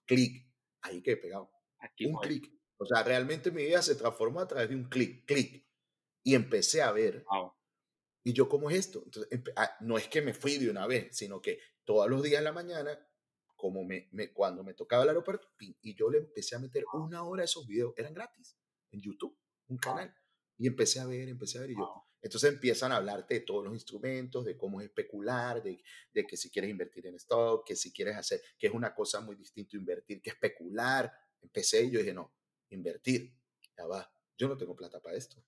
clic, 0.05 0.48
ahí 0.83 1.03
que 1.03 1.13
he 1.13 1.17
pegado. 1.17 1.51
un 2.01 2.17
clic. 2.17 2.53
O 2.79 2.87
sea, 2.87 3.03
realmente 3.03 3.51
mi 3.51 3.65
vida 3.65 3.83
se 3.83 3.97
transformó 3.97 4.41
a 4.41 4.49
través 4.49 4.69
de 4.69 4.77
un 4.77 4.89
clic, 4.89 5.27
clic. 5.27 5.67
Y 6.23 6.35
empecé 6.35 6.83
a 6.83 6.93
ver. 6.93 7.25
Y 8.25 8.33
yo, 8.33 8.49
¿cómo 8.49 8.71
es 8.71 8.77
esto? 8.77 9.03
Entonces, 9.05 9.41
ah, 9.57 9.77
no 9.81 9.97
es 9.97 10.09
que 10.09 10.23
me 10.23 10.35
fui 10.35 10.59
de 10.59 10.71
una 10.71 10.87
vez, 10.87 11.17
sino 11.17 11.41
que 11.41 11.59
todos 11.85 12.09
los 12.09 12.23
días 12.23 12.39
en 12.39 12.45
la 12.45 12.53
mañana, 12.53 12.99
como 13.57 13.85
me, 13.85 14.09
me 14.13 14.33
cuando 14.33 14.63
me 14.63 14.75
tocaba 14.75 15.03
el 15.05 15.09
aeropuerto, 15.09 15.49
y 15.59 15.95
yo 15.95 16.11
le 16.11 16.19
empecé 16.19 16.55
a 16.55 16.59
meter 16.59 16.85
una 16.93 17.25
hora 17.25 17.43
a 17.43 17.45
esos 17.47 17.67
videos, 17.67 17.95
eran 17.97 18.13
gratis, 18.13 18.57
en 18.91 19.01
YouTube, 19.01 19.37
un 19.69 19.79
canal. 19.79 20.15
Y 20.59 20.67
empecé 20.67 21.01
a 21.01 21.07
ver, 21.07 21.29
empecé 21.29 21.59
a 21.59 21.63
ver, 21.63 21.71
y 21.71 21.77
yo, 21.77 22.08
entonces 22.21 22.53
empiezan 22.53 22.93
a 22.93 22.97
hablarte 22.97 23.35
de 23.35 23.41
todos 23.41 23.65
los 23.65 23.75
instrumentos, 23.75 24.45
de 24.45 24.57
cómo 24.57 24.81
especular, 24.81 25.63
de, 25.63 25.83
de, 26.13 26.27
que 26.27 26.37
si 26.37 26.51
quieres 26.51 26.71
invertir 26.71 27.07
en 27.07 27.15
stock, 27.15 27.67
que 27.67 27.77
si 27.77 27.93
quieres 27.93 28.17
hacer, 28.17 28.43
que 28.59 28.67
es 28.67 28.75
una 28.75 28.95
cosa 28.95 29.21
muy 29.21 29.37
distinta 29.37 29.77
invertir 29.77 30.21
que 30.21 30.31
especular. 30.31 31.13
Empecé 31.41 31.85
y 31.85 31.91
yo 31.91 32.01
dije, 32.01 32.13
no, 32.13 32.35
invertir, 32.71 33.33
ya 33.77 33.87
va, 33.87 34.11
yo 34.37 34.49
no 34.49 34.57
tengo 34.57 34.75
plata 34.75 35.01
para 35.01 35.17
esto. 35.17 35.43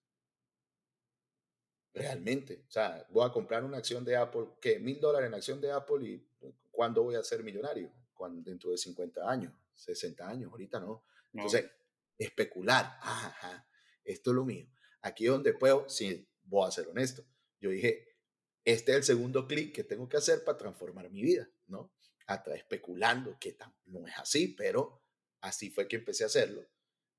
Realmente, 1.93 2.65
o 2.69 2.71
sea, 2.71 3.05
voy 3.11 3.27
a 3.27 3.33
comprar 3.33 3.65
una 3.65 3.79
acción 3.79 4.05
de 4.05 4.17
Apple, 4.17 4.51
¿qué? 4.61 4.79
Mil 4.79 5.01
dólares 5.01 5.27
en 5.27 5.35
acción 5.35 5.61
de 5.61 5.73
Apple 5.73 6.09
y 6.09 6.25
¿cuándo 6.71 7.03
voy 7.03 7.17
a 7.17 7.25
ser 7.25 7.43
millonario? 7.43 7.91
Cuando, 8.15 8.49
dentro 8.49 8.71
de 8.71 8.79
50 8.79 9.29
años, 9.29 9.53
60 9.75 10.29
años, 10.29 10.53
ahorita 10.53 10.79
no. 10.79 11.05
Entonces, 11.33 11.69
especular, 12.17 12.97
ajá, 13.01 13.67
esto 14.05 14.31
es 14.31 14.35
lo 14.37 14.45
mío. 14.45 14.69
Aquí 15.03 15.25
es 15.25 15.33
donde 15.33 15.53
puedo, 15.53 15.89
sí, 15.89 16.30
voy 16.51 16.69
a 16.69 16.71
ser 16.71 16.89
honesto. 16.89 17.25
Yo 17.61 17.71
dije, 17.71 18.17
este 18.65 18.93
es 18.93 18.99
el 18.99 19.05
segundo 19.05 19.47
clic 19.47 19.75
que 19.75 19.85
tengo 19.85 20.09
que 20.09 20.17
hacer 20.17 20.45
para 20.45 20.59
transformar 20.59 21.11
mi 21.11 21.23
vida, 21.23 21.49
¿no? 21.67 21.93
Hasta 22.27 22.55
especulando, 22.55 23.39
que 23.41 23.57
no 23.87 24.07
es 24.07 24.15
así, 24.19 24.49
pero 24.49 25.03
así 25.41 25.71
fue 25.71 25.89
que 25.89 25.97
empecé 25.97 26.25
a 26.25 26.27
hacerlo 26.27 26.69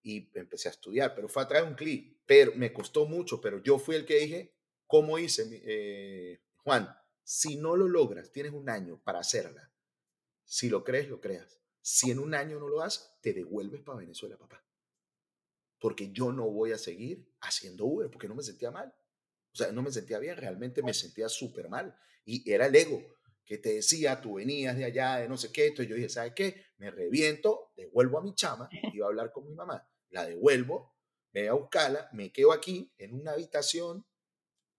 y 0.03 0.29
empecé 0.37 0.67
a 0.67 0.71
estudiar, 0.71 1.15
pero 1.15 1.27
fue 1.27 1.43
a 1.43 1.47
traer 1.47 1.65
un 1.65 1.75
clic, 1.75 2.19
pero 2.25 2.53
me 2.55 2.73
costó 2.73 3.05
mucho, 3.05 3.39
pero 3.39 3.61
yo 3.61 3.77
fui 3.79 3.95
el 3.95 4.05
que 4.05 4.19
dije, 4.19 4.55
¿cómo 4.87 5.17
hice, 5.17 5.61
eh, 5.63 6.41
Juan? 6.57 6.89
Si 7.23 7.55
no 7.55 7.75
lo 7.75 7.87
logras, 7.87 8.31
tienes 8.31 8.51
un 8.51 8.69
año 8.69 8.99
para 9.03 9.19
hacerla. 9.19 9.71
Si 10.43 10.69
lo 10.69 10.83
crees, 10.83 11.07
lo 11.07 11.21
creas. 11.21 11.59
Si 11.81 12.11
en 12.11 12.19
un 12.19 12.33
año 12.33 12.59
no 12.59 12.67
lo 12.67 12.81
haces, 12.81 13.11
te 13.21 13.33
devuelves 13.33 13.81
para 13.81 13.99
Venezuela, 13.99 14.37
papá. 14.37 14.65
Porque 15.79 16.11
yo 16.11 16.31
no 16.31 16.49
voy 16.49 16.71
a 16.71 16.77
seguir 16.77 17.27
haciendo 17.41 17.85
Uber, 17.85 18.09
porque 18.09 18.27
no 18.27 18.35
me 18.35 18.43
sentía 18.43 18.71
mal. 18.71 18.93
O 19.53 19.57
sea, 19.57 19.71
no 19.71 19.81
me 19.81 19.91
sentía 19.91 20.19
bien, 20.19 20.37
realmente 20.37 20.81
me 20.81 20.93
sentía 20.93 21.27
súper 21.29 21.69
mal. 21.69 21.95
Y 22.25 22.49
era 22.49 22.67
el 22.67 22.75
ego 22.75 23.01
que 23.45 23.57
te 23.57 23.73
decía, 23.73 24.21
tú 24.21 24.35
venías 24.35 24.77
de 24.77 24.85
allá, 24.85 25.17
de 25.17 25.27
no 25.27 25.37
sé 25.37 25.51
qué. 25.51 25.67
Entonces 25.67 25.89
yo 25.89 25.95
dije, 25.95 26.09
¿sabes 26.09 26.33
qué? 26.35 26.67
Me 26.77 26.89
reviento, 26.89 27.71
devuelvo 27.75 28.17
a 28.17 28.21
mi 28.21 28.33
chama, 28.33 28.69
iba 28.93 29.05
a 29.05 29.09
hablar 29.09 29.31
con 29.31 29.45
mi 29.45 29.53
mamá, 29.53 29.85
la 30.09 30.25
devuelvo, 30.25 30.95
me 31.33 31.41
voy 31.41 31.49
a 31.49 31.53
buscarla, 31.53 32.09
me 32.13 32.31
quedo 32.31 32.51
aquí 32.51 32.93
en 32.97 33.13
una 33.13 33.31
habitación, 33.31 34.05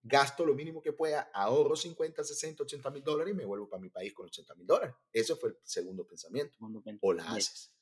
gasto 0.01 0.45
lo 0.45 0.53
mínimo 0.53 0.81
que 0.81 0.91
pueda, 0.91 1.29
ahorro 1.33 1.75
50, 1.75 2.23
60, 2.23 2.63
80 2.63 2.89
mil 2.91 3.03
dólares 3.03 3.33
y 3.33 3.37
me 3.37 3.45
vuelvo 3.45 3.69
para 3.69 3.81
mi 3.81 3.89
país 3.89 4.13
con 4.13 4.25
80 4.25 4.55
mil 4.55 4.67
dólares. 4.67 4.95
Ese 5.11 5.35
fue 5.35 5.49
el 5.49 5.57
segundo 5.63 6.05
pensamiento. 6.05 6.57
O 7.01 7.13
la 7.13 7.31
haces. 7.31 7.73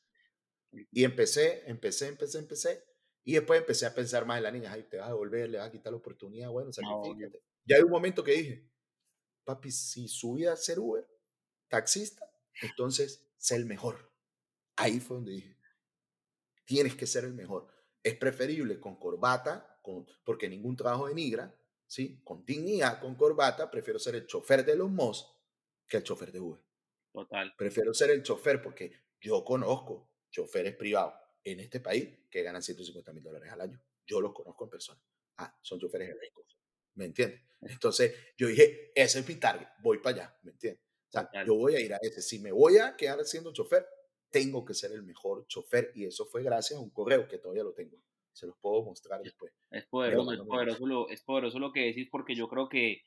Y 0.91 1.03
empecé, 1.03 1.63
empecé, 1.69 2.07
empecé, 2.07 2.39
empecé. 2.39 2.83
Y 3.23 3.33
después 3.33 3.59
empecé 3.59 3.85
a 3.85 3.93
pensar 3.93 4.25
más 4.25 4.37
en 4.37 4.43
la 4.43 4.51
niña, 4.51 4.71
ay, 4.71 4.83
te 4.83 4.97
vas 4.97 5.07
a 5.07 5.11
devolver, 5.11 5.49
le 5.49 5.57
vas 5.59 5.67
a 5.67 5.71
quitar 5.71 5.93
la 5.93 5.97
oportunidad, 5.97 6.49
bueno, 6.49 6.71
sacrifícate. 6.73 7.41
ya 7.65 7.75
hay 7.75 7.83
un 7.83 7.91
momento 7.91 8.23
que 8.23 8.31
dije, 8.31 8.67
papi, 9.43 9.71
si 9.71 10.07
su 10.07 10.33
vida 10.33 10.53
es 10.53 10.65
ser 10.65 10.79
Uber, 10.79 11.07
taxista, 11.67 12.29
entonces 12.61 13.27
sé 13.37 13.55
el 13.55 13.65
mejor. 13.65 14.11
Ahí 14.75 14.99
fue 14.99 15.17
donde 15.17 15.33
dije, 15.33 15.57
tienes 16.65 16.95
que 16.95 17.05
ser 17.05 17.25
el 17.25 17.33
mejor. 17.33 17.67
Es 18.01 18.15
preferible 18.15 18.79
con 18.79 18.95
corbata, 18.95 19.79
con, 19.83 20.07
porque 20.23 20.49
ningún 20.49 20.75
trabajo 20.75 21.07
denigra, 21.07 21.55
¿sí? 21.85 22.21
Con 22.23 22.43
dignidad, 22.43 22.99
con 22.99 23.15
corbata, 23.15 23.69
prefiero 23.69 23.99
ser 23.99 24.15
el 24.15 24.25
chofer 24.25 24.65
de 24.65 24.75
los 24.75 24.89
MOS 24.89 25.37
que 25.87 25.97
el 25.97 26.03
chofer 26.03 26.31
de 26.31 26.39
Uber. 26.39 26.61
Total. 27.11 27.53
Prefiero 27.55 27.93
ser 27.93 28.09
el 28.09 28.23
chofer 28.23 28.61
porque 28.61 28.93
yo 29.19 29.43
conozco 29.43 30.09
choferes 30.31 30.75
privados 30.75 31.20
en 31.43 31.59
este 31.59 31.79
país 31.79 32.07
que 32.29 32.43
ganan 32.43 32.61
150 32.61 33.13
mil 33.13 33.23
dólares 33.23 33.51
al 33.51 33.61
año. 33.61 33.81
Yo 34.05 34.21
los 34.21 34.33
conozco 34.33 34.65
en 34.65 34.69
persona. 34.69 35.01
Ah, 35.37 35.57
son 35.61 35.79
choferes 35.79 36.09
eléctricos. 36.09 36.57
¿Me 36.95 37.05
entiendes? 37.05 37.41
Entonces 37.61 38.13
yo 38.37 38.47
dije, 38.47 38.91
ese 38.95 39.19
es 39.19 39.27
mi 39.27 39.35
target, 39.35 39.67
voy 39.81 39.99
para 39.99 40.15
allá. 40.15 40.39
¿Me 40.43 40.51
entiendes? 40.51 40.83
O 41.07 41.11
sea, 41.11 41.29
yo 41.45 41.55
voy 41.55 41.75
a 41.75 41.79
ir 41.79 41.93
a 41.93 41.97
ese. 42.01 42.21
Si 42.21 42.39
me 42.39 42.51
voy 42.51 42.77
a 42.77 42.95
quedar 42.95 43.23
siendo 43.25 43.51
chofer, 43.51 43.85
tengo 44.29 44.63
que 44.63 44.73
ser 44.73 44.91
el 44.91 45.03
mejor 45.03 45.45
chofer. 45.47 45.91
Y 45.95 46.05
eso 46.05 46.25
fue 46.25 46.43
gracias 46.43 46.79
a 46.79 46.81
un 46.81 46.89
correo 46.89 47.27
que 47.27 47.37
todavía 47.37 47.63
lo 47.63 47.73
tengo. 47.73 47.97
Se 48.31 48.47
los 48.47 48.55
puedo 48.57 48.83
mostrar 48.83 49.21
después. 49.21 49.51
Es 49.71 49.85
poderoso, 49.87 50.31
es 50.31 50.39
poderoso, 50.39 50.87
lo, 50.87 51.09
es 51.09 51.21
poderoso 51.21 51.59
lo 51.59 51.73
que 51.73 51.87
decís 51.87 52.07
porque 52.09 52.33
yo 52.33 52.47
creo 52.47 52.69
que 52.69 53.03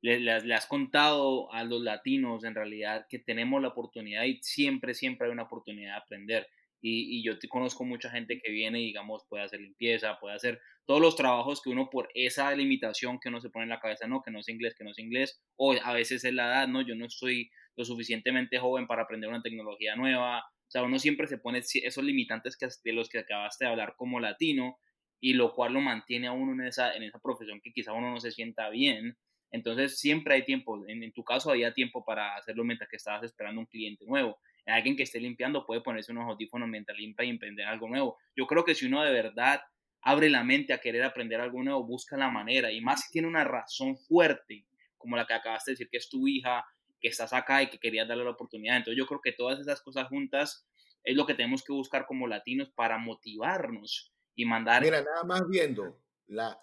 le, 0.00 0.20
le, 0.20 0.54
has 0.54 0.66
contado 0.66 1.52
a 1.52 1.64
los 1.64 1.82
latinos 1.82 2.44
en 2.44 2.54
realidad 2.54 3.06
que 3.08 3.18
tenemos 3.18 3.60
la 3.60 3.68
oportunidad 3.68 4.24
y 4.24 4.40
siempre, 4.42 4.94
siempre 4.94 5.26
hay 5.26 5.32
una 5.32 5.42
oportunidad 5.42 5.94
de 5.94 6.02
aprender. 6.02 6.46
Y, 6.82 7.22
yo 7.22 7.38
te 7.38 7.48
conozco 7.48 7.84
mucha 7.84 8.10
gente 8.10 8.40
que 8.40 8.50
viene 8.50 8.80
y, 8.80 8.86
digamos, 8.86 9.24
puede 9.28 9.44
hacer 9.44 9.60
limpieza, 9.60 10.18
puede 10.18 10.34
hacer 10.34 10.60
todos 10.86 11.00
los 11.00 11.14
trabajos 11.14 11.60
que 11.60 11.70
uno 11.70 11.90
por 11.90 12.08
esa 12.14 12.54
limitación 12.54 13.18
que 13.20 13.28
uno 13.28 13.40
se 13.40 13.50
pone 13.50 13.64
en 13.64 13.70
la 13.70 13.80
cabeza, 13.80 14.06
no, 14.06 14.22
que 14.22 14.30
no 14.30 14.40
es 14.40 14.48
inglés, 14.48 14.74
que 14.76 14.84
no 14.84 14.90
es 14.90 14.98
inglés, 14.98 15.42
o 15.56 15.74
a 15.82 15.92
veces 15.92 16.24
es 16.24 16.32
la 16.32 16.46
edad, 16.46 16.68
no, 16.68 16.80
yo 16.80 16.94
no 16.94 17.06
estoy 17.06 17.50
lo 17.76 17.84
suficientemente 17.84 18.58
joven 18.58 18.86
para 18.86 19.02
aprender 19.02 19.28
una 19.28 19.42
tecnología 19.42 19.94
nueva. 19.96 20.38
O 20.40 20.70
sea, 20.70 20.82
uno 20.82 20.98
siempre 20.98 21.26
se 21.26 21.38
pone 21.38 21.58
esos 21.58 22.04
limitantes 22.04 22.56
que, 22.56 22.68
de 22.84 22.92
los 22.92 23.08
que 23.08 23.18
acabaste 23.18 23.64
de 23.64 23.70
hablar 23.70 23.94
como 23.96 24.20
latino, 24.20 24.78
y 25.22 25.34
lo 25.34 25.52
cual 25.52 25.74
lo 25.74 25.82
mantiene 25.82 26.28
a 26.28 26.32
uno 26.32 26.52
en 26.54 26.66
esa, 26.66 26.94
en 26.94 27.02
esa 27.02 27.18
profesión 27.18 27.60
que 27.62 27.72
quizá 27.72 27.92
uno 27.92 28.10
no 28.10 28.20
se 28.20 28.30
sienta 28.30 28.70
bien. 28.70 29.18
Entonces, 29.50 29.98
siempre 29.98 30.34
hay 30.34 30.44
tiempo. 30.46 30.82
En, 30.88 31.02
en 31.02 31.12
tu 31.12 31.24
caso, 31.24 31.50
había 31.50 31.74
tiempo 31.74 32.04
para 32.06 32.36
hacerlo 32.36 32.64
mientras 32.64 32.88
que 32.88 32.96
estabas 32.96 33.24
esperando 33.24 33.60
un 33.60 33.66
cliente 33.66 34.06
nuevo 34.06 34.38
alguien 34.66 34.96
que 34.96 35.02
esté 35.02 35.20
limpiando 35.20 35.66
puede 35.66 35.80
ponerse 35.80 36.12
unos 36.12 36.28
audífonos 36.28 36.68
mientras 36.68 36.98
limpia 36.98 37.24
y 37.24 37.30
emprender 37.30 37.66
algo 37.66 37.88
nuevo. 37.88 38.18
Yo 38.36 38.46
creo 38.46 38.64
que 38.64 38.74
si 38.74 38.86
uno 38.86 39.02
de 39.02 39.12
verdad 39.12 39.60
abre 40.02 40.30
la 40.30 40.44
mente 40.44 40.72
a 40.72 40.78
querer 40.78 41.02
aprender 41.02 41.40
algo 41.40 41.62
nuevo, 41.62 41.84
busca 41.84 42.16
la 42.16 42.30
manera, 42.30 42.72
y 42.72 42.80
más 42.80 43.02
si 43.02 43.12
tiene 43.12 43.28
una 43.28 43.44
razón 43.44 43.96
fuerte, 43.96 44.64
como 44.96 45.16
la 45.16 45.26
que 45.26 45.34
acabaste 45.34 45.70
de 45.70 45.72
decir, 45.74 45.88
que 45.90 45.98
es 45.98 46.08
tu 46.08 46.26
hija, 46.26 46.64
que 47.00 47.08
estás 47.08 47.32
acá 47.32 47.62
y 47.62 47.70
que 47.70 47.78
querías 47.78 48.06
darle 48.06 48.24
la 48.24 48.30
oportunidad. 48.30 48.76
Entonces 48.76 48.98
yo 48.98 49.06
creo 49.06 49.20
que 49.20 49.32
todas 49.32 49.58
esas 49.58 49.80
cosas 49.80 50.08
juntas 50.08 50.66
es 51.02 51.16
lo 51.16 51.26
que 51.26 51.34
tenemos 51.34 51.64
que 51.64 51.72
buscar 51.72 52.06
como 52.06 52.26
latinos 52.26 52.70
para 52.70 52.98
motivarnos 52.98 54.12
y 54.34 54.44
mandar... 54.44 54.82
Mira, 54.82 55.02
nada 55.02 55.24
más 55.24 55.48
viendo, 55.48 55.98
la, 56.26 56.58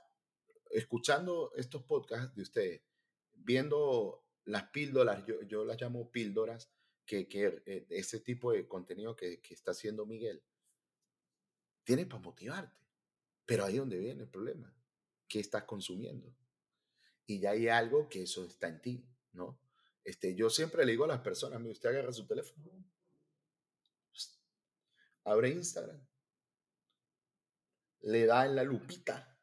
escuchando 0.70 1.52
estos 1.56 1.84
podcasts 1.84 2.36
de 2.36 2.42
ustedes, 2.44 2.82
viendo 3.34 4.24
las 4.46 4.64
píldoras, 4.70 5.26
yo, 5.26 5.42
yo 5.44 5.66
las 5.66 5.82
llamo 5.82 6.12
píldoras, 6.12 6.72
que, 7.08 7.28
que 7.28 7.64
eh, 7.66 7.88
ese 7.90 8.20
tipo 8.20 8.52
de 8.52 8.68
contenido 8.68 9.16
que, 9.16 9.42
que 9.42 9.54
está 9.54 9.72
haciendo 9.72 10.06
Miguel 10.06 10.44
tiene 11.84 12.06
para 12.06 12.22
motivarte. 12.22 12.78
Pero 13.46 13.64
ahí 13.64 13.76
es 13.76 13.80
donde 13.80 13.98
viene 13.98 14.24
el 14.24 14.30
problema. 14.30 14.72
¿Qué 15.28 15.40
estás 15.40 15.64
consumiendo? 15.64 16.36
Y 17.26 17.40
ya 17.40 17.52
hay 17.52 17.70
algo 17.70 18.10
que 18.10 18.24
eso 18.24 18.46
está 18.46 18.68
en 18.68 18.82
ti, 18.82 19.10
¿no? 19.32 19.60
Este, 20.04 20.36
yo 20.36 20.50
siempre 20.50 20.86
le 20.86 20.92
digo 20.92 21.06
a 21.06 21.08
las 21.08 21.22
personas, 21.22 21.60
mire, 21.60 21.72
usted 21.72 21.90
agarra 21.90 22.14
su 22.14 22.26
teléfono, 22.28 22.64
abre 25.24 25.50
Instagram, 25.50 26.00
le 28.02 28.26
da 28.26 28.46
en 28.46 28.56
la 28.56 28.64
lupita 28.64 29.38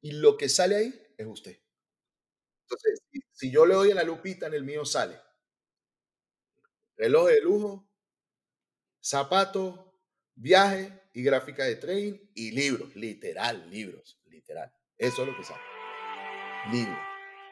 y 0.00 0.12
lo 0.12 0.36
que 0.36 0.48
sale 0.48 0.76
ahí 0.76 1.14
es 1.16 1.26
usted. 1.26 1.60
Entonces, 2.62 3.02
si, 3.32 3.52
yo 3.52 3.66
le 3.66 3.74
doy 3.74 3.90
en 3.90 3.96
la 3.96 4.02
lupita, 4.02 4.48
en 4.48 4.54
el 4.54 4.64
mío 4.64 4.84
sale 4.84 5.20
reloj 7.00 7.28
de 7.28 7.40
lujo, 7.40 7.88
zapatos, 9.00 9.80
viaje 10.34 11.00
y 11.14 11.22
gráfica 11.22 11.64
de 11.64 11.76
trading 11.76 12.18
y 12.34 12.50
libros, 12.50 12.94
literal, 12.94 13.70
libros, 13.70 14.20
literal. 14.26 14.70
Eso 14.98 15.22
es 15.22 15.28
lo 15.28 15.36
que 15.36 15.42
sale. 15.42 15.62
Libros. 16.70 16.98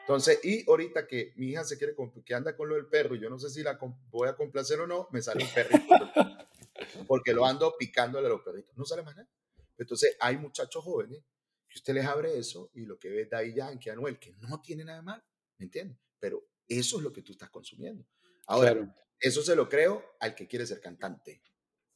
Entonces, 0.01 0.39
y 0.43 0.69
ahorita 0.69 1.07
que 1.07 1.33
mi 1.35 1.47
hija 1.47 1.63
se 1.63 1.77
quiere, 1.77 1.95
que 2.23 2.35
anda 2.35 2.55
con 2.55 2.69
lo 2.69 2.75
del 2.75 2.85
perro, 2.85 3.15
yo 3.15 3.29
no 3.29 3.39
sé 3.39 3.49
si 3.49 3.63
la 3.63 3.79
voy 4.09 4.27
a 4.27 4.35
complacer 4.35 4.79
o 4.81 4.87
no, 4.87 5.07
me 5.11 5.21
sale 5.21 5.43
un 5.43 5.49
perrito. 5.51 5.87
porque 7.07 7.33
lo 7.33 7.45
ando 7.45 7.75
picándole 7.77 8.27
a 8.27 8.29
los 8.29 8.41
perritos. 8.41 8.77
No 8.77 8.85
sale 8.85 9.01
más 9.01 9.15
nada. 9.15 9.29
Entonces, 9.77 10.15
hay 10.19 10.37
muchachos 10.37 10.83
jóvenes 10.83 11.23
que 11.67 11.77
usted 11.77 11.93
les 11.95 12.05
abre 12.05 12.37
eso 12.37 12.69
y 12.73 12.85
lo 12.85 12.99
que 12.99 13.09
ve 13.09 13.25
Daddy 13.25 13.53
Yankee, 13.53 13.89
Anuel, 13.89 14.19
que 14.19 14.33
no 14.41 14.61
tiene 14.61 14.83
nada 14.83 15.01
mal, 15.01 15.23
¿me 15.57 15.65
entiendes? 15.65 15.97
Pero 16.19 16.43
eso 16.67 16.97
es 16.97 17.03
lo 17.03 17.11
que 17.11 17.23
tú 17.23 17.31
estás 17.31 17.49
consumiendo. 17.49 18.05
Ahora, 18.45 18.75
eso 19.19 19.43
se 19.43 19.55
lo 19.55 19.67
creo 19.67 20.15
al 20.19 20.35
que 20.35 20.47
quiere 20.47 20.65
ser 20.65 20.79
cantante, 20.79 21.41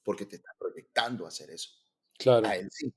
porque 0.04 0.26
te 0.26 0.38
está 0.38 0.52
proyectando 0.58 1.26
a 1.26 1.30
hacer 1.30 1.50
eso. 1.52 1.70
Claro. 2.18 2.48
A 2.48 2.56
él 2.56 2.70
sí. 2.72 2.94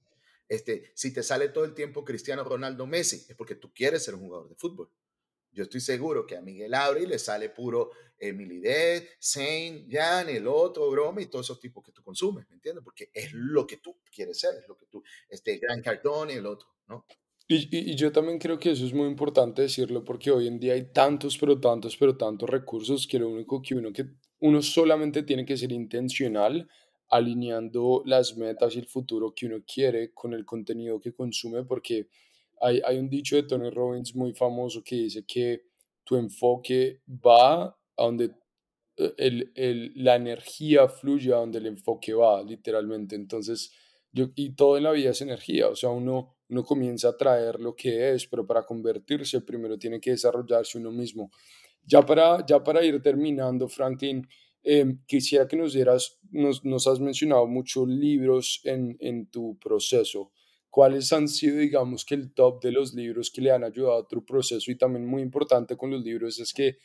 Este, 0.49 0.93
si 0.95 1.13
te 1.13 1.23
sale 1.23 1.49
todo 1.49 1.65
el 1.65 1.75
tiempo 1.75 2.05
Cristiano 2.05 2.45
Ronaldo 2.45 2.87
Messi, 2.87 3.27
es 3.29 3.35
porque 3.35 3.57
tú 3.57 3.73
quieres 3.73 4.05
ser 4.05 4.15
un 4.15 4.21
jugador 4.21 4.49
de 4.49 4.55
fútbol. 4.55 4.91
Yo 5.51 5.65
estoy 5.65 5.81
seguro 5.81 6.27
que 6.27 6.37
a 6.37 6.43
Miguel 6.43 6.75
Auri 6.75 7.07
le 7.07 7.19
sale 7.19 7.49
puro 7.49 7.91
Emily 8.19 8.61
Dead, 8.61 9.05
Saint, 9.19 9.91
Jan, 9.91 10.29
el 10.29 10.47
otro, 10.47 10.91
broma 10.91 11.23
y 11.23 11.27
todos 11.27 11.47
esos 11.47 11.61
tipos 11.61 11.83
que 11.83 11.93
tú 11.93 12.03
consumes, 12.03 12.47
¿me 12.49 12.57
entiendes? 12.57 12.85
Porque 12.85 13.11
es 13.13 13.33
lo 13.33 13.67
que 13.67 13.79
tú 13.79 13.99
quieres 14.15 14.39
ser, 14.39 14.55
es 14.57 14.69
lo 14.69 14.77
que 14.77 14.87
tú, 14.87 15.03
este 15.29 15.59
Gran 15.59 15.83
Cardone 15.83 16.35
y 16.35 16.37
el 16.37 16.47
otro, 16.47 16.69
¿no? 16.87 17.07
Y, 17.49 17.93
y, 17.93 17.95
yo 17.95 18.11
también 18.11 18.39
creo 18.39 18.59
que 18.59 18.73
eso 18.73 18.85
es 18.85 18.93
muy 18.93 19.07
importante 19.07 19.63
decirlo 19.63 20.05
porque 20.05 20.33
hoy 20.33 20.49
en 20.49 20.59
día 20.59 20.75
hay 20.75 20.93
tantos, 20.93 21.39
pero 21.39 21.61
tantos, 21.61 21.97
pero 21.97 22.17
tantos 22.17 22.51
recursos 22.51 23.07
que 23.07 23.21
lo 23.21 23.29
único 23.29 23.63
que 23.63 23.77
uno, 23.77 23.93
que 23.93 24.07
uno 24.41 24.63
solamente 24.63 25.23
tiene 25.23 25.45
que 25.45 25.57
ser 25.57 25.71
intencional 25.71 26.69
alineando 27.09 28.03
las 28.05 28.37
metas 28.37 28.75
y 28.75 28.81
el 28.81 28.87
futuro 28.87 29.33
que 29.35 29.47
uno 29.47 29.63
quiere 29.65 30.13
con 30.13 30.35
el 30.35 30.45
contenido 30.45 31.01
que 31.01 31.15
consume 31.15 31.63
porque 31.65 32.09
hay, 32.61 32.81
hay 32.85 32.99
un 32.99 33.09
dicho 33.09 33.37
de 33.37 33.45
Tony 33.45 33.71
Robbins 33.71 34.15
muy 34.17 34.33
famoso 34.33 34.83
que 34.83 34.97
dice 34.97 35.25
que 35.25 35.63
tu 36.05 36.17
enfoque 36.17 37.03
va 37.09 37.65
a 37.65 37.77
donde 37.97 38.33
eh, 38.97 39.15
el, 39.19 39.53
el, 39.55 39.93
la 39.97 40.17
energía 40.17 40.89
fluye 40.89 41.33
a 41.33 41.37
donde 41.37 41.59
el 41.59 41.67
enfoque 41.67 42.15
va, 42.15 42.43
literalmente. 42.43 43.17
Entonces, 43.17 43.73
yo, 44.13 44.29
y 44.35 44.51
todo 44.55 44.77
en 44.77 44.85
la 44.85 44.93
vida 44.93 45.11
es 45.11 45.21
energía, 45.21 45.69
o 45.69 45.77
sea, 45.77 45.91
uno, 45.91 46.36
uno 46.49 46.65
comienza 46.65 47.09
a 47.09 47.17
traer 47.17 47.61
lo 47.61 47.75
que 47.75 48.13
es, 48.13 48.27
pero 48.27 48.47
para 48.47 48.65
convertirse 48.65 49.41
primero 49.41 49.79
tiene 49.79 50.01
que 50.01 50.11
desarrollarse 50.11 50.79
uno 50.79 50.91
mismo. 50.91 51.31
Ya 51.85 52.03
para, 52.03 52.45
ya 52.47 52.63
para 52.63 52.85
ir 52.85 53.01
terminando, 53.01 53.69
Franklin, 53.69 54.27
eh, 54.63 54.97
quisiera 55.07 55.47
que 55.47 55.57
nos 55.57 55.73
dieras, 55.73 56.19
nos, 56.31 56.65
nos 56.65 56.87
has 56.87 56.99
mencionado 56.99 57.47
muchos 57.47 57.89
libros 57.89 58.61
en, 58.65 58.97
en 59.01 59.27
tu 59.27 59.59
proceso. 59.59 60.33
¿Cuáles 60.69 61.13
han 61.13 61.29
sido, 61.29 61.59
digamos, 61.59 62.05
que 62.05 62.17
el 62.17 62.35
top 62.35 62.63
de 62.63 62.73
los 62.73 62.93
libros 62.93 63.31
que 63.31 63.41
le 63.41 63.51
han 63.51 63.65
ayudado 63.65 63.99
a 63.99 64.09
tu 64.09 64.25
proceso? 64.25 64.71
Y 64.71 64.77
también 64.77 65.07
muy 65.07 65.23
importante 65.23 65.77
con 65.77 65.91
los 65.91 66.03
libros 66.03 66.39
es 66.39 66.53
que 66.53 66.79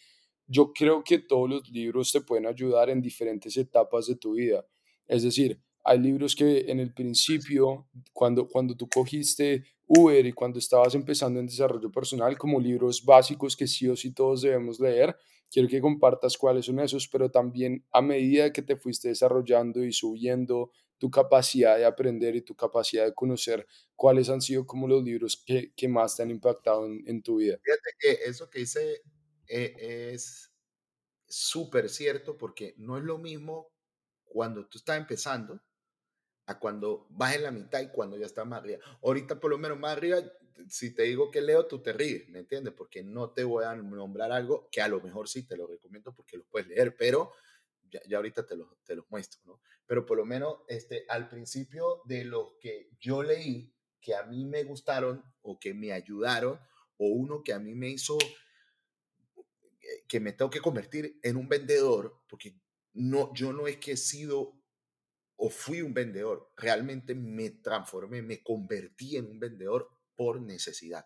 yo 0.48 0.72
creo 0.74 1.04
que 1.04 1.20
todos 1.20 1.50
los 1.50 1.70
libros 1.70 2.12
te 2.12 2.22
pueden 2.22 2.46
ayudar 2.46 2.90
en 2.90 3.02
diferentes 3.02 3.58
etapas 3.58 4.08
de 4.08 4.16
tu 4.16 4.34
vida. 4.34 4.66
Es 5.08 5.24
decir, 5.24 5.60
hay 5.84 6.00
libros 6.00 6.36
que 6.36 6.72
en 6.72 6.80
el 6.80 6.94
principio, 6.94 7.88
cuando, 8.14 8.48
cuando 8.48 8.76
tú 8.76 8.88
cogiste 8.88 9.64
Uber 9.88 10.26
y 10.26 10.32
cuando 10.32 10.60
estabas 10.60 10.96
empezando 10.96 11.40
en 11.40 11.48
desarrollo 11.48 11.92
personal, 11.92 12.38
como 12.38 12.60
libros 12.60 13.04
básicos 13.04 13.56
que 13.56 13.68
sí 13.68 13.88
o 13.88 13.96
sí 13.96 14.14
todos 14.14 14.42
debemos 14.42 14.80
leer, 14.80 15.16
quiero 15.50 15.68
que 15.68 15.82
compartas 15.82 16.38
cuáles 16.38 16.66
son 16.66 16.80
esos, 16.80 17.08
pero 17.08 17.30
también 17.30 17.86
a 17.92 18.02
medida 18.02 18.54
que 18.54 18.62
te 18.62 18.78
fuiste 18.78 19.10
desarrollando 19.10 19.84
y 19.84 19.92
subiendo 19.92 20.72
tu 20.98 21.10
capacidad 21.10 21.78
de 21.78 21.86
aprender 21.86 22.36
y 22.36 22.42
tu 22.42 22.56
capacidad 22.56 23.06
de 23.06 23.14
conocer 23.14 23.68
cuáles 23.96 24.30
han 24.30 24.40
sido 24.40 24.68
como 24.68 24.88
los 24.88 25.04
libros 25.04 25.44
que, 25.46 25.74
que 25.76 25.88
más 25.88 26.16
te 26.16 26.24
han 26.24 26.30
impactado 26.30 26.86
en, 26.86 27.04
en, 27.08 27.24
tu 27.24 27.38
vida. 27.38 27.58
Fíjate 27.64 27.90
que 28.00 28.30
eso 28.30 28.50
que 28.52 28.60
dice 28.60 29.02
eh, 29.48 30.12
es 30.14 30.54
súper 31.28 31.90
cierto 31.90 32.38
porque 32.38 32.76
no 32.78 32.98
es 32.98 33.04
lo 33.04 33.18
mismo 33.18 33.74
cuando 34.24 34.68
tú 34.68 34.78
estás 34.78 34.98
empezando 34.98 35.60
a 36.52 36.60
cuando 36.60 37.08
vas 37.10 37.36
en 37.36 37.44
la 37.44 37.52
mitad 37.52 37.82
y 37.82 37.90
cuando 37.90 38.18
ya 38.18 38.26
estás 38.26 38.46
más 38.46 38.60
arriba. 38.60 38.80
Ahorita 39.04 39.40
por 39.40 39.52
lo 39.52 39.58
menos 39.58 39.80
más 39.80 39.98
arriba, 39.98 40.18
si 40.70 40.94
te 40.94 41.04
digo 41.04 41.32
que 41.32 41.42
leo, 41.42 41.66
tú 41.66 41.82
te 41.82 41.94
ríes, 41.94 42.30
¿me 42.30 42.40
entiendes? 42.40 42.74
Porque 42.74 43.04
no 43.04 43.32
te 43.32 43.44
voy 43.44 43.66
a 43.66 43.76
nombrar 43.76 44.32
algo 44.32 44.70
que 44.72 44.82
a 44.82 44.88
lo 44.88 45.02
mejor 45.02 45.28
sí 45.28 45.44
te 45.44 45.58
lo 45.58 45.68
recomiendo 45.68 46.14
porque 46.14 46.38
lo 46.38 46.46
puedes 46.46 46.68
leer, 46.68 46.96
pero 46.96 47.34
ya, 47.90 48.00
ya 48.08 48.18
ahorita 48.18 48.46
te 48.46 48.56
los, 48.56 48.68
te 48.84 48.96
los 48.96 49.10
muestro, 49.10 49.42
¿no? 49.46 49.62
pero 49.92 50.06
por 50.06 50.18
lo 50.18 50.26
menos 50.26 50.60
este, 50.70 51.04
al 51.10 51.28
principio 51.28 52.02
de 52.06 52.24
los 52.24 52.54
que 52.62 52.92
yo 52.98 53.24
leí, 53.24 53.76
que 54.00 54.16
a 54.16 54.24
mí 54.24 54.46
me 54.46 54.64
gustaron 54.64 55.22
o 55.42 55.60
que 55.60 55.74
me 55.74 55.92
ayudaron, 55.92 56.58
o 56.96 57.08
uno 57.08 57.44
que 57.44 57.52
a 57.52 57.60
mí 57.60 57.76
me 57.76 57.90
hizo 57.90 58.18
eh, 59.82 60.06
que 60.08 60.22
me 60.22 60.32
tengo 60.32 60.50
que 60.50 60.62
convertir 60.62 61.20
en 61.24 61.36
un 61.36 61.50
vendedor, 61.50 62.22
porque 62.30 62.56
no, 62.94 63.34
yo 63.34 63.52
no 63.52 63.68
es 63.68 63.80
que 63.80 63.92
he 63.92 63.98
sido 63.98 64.61
o 65.44 65.50
fui 65.50 65.82
un 65.82 65.92
vendedor, 65.92 66.54
realmente 66.56 67.16
me 67.16 67.50
transformé, 67.50 68.22
me 68.22 68.44
convertí 68.44 69.18
en 69.18 69.26
un 69.26 69.40
vendedor 69.40 69.90
por 70.16 70.40
necesidad. 70.40 71.04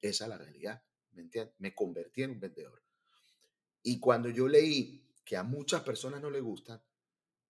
Esa 0.00 0.24
es 0.24 0.28
la 0.28 0.38
realidad, 0.38 0.82
¿me 1.12 1.22
entiendes? 1.22 1.54
Me 1.58 1.72
convertí 1.72 2.24
en 2.24 2.32
un 2.32 2.40
vendedor. 2.40 2.82
Y 3.84 4.00
cuando 4.00 4.28
yo 4.28 4.48
leí 4.48 5.08
que 5.24 5.36
a 5.36 5.44
muchas 5.44 5.82
personas 5.82 6.20
no 6.20 6.30
le 6.30 6.40
gustan, 6.40 6.82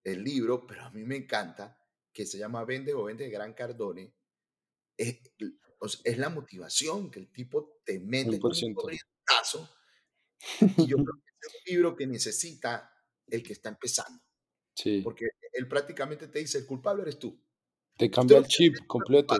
el 0.05 0.23
libro, 0.23 0.67
pero 0.67 0.83
a 0.83 0.91
mí 0.91 1.05
me 1.05 1.17
encanta, 1.17 1.83
que 2.13 2.27
se 2.27 2.37
llama 2.37 2.67
Vende 2.67 2.93
o 2.93 3.05
Vende 3.05 3.25
de 3.25 3.31
Gran 3.31 3.55
Cardone, 3.55 4.15
es, 4.95 5.19
es 6.05 6.19
la 6.19 6.29
motivación 6.29 7.11
que 7.11 7.19
el 7.19 7.33
tipo 7.33 7.81
te 7.83 7.99
mete 7.99 8.39
con 8.39 8.53
un 8.53 8.75
corrientazo. 8.75 9.75
Y 10.77 10.87
yo 10.87 10.99
creo 10.99 11.15
que 11.25 11.33
es 11.41 11.55
un 11.55 11.73
libro 11.73 11.97
que 11.97 12.07
necesita 12.07 12.93
el 13.27 13.43
que 13.43 13.55
está 13.55 13.71
empezando. 13.71 14.23
Sí. 14.75 15.01
Porque 15.03 15.25
él 15.57 15.69
prácticamente 15.69 16.29
te 16.29 16.39
dice, 16.39 16.59
el 16.59 16.67
culpable 16.67 17.03
eres 17.03 17.19
tú. 17.19 17.39
Te 17.97 18.11
cambia 18.11 18.39
el 18.39 18.47
chip 18.47 18.77
completo. 18.87 19.37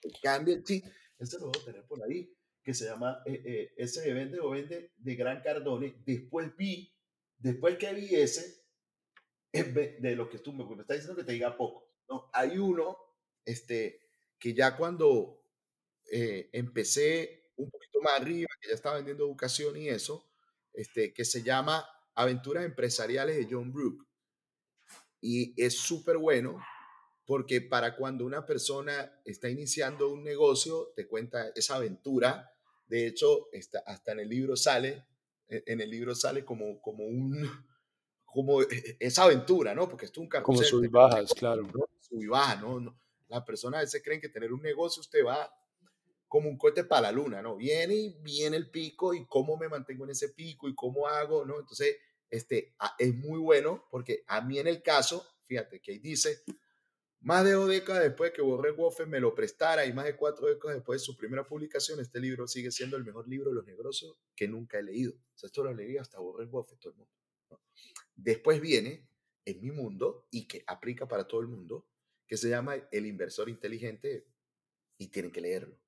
Te 0.00 0.10
cambia 0.22 0.54
el 0.54 0.64
chip. 0.64 0.84
Este 1.18 1.38
lo 1.38 1.46
voy 1.48 1.60
a 1.60 1.64
tener 1.64 1.86
por 1.86 2.02
ahí, 2.02 2.32
que 2.62 2.74
se 2.74 2.86
llama 2.86 3.22
eh, 3.26 3.42
eh, 3.44 3.74
ese 3.76 4.02
de 4.02 4.14
Vende 4.14 4.40
o 4.40 4.50
Vende 4.50 4.92
de 4.96 5.14
Gran 5.14 5.42
Cardone. 5.42 6.02
Después 6.04 6.56
vi, 6.56 6.92
después 7.38 7.76
que 7.78 7.92
vi 7.94 8.14
ese, 8.14 8.64
de 9.52 10.16
lo 10.16 10.28
que 10.28 10.38
tú 10.38 10.52
me, 10.52 10.64
me 10.64 10.82
estás 10.82 10.98
diciendo 10.98 11.16
que 11.16 11.24
te 11.24 11.32
diga 11.32 11.56
poco. 11.56 11.90
¿no? 12.08 12.30
Hay 12.32 12.58
uno 12.58 12.96
este, 13.44 14.00
que 14.38 14.54
ya 14.54 14.76
cuando 14.76 15.42
eh, 16.10 16.50
empecé 16.52 17.52
un 17.56 17.70
poquito 17.70 18.00
más 18.02 18.20
arriba, 18.20 18.48
que 18.60 18.68
ya 18.68 18.74
estaba 18.74 18.96
vendiendo 18.96 19.24
educación 19.24 19.76
y 19.76 19.88
eso, 19.88 20.28
este, 20.72 21.14
que 21.14 21.24
se 21.24 21.42
llama 21.42 21.88
Aventuras 22.14 22.64
Empresariales 22.64 23.36
de 23.36 23.48
John 23.50 23.72
Brook. 23.72 24.05
Y 25.20 25.60
es 25.60 25.78
súper 25.78 26.18
bueno 26.18 26.58
porque 27.26 27.60
para 27.60 27.96
cuando 27.96 28.24
una 28.24 28.46
persona 28.46 29.20
está 29.24 29.50
iniciando 29.50 30.08
un 30.10 30.22
negocio, 30.22 30.92
te 30.94 31.08
cuenta 31.08 31.48
esa 31.54 31.76
aventura. 31.76 32.52
De 32.86 33.06
hecho, 33.06 33.48
está, 33.52 33.80
hasta 33.84 34.12
en 34.12 34.20
el 34.20 34.28
libro 34.28 34.56
sale, 34.56 35.04
e, 35.48 35.64
en 35.66 35.80
el 35.80 35.90
libro 35.90 36.14
sale 36.14 36.44
como, 36.44 36.80
como 36.80 37.04
un, 37.04 37.32
como 38.24 38.62
e, 38.62 38.66
e, 38.70 38.96
esa 39.00 39.24
aventura, 39.24 39.74
¿no? 39.74 39.88
Porque 39.88 40.06
esto 40.06 40.20
es 40.20 40.22
un 40.22 40.28
carrusel. 40.28 40.54
Como 40.54 40.62
sub 40.62 40.84
y 40.84 40.88
bajas, 40.88 41.34
claro. 41.34 41.62
¿no? 41.62 41.88
Sub 42.00 42.22
y 42.22 42.26
baja, 42.26 42.56
¿no? 42.60 42.78
no. 42.78 42.96
Las 43.28 43.42
personas 43.42 43.78
a 43.78 43.82
veces 43.82 44.02
creen 44.04 44.20
que 44.20 44.28
tener 44.28 44.52
un 44.52 44.62
negocio 44.62 45.00
usted 45.00 45.24
va 45.26 45.52
como 46.28 46.48
un 46.48 46.56
cohete 46.56 46.84
para 46.84 47.02
la 47.02 47.12
luna, 47.12 47.42
¿no? 47.42 47.56
Viene 47.56 47.94
y 47.94 48.16
viene 48.20 48.56
el 48.56 48.70
pico 48.70 49.14
y 49.14 49.26
cómo 49.26 49.56
me 49.56 49.68
mantengo 49.68 50.04
en 50.04 50.10
ese 50.10 50.28
pico 50.28 50.68
y 50.68 50.76
cómo 50.76 51.08
hago, 51.08 51.44
¿no? 51.44 51.58
Entonces, 51.58 51.96
este, 52.30 52.74
es 52.98 53.14
muy 53.14 53.38
bueno 53.38 53.86
porque 53.90 54.24
a 54.26 54.40
mí 54.40 54.58
en 54.58 54.66
el 54.66 54.82
caso, 54.82 55.26
fíjate 55.46 55.80
que 55.80 55.92
ahí 55.92 55.98
dice, 55.98 56.42
más 57.20 57.44
de 57.44 57.52
dos 57.52 57.68
décadas 57.68 58.02
después 58.02 58.32
que 58.32 58.42
Borrell 58.42 58.74
Buffett 58.74 59.08
me 59.08 59.20
lo 59.20 59.34
prestara 59.34 59.84
y 59.84 59.92
más 59.92 60.04
de 60.04 60.16
cuatro 60.16 60.46
décadas 60.46 60.76
después 60.76 61.00
de 61.00 61.04
su 61.04 61.16
primera 61.16 61.44
publicación, 61.44 61.98
este 62.00 62.20
libro 62.20 62.46
sigue 62.46 62.70
siendo 62.70 62.96
el 62.96 63.04
mejor 63.04 63.26
libro 63.28 63.50
de 63.50 63.56
los 63.56 63.66
negocios 63.66 64.16
que 64.34 64.46
nunca 64.46 64.78
he 64.78 64.82
leído. 64.82 65.12
O 65.12 65.38
sea, 65.38 65.48
esto 65.48 65.64
lo 65.64 65.74
leí 65.74 65.96
hasta 65.96 66.20
Borrell 66.20 66.48
Buffett, 66.48 66.78
todo 66.78 66.92
el 66.92 66.98
mundo. 66.98 67.12
Después 68.14 68.60
viene 68.60 69.08
en 69.44 69.60
mi 69.60 69.70
mundo 69.70 70.26
y 70.30 70.46
que 70.46 70.62
aplica 70.66 71.06
para 71.08 71.26
todo 71.26 71.40
el 71.40 71.48
mundo, 71.48 71.88
que 72.26 72.36
se 72.36 72.48
llama 72.48 72.76
El 72.90 73.06
inversor 73.06 73.48
inteligente 73.48 74.26
y 74.98 75.08
tienen 75.08 75.30
que 75.30 75.40
leerlo, 75.40 75.78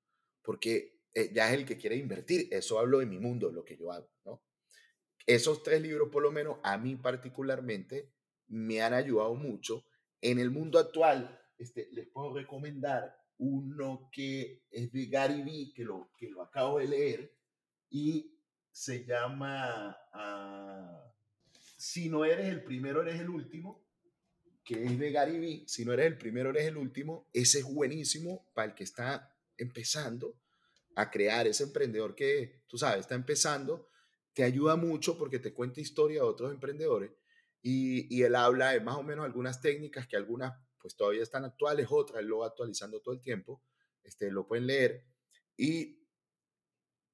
porque 0.41 1.01
eh, 1.13 1.31
ya 1.33 1.49
es 1.49 1.57
el 1.57 1.65
que 1.65 1.77
quiere 1.77 1.95
invertir. 1.95 2.47
Eso 2.51 2.79
hablo 2.79 2.99
de 2.99 3.05
mi 3.05 3.17
mundo, 3.17 3.51
lo 3.51 3.63
que 3.63 3.77
yo 3.77 3.91
hago, 3.91 4.09
¿no? 4.25 4.43
Esos 5.29 5.61
tres 5.61 5.79
libros, 5.79 6.09
por 6.09 6.23
lo 6.23 6.31
menos 6.31 6.57
a 6.63 6.75
mí 6.79 6.95
particularmente, 6.95 8.09
me 8.47 8.81
han 8.81 8.95
ayudado 8.95 9.35
mucho. 9.35 9.85
En 10.21 10.39
el 10.39 10.49
mundo 10.49 10.79
actual, 10.79 11.39
este, 11.59 11.87
les 11.91 12.07
puedo 12.07 12.33
recomendar 12.33 13.15
uno 13.37 14.09
que 14.11 14.63
es 14.71 14.91
de 14.91 15.05
Gary 15.05 15.43
Vee, 15.43 15.71
que 15.71 15.83
lo, 15.83 16.09
que 16.17 16.31
lo 16.31 16.41
acabo 16.41 16.79
de 16.79 16.87
leer, 16.87 17.31
y 17.91 18.39
se 18.71 19.05
llama 19.05 19.95
ah, 20.13 21.13
Si 21.77 22.09
no 22.09 22.25
eres 22.25 22.47
el 22.47 22.63
primero, 22.63 23.03
eres 23.03 23.21
el 23.21 23.29
último, 23.29 23.83
que 24.63 24.83
es 24.83 24.97
de 24.97 25.11
Gary 25.11 25.37
Vee. 25.37 25.63
Si 25.67 25.85
no 25.85 25.93
eres 25.93 26.07
el 26.07 26.17
primero, 26.17 26.49
eres 26.49 26.65
el 26.65 26.77
último. 26.77 27.27
Ese 27.33 27.59
es 27.59 27.65
buenísimo 27.65 28.47
para 28.55 28.69
el 28.69 28.73
que 28.73 28.83
está 28.83 29.31
empezando 29.59 30.33
a 30.95 31.11
crear, 31.11 31.45
ese 31.45 31.65
emprendedor 31.65 32.15
que, 32.15 32.63
tú 32.65 32.79
sabes, 32.79 33.01
está 33.01 33.13
empezando, 33.13 33.88
te 34.39 34.45
ayuda 34.45 34.77
mucho 34.77 35.17
porque 35.17 35.37
te 35.37 35.53
cuenta 35.53 35.81
historia 35.81 36.21
de 36.21 36.27
otros 36.29 36.49
emprendedores 36.49 37.11
y, 37.61 38.07
y 38.15 38.23
él 38.23 38.35
habla 38.35 38.71
de 38.71 38.79
más 38.79 38.95
o 38.95 39.03
menos 39.03 39.25
algunas 39.25 39.59
técnicas 39.59 40.07
que 40.07 40.15
algunas 40.15 40.53
pues 40.79 40.95
todavía 40.95 41.23
están 41.23 41.43
actuales, 41.43 41.87
otras 41.89 42.21
él 42.21 42.27
lo 42.27 42.37
va 42.37 42.47
actualizando 42.47 43.01
todo 43.01 43.13
el 43.13 43.19
tiempo, 43.19 43.61
este, 44.01 44.31
lo 44.31 44.47
pueden 44.47 44.67
leer. 44.67 45.05
Y 45.57 46.07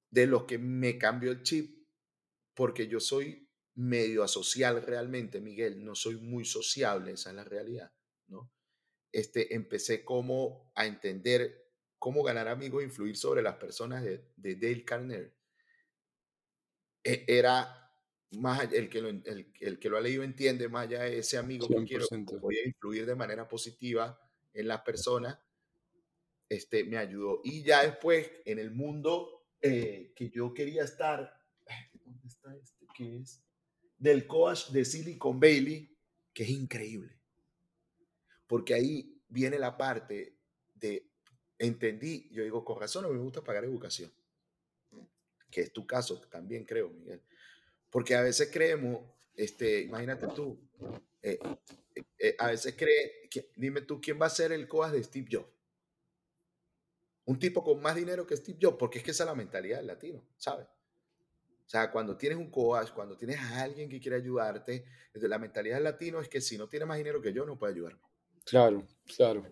de 0.08 0.28
lo 0.28 0.46
que 0.46 0.56
me 0.58 0.98
cambió 0.98 1.32
el 1.32 1.42
chip, 1.42 1.88
porque 2.54 2.86
yo 2.86 3.00
soy 3.00 3.50
medio 3.74 4.22
asocial 4.22 4.80
realmente, 4.82 5.40
Miguel, 5.40 5.84
no 5.84 5.96
soy 5.96 6.18
muy 6.18 6.44
sociable, 6.44 7.10
esa 7.10 7.30
es 7.30 7.34
la 7.34 7.42
realidad, 7.42 7.92
¿no? 8.28 8.52
Este, 9.10 9.52
empecé 9.52 10.04
como 10.04 10.70
a 10.76 10.86
entender 10.86 11.72
cómo 11.98 12.22
ganar 12.22 12.46
amigos 12.46 12.82
e 12.82 12.86
influir 12.86 13.16
sobre 13.16 13.42
las 13.42 13.56
personas 13.56 14.04
de, 14.04 14.30
de 14.36 14.54
Dale 14.54 14.84
Carnegie. 14.84 15.35
E, 17.06 17.24
era 17.28 17.72
más 18.32 18.72
el 18.72 18.88
que, 18.90 19.00
lo, 19.00 19.08
el, 19.08 19.52
el, 19.60 19.78
que 19.78 19.88
lo 19.88 19.96
ha 19.96 20.00
leído 20.00 20.24
entiende, 20.24 20.68
más 20.68 20.88
allá 20.88 21.04
de 21.04 21.18
ese 21.18 21.38
amigo 21.38 21.68
100%. 21.68 21.78
que 21.78 21.86
quiero, 21.86 22.40
voy 22.40 22.58
a 22.58 22.66
influir 22.66 23.06
de 23.06 23.14
manera 23.14 23.46
positiva 23.46 24.20
en 24.52 24.66
las 24.66 24.80
personas, 24.82 25.38
este, 26.48 26.82
me 26.84 26.96
ayudó. 26.96 27.40
Y 27.44 27.62
ya 27.62 27.84
después, 27.84 28.28
en 28.44 28.58
el 28.58 28.72
mundo 28.72 29.46
eh, 29.60 30.12
que 30.16 30.30
yo 30.30 30.52
quería 30.52 30.82
estar, 30.82 31.32
¿dónde 32.04 32.26
está 32.26 32.56
este? 32.56 32.86
¿Qué 32.96 33.18
es? 33.18 33.40
Del 33.96 34.26
coach 34.26 34.70
de 34.70 34.84
Silicon 34.84 35.38
Valley, 35.38 35.96
que 36.32 36.42
es 36.42 36.50
increíble. 36.50 37.20
Porque 38.48 38.74
ahí 38.74 39.22
viene 39.28 39.58
la 39.58 39.76
parte 39.76 40.38
de, 40.74 41.08
entendí, 41.58 42.28
yo 42.32 42.42
digo, 42.42 42.64
con 42.64 42.80
razón 42.80 43.04
no 43.04 43.10
me 43.10 43.18
gusta 43.18 43.44
pagar 43.44 43.64
educación. 43.64 44.12
Que 45.56 45.62
es 45.62 45.72
tu 45.72 45.86
caso 45.86 46.20
también, 46.28 46.66
creo, 46.66 46.90
Miguel 46.90 47.22
porque 47.96 48.14
a 48.14 48.20
veces 48.20 48.50
creemos, 48.52 49.00
este, 49.34 49.80
imagínate 49.80 50.26
tú, 50.28 50.60
eh, 51.22 51.38
eh, 52.18 52.36
a 52.38 52.48
veces 52.48 52.74
cree, 52.76 53.26
que, 53.30 53.50
dime 53.56 53.80
tú, 53.80 54.02
¿quién 54.02 54.20
va 54.20 54.26
a 54.26 54.28
ser 54.28 54.52
el 54.52 54.68
coach 54.68 54.92
de 54.92 55.02
Steve 55.02 55.28
Jobs? 55.32 55.48
Un 57.24 57.38
tipo 57.38 57.64
con 57.64 57.80
más 57.80 57.96
dinero 57.96 58.26
que 58.26 58.36
Steve 58.36 58.58
Jobs, 58.60 58.76
porque 58.78 58.98
es 58.98 59.04
que 59.04 59.12
esa 59.12 59.24
es 59.24 59.28
la 59.28 59.34
mentalidad 59.34 59.78
del 59.78 59.86
latino, 59.86 60.22
¿sabes? 60.36 60.66
O 60.66 61.68
sea, 61.68 61.90
cuando 61.90 62.18
tienes 62.18 62.36
un 62.36 62.50
coach, 62.50 62.90
cuando 62.90 63.16
tienes 63.16 63.38
a 63.38 63.62
alguien 63.62 63.88
que 63.88 63.98
quiere 63.98 64.16
ayudarte, 64.18 64.84
la 65.14 65.38
mentalidad 65.38 65.76
del 65.76 65.84
latino 65.84 66.20
es 66.20 66.28
que 66.28 66.42
si 66.42 66.58
no 66.58 66.68
tiene 66.68 66.84
más 66.84 66.98
dinero 66.98 67.22
que 67.22 67.32
yo, 67.32 67.46
no 67.46 67.58
puede 67.58 67.72
ayudarme. 67.72 68.02
Claro, 68.44 68.86
claro. 69.16 69.44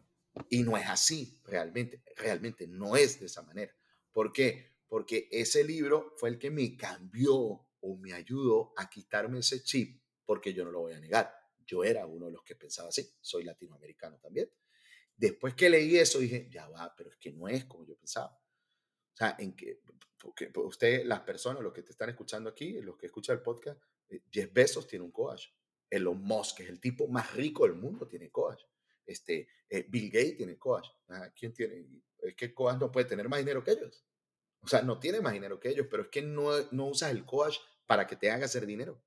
Y 0.51 0.63
no 0.63 0.77
es 0.77 0.87
así, 0.87 1.41
realmente, 1.47 2.03
realmente 2.17 2.67
no 2.67 2.95
es 2.95 3.19
de 3.19 3.25
esa 3.25 3.41
manera. 3.41 3.75
¿Por 4.13 4.35
qué? 4.35 4.74
Porque 4.95 5.27
ese 5.33 5.65
libro 5.65 6.15
fue 6.19 6.29
el 6.29 6.39
que 6.39 6.53
me 6.53 6.77
cambió 6.77 7.35
o 7.35 7.97
me 7.99 8.13
ayudó 8.13 8.73
a 8.77 8.89
quitarme 8.89 9.41
ese 9.41 9.61
chip, 9.61 10.01
porque 10.25 10.55
yo 10.55 10.65
no 10.65 10.71
lo 10.71 10.83
voy 10.83 10.93
a 10.93 11.01
negar. 11.01 11.35
Yo 11.67 11.83
era 11.83 12.07
uno 12.07 12.27
de 12.27 12.31
los 12.31 12.45
que 12.45 12.55
pensaba 12.55 12.91
así, 12.91 13.05
soy 13.21 13.43
latinoamericano 13.43 14.21
también. 14.21 14.49
Después 15.17 15.55
que 15.55 15.69
leí 15.69 15.97
eso 15.97 16.21
dije, 16.21 16.49
ya 16.49 16.69
va, 16.69 16.95
pero 16.97 17.11
es 17.11 17.17
que 17.17 17.33
no 17.33 17.49
es 17.49 17.65
como 17.65 17.85
yo 17.85 17.97
pensaba. 17.97 18.41
O 19.13 19.17
sea, 19.17 19.35
en 19.41 19.57
que, 19.57 19.81
porque 20.17 20.53
usted, 20.55 21.05
las 21.07 21.23
personas, 21.23 21.61
los 21.61 21.73
que 21.73 21.83
te 21.83 21.91
están 21.91 22.11
escuchando 22.11 22.49
aquí, 22.49 22.81
los 22.81 22.97
que 22.97 23.07
escuchan 23.07 23.39
el 23.39 23.43
podcast, 23.43 23.83
eh, 24.11 24.23
Jeff 24.31 24.53
Bezos 24.53 24.87
tiene 24.87 25.05
un 25.05 25.11
coach. 25.11 25.49
Elon 25.91 26.23
Musk, 26.23 26.59
que 26.59 26.63
es 26.63 26.69
el 26.69 26.79
tipo 26.79 27.09
más 27.09 27.35
rico 27.35 27.65
del 27.67 27.75
mundo, 27.75 28.07
tiene 28.07 28.31
coach. 28.31 28.63
Este, 29.05 29.49
eh, 29.69 29.87
Bill 29.89 30.09
Gates 30.09 30.37
tiene 30.37 30.57
coach. 30.57 30.87
¿Quién 31.35 31.53
tiene? 31.53 31.85
Es 32.17 32.37
que 32.37 32.55
coach 32.55 32.79
no 32.79 32.93
puede 32.93 33.07
tener 33.07 33.29
más 33.29 33.41
dinero 33.41 33.65
que 33.65 33.73
ellos. 33.73 34.07
O 34.65 34.69
sea, 34.69 34.83
no 34.83 34.99
tiene 34.99 35.21
más 35.21 35.35
dinero 35.35 35.61
que 35.61 35.69
ellos, 35.69 35.87
pero 35.91 36.05
es 36.05 36.09
que 36.09 36.23
no, 36.23 36.51
no 36.71 36.87
usas 36.87 37.11
el 37.11 37.25
coach 37.25 37.59
para 37.87 38.07
que 38.07 38.17
te 38.17 38.31
haga 38.31 38.47
hacer 38.47 38.67
dinero. 38.67 39.03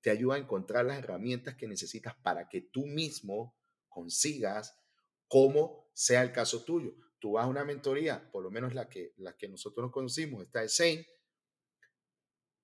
Te 0.00 0.10
ayuda 0.10 0.36
a 0.36 0.38
encontrar 0.38 0.86
las 0.86 0.98
herramientas 0.98 1.56
que 1.56 1.66
necesitas 1.66 2.14
para 2.22 2.48
que 2.48 2.60
tú 2.60 2.86
mismo 2.86 3.56
consigas 3.88 4.78
como 5.26 5.90
sea 5.92 6.22
el 6.22 6.32
caso 6.32 6.64
tuyo. 6.64 6.94
Tú 7.18 7.32
vas 7.32 7.44
a 7.44 7.48
una 7.48 7.64
mentoría, 7.64 8.30
por 8.30 8.42
lo 8.42 8.50
menos 8.50 8.74
la 8.74 8.88
que, 8.88 9.12
la 9.16 9.36
que 9.36 9.48
nosotros 9.48 9.84
nos 9.84 9.92
conocimos, 9.92 10.42
está 10.42 10.60
de 10.60 10.68
Zane, 10.68 11.06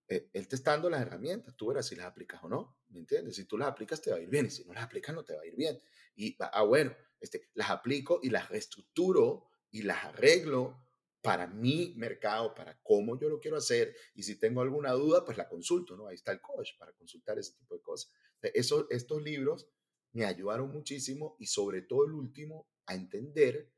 eh, 0.08 0.30
él 0.32 0.48
te 0.48 0.56
está 0.56 0.70
dando 0.70 0.88
las 0.88 1.02
herramientas, 1.02 1.54
tú 1.56 1.66
verás 1.66 1.86
si 1.86 1.96
las 1.96 2.06
aplicas 2.06 2.42
o 2.44 2.48
no, 2.48 2.78
¿me 2.88 3.00
entiendes? 3.00 3.36
Si 3.36 3.44
tú 3.44 3.58
las 3.58 3.68
aplicas 3.68 4.00
te 4.00 4.10
va 4.10 4.16
a 4.16 4.20
ir 4.20 4.30
bien 4.30 4.46
y 4.46 4.50
si 4.50 4.64
no 4.64 4.72
las 4.72 4.84
aplicas 4.84 5.14
no 5.14 5.24
te 5.24 5.34
va 5.34 5.42
a 5.42 5.46
ir 5.46 5.56
bien. 5.56 5.78
Y, 6.14 6.36
ah, 6.38 6.62
bueno, 6.62 6.94
este, 7.20 7.50
las 7.54 7.70
aplico 7.70 8.20
y 8.22 8.30
las 8.30 8.48
reestructuro 8.48 9.48
y 9.70 9.82
las 9.82 10.04
arreglo 10.04 10.85
para 11.26 11.48
mi 11.48 11.92
mercado, 11.96 12.54
para 12.54 12.80
cómo 12.84 13.18
yo 13.18 13.28
lo 13.28 13.40
quiero 13.40 13.56
hacer. 13.56 13.96
Y 14.14 14.22
si 14.22 14.38
tengo 14.38 14.60
alguna 14.60 14.92
duda, 14.92 15.24
pues 15.24 15.36
la 15.36 15.48
consulto, 15.48 15.96
¿no? 15.96 16.06
Ahí 16.06 16.14
está 16.14 16.30
el 16.30 16.40
coach 16.40 16.78
para 16.78 16.92
consultar 16.92 17.36
ese 17.36 17.54
tipo 17.54 17.74
de 17.74 17.82
cosas. 17.82 18.12
Eso, 18.54 18.86
estos 18.90 19.20
libros 19.24 19.68
me 20.12 20.24
ayudaron 20.24 20.70
muchísimo 20.70 21.34
y 21.40 21.46
sobre 21.46 21.82
todo 21.82 22.06
el 22.06 22.12
último 22.12 22.68
a 22.86 22.94
entender 22.94 23.74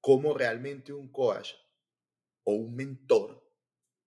cómo 0.00 0.32
realmente 0.32 0.94
un 0.94 1.12
coach 1.12 1.50
o 2.44 2.52
un 2.54 2.74
mentor 2.74 3.46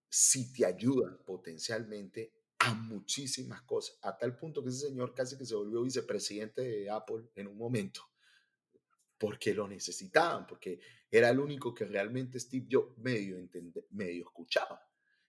si 0.09 0.51
te 0.51 0.65
ayuda 0.65 1.15
potencialmente 1.23 2.33
a 2.57 2.73
muchísimas 2.73 3.61
cosas, 3.61 3.99
a 4.01 4.17
tal 4.17 4.35
punto 4.35 4.63
que 4.63 4.69
ese 4.69 4.87
señor 4.87 5.13
casi 5.13 5.37
que 5.37 5.45
se 5.45 5.53
volvió 5.53 5.83
vicepresidente 5.83 6.63
de 6.63 6.89
Apple 6.89 7.29
en 7.35 7.45
un 7.45 7.57
momento 7.59 8.01
porque 9.19 9.53
lo 9.53 9.67
necesitaban, 9.67 10.47
porque 10.47 10.79
era 11.11 11.29
el 11.29 11.39
único 11.39 11.73
que 11.73 11.85
realmente 11.85 12.39
Steve 12.39 12.67
Jobs 12.71 12.97
medio, 12.97 13.37
medio 13.91 14.23
escuchaba. 14.23 14.81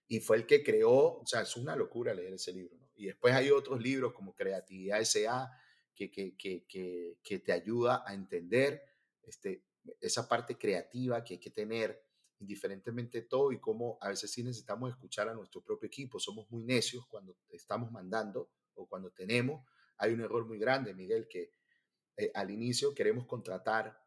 Y 0.07 0.19
fue 0.19 0.37
el 0.37 0.45
que 0.45 0.63
creó, 0.63 1.19
o 1.19 1.25
sea, 1.25 1.41
es 1.41 1.55
una 1.57 1.75
locura 1.75 2.13
leer 2.13 2.33
ese 2.33 2.53
libro. 2.53 2.77
Y 2.95 3.07
después 3.07 3.33
hay 3.33 3.49
otros 3.51 3.81
libros 3.81 4.13
como 4.13 4.33
Creatividad 4.33 5.01
S.A. 5.01 5.51
Que, 5.93 6.09
que, 6.09 6.35
que, 6.35 6.65
que, 7.21 7.39
te 7.39 7.51
ayuda 7.51 8.03
a 8.07 8.15
entender 8.15 8.81
este, 9.21 9.65
esa 9.99 10.27
parte 10.27 10.57
creativa 10.57 11.23
que 11.23 11.35
hay 11.35 11.39
que 11.39 11.51
tener 11.51 12.03
indiferentemente 12.39 13.21
todo 13.21 13.51
y 13.51 13.59
cómo 13.59 13.99
a 14.01 14.09
veces 14.09 14.31
sí 14.31 14.41
necesitamos 14.41 14.89
escuchar 14.89 15.29
a 15.29 15.33
nuestro 15.35 15.61
propio 15.61 15.85
equipo. 15.85 16.19
Somos 16.19 16.49
muy 16.49 16.63
necios 16.63 17.05
cuando 17.05 17.37
estamos 17.49 17.91
mandando 17.91 18.49
o 18.73 18.87
cuando 18.87 19.11
tenemos. 19.11 19.63
Hay 19.97 20.11
un 20.13 20.21
error 20.21 20.47
muy 20.47 20.57
grande, 20.57 20.95
Miguel, 20.95 21.27
que 21.27 21.51
eh, 22.17 22.31
al 22.33 22.51
inicio 22.51 22.93
queremos 22.93 23.25
contratar 23.25 24.01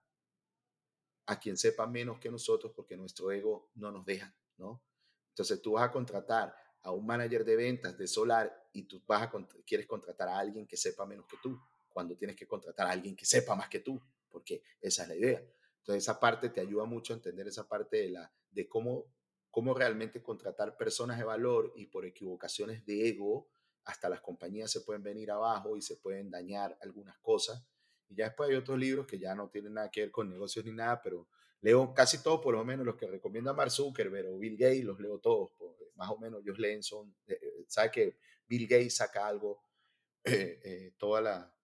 a 1.27 1.41
quien 1.41 1.57
sepa 1.57 1.87
menos 1.87 2.19
que 2.19 2.31
nosotros 2.31 2.73
porque 2.75 2.97
nuestro 2.97 3.33
ego 3.33 3.71
no 3.75 3.91
nos 3.91 4.05
deja, 4.05 4.35
¿no? 4.59 4.83
Entonces 5.31 5.61
tú 5.63 5.73
vas 5.73 5.89
a 5.89 5.93
contratar 5.93 6.55
a 6.83 6.93
un 6.93 7.07
manager 7.07 7.45
de 7.45 7.57
ventas 7.57 7.97
de 7.97 8.07
solar 8.07 8.69
y 8.73 8.83
tú 8.83 9.03
vas 9.07 9.23
a, 9.23 9.33
quieres 9.67 9.87
contratar 9.87 10.29
a 10.29 10.39
alguien 10.39 10.67
que 10.67 10.77
sepa 10.77 11.07
menos 11.07 11.27
que 11.27 11.39
tú, 11.43 11.59
cuando 11.89 12.17
tienes 12.17 12.37
que 12.37 12.47
contratar 12.47 12.87
a 12.87 12.91
alguien 12.91 13.17
que 13.17 13.25
sepa 13.25 13.55
más 13.55 13.69
que 13.69 13.81
tú, 13.81 14.01
porque 14.29 14.63
esa 14.81 15.03
es 15.03 15.09
la 15.09 15.17
idea. 15.17 15.43
Entonces 15.79 16.05
esa 16.05 16.21
parte 16.21 16.51
te 16.51 16.61
ayuda 16.61 16.85
mucho 16.85 17.13
a 17.13 17.17
entender 17.17 17.49
esa 17.49 17.67
parte 17.67 17.97
de, 17.97 18.11
la, 18.11 18.33
de 18.51 18.69
cómo, 18.69 19.07
cómo 19.51 19.75
realmente 19.75 20.23
contratar 20.23 20.77
personas 20.77 21.19
de 21.19 21.25
valor 21.25 21.73
y 21.77 21.87
por 21.87 22.05
equivocaciones 22.05 22.85
de 22.85 23.09
ego, 23.09 23.49
hasta 23.85 24.09
las 24.09 24.21
compañías 24.21 24.71
se 24.71 24.81
pueden 24.81 25.03
venir 25.03 25.31
abajo 25.31 25.77
y 25.77 25.83
se 25.83 25.97
pueden 25.97 26.31
dañar 26.31 26.77
algunas 26.81 27.19
cosas 27.19 27.67
y 28.09 28.17
ya 28.17 28.27
después 28.27 28.51
hay 28.51 28.57
otros 28.57 28.79
libros 28.79 29.07
que 29.07 29.19
ya 29.19 29.35
no 29.35 29.49
tienen 29.49 29.75
nada 29.75 29.91
que 29.91 30.03
ver 30.03 30.11
con 30.11 30.29
negocios 30.29 30.65
ni 30.65 30.73
nada, 30.73 31.01
pero 31.03 31.27
leo 31.61 31.95
casi 31.95 32.23
todos, 32.23 32.41
por 32.41 32.55
lo 32.55 32.65
menos 32.65 32.85
los 32.85 32.97
que 32.97 33.07
recomienda 33.07 33.53
Mark 33.53 33.71
Zuckerberg 33.71 34.29
o 34.29 34.39
Bill 34.39 34.57
Gates, 34.57 34.85
los 34.85 35.01
leo 35.01 35.19
todos, 35.19 35.51
más 35.97 36.11
o 36.11 36.19
menos 36.19 36.43
ellos 36.43 36.59
leen, 36.59 36.83
son, 36.83 37.15
eh, 37.27 37.39
eh, 37.41 37.65
sabe 37.69 37.91
que 37.91 38.17
Bill 38.47 38.67
Gates 38.67 38.97
saca 38.97 39.27
algo 39.27 39.63
eh, 40.25 40.93
toda 40.99 41.21
la, 41.21 41.55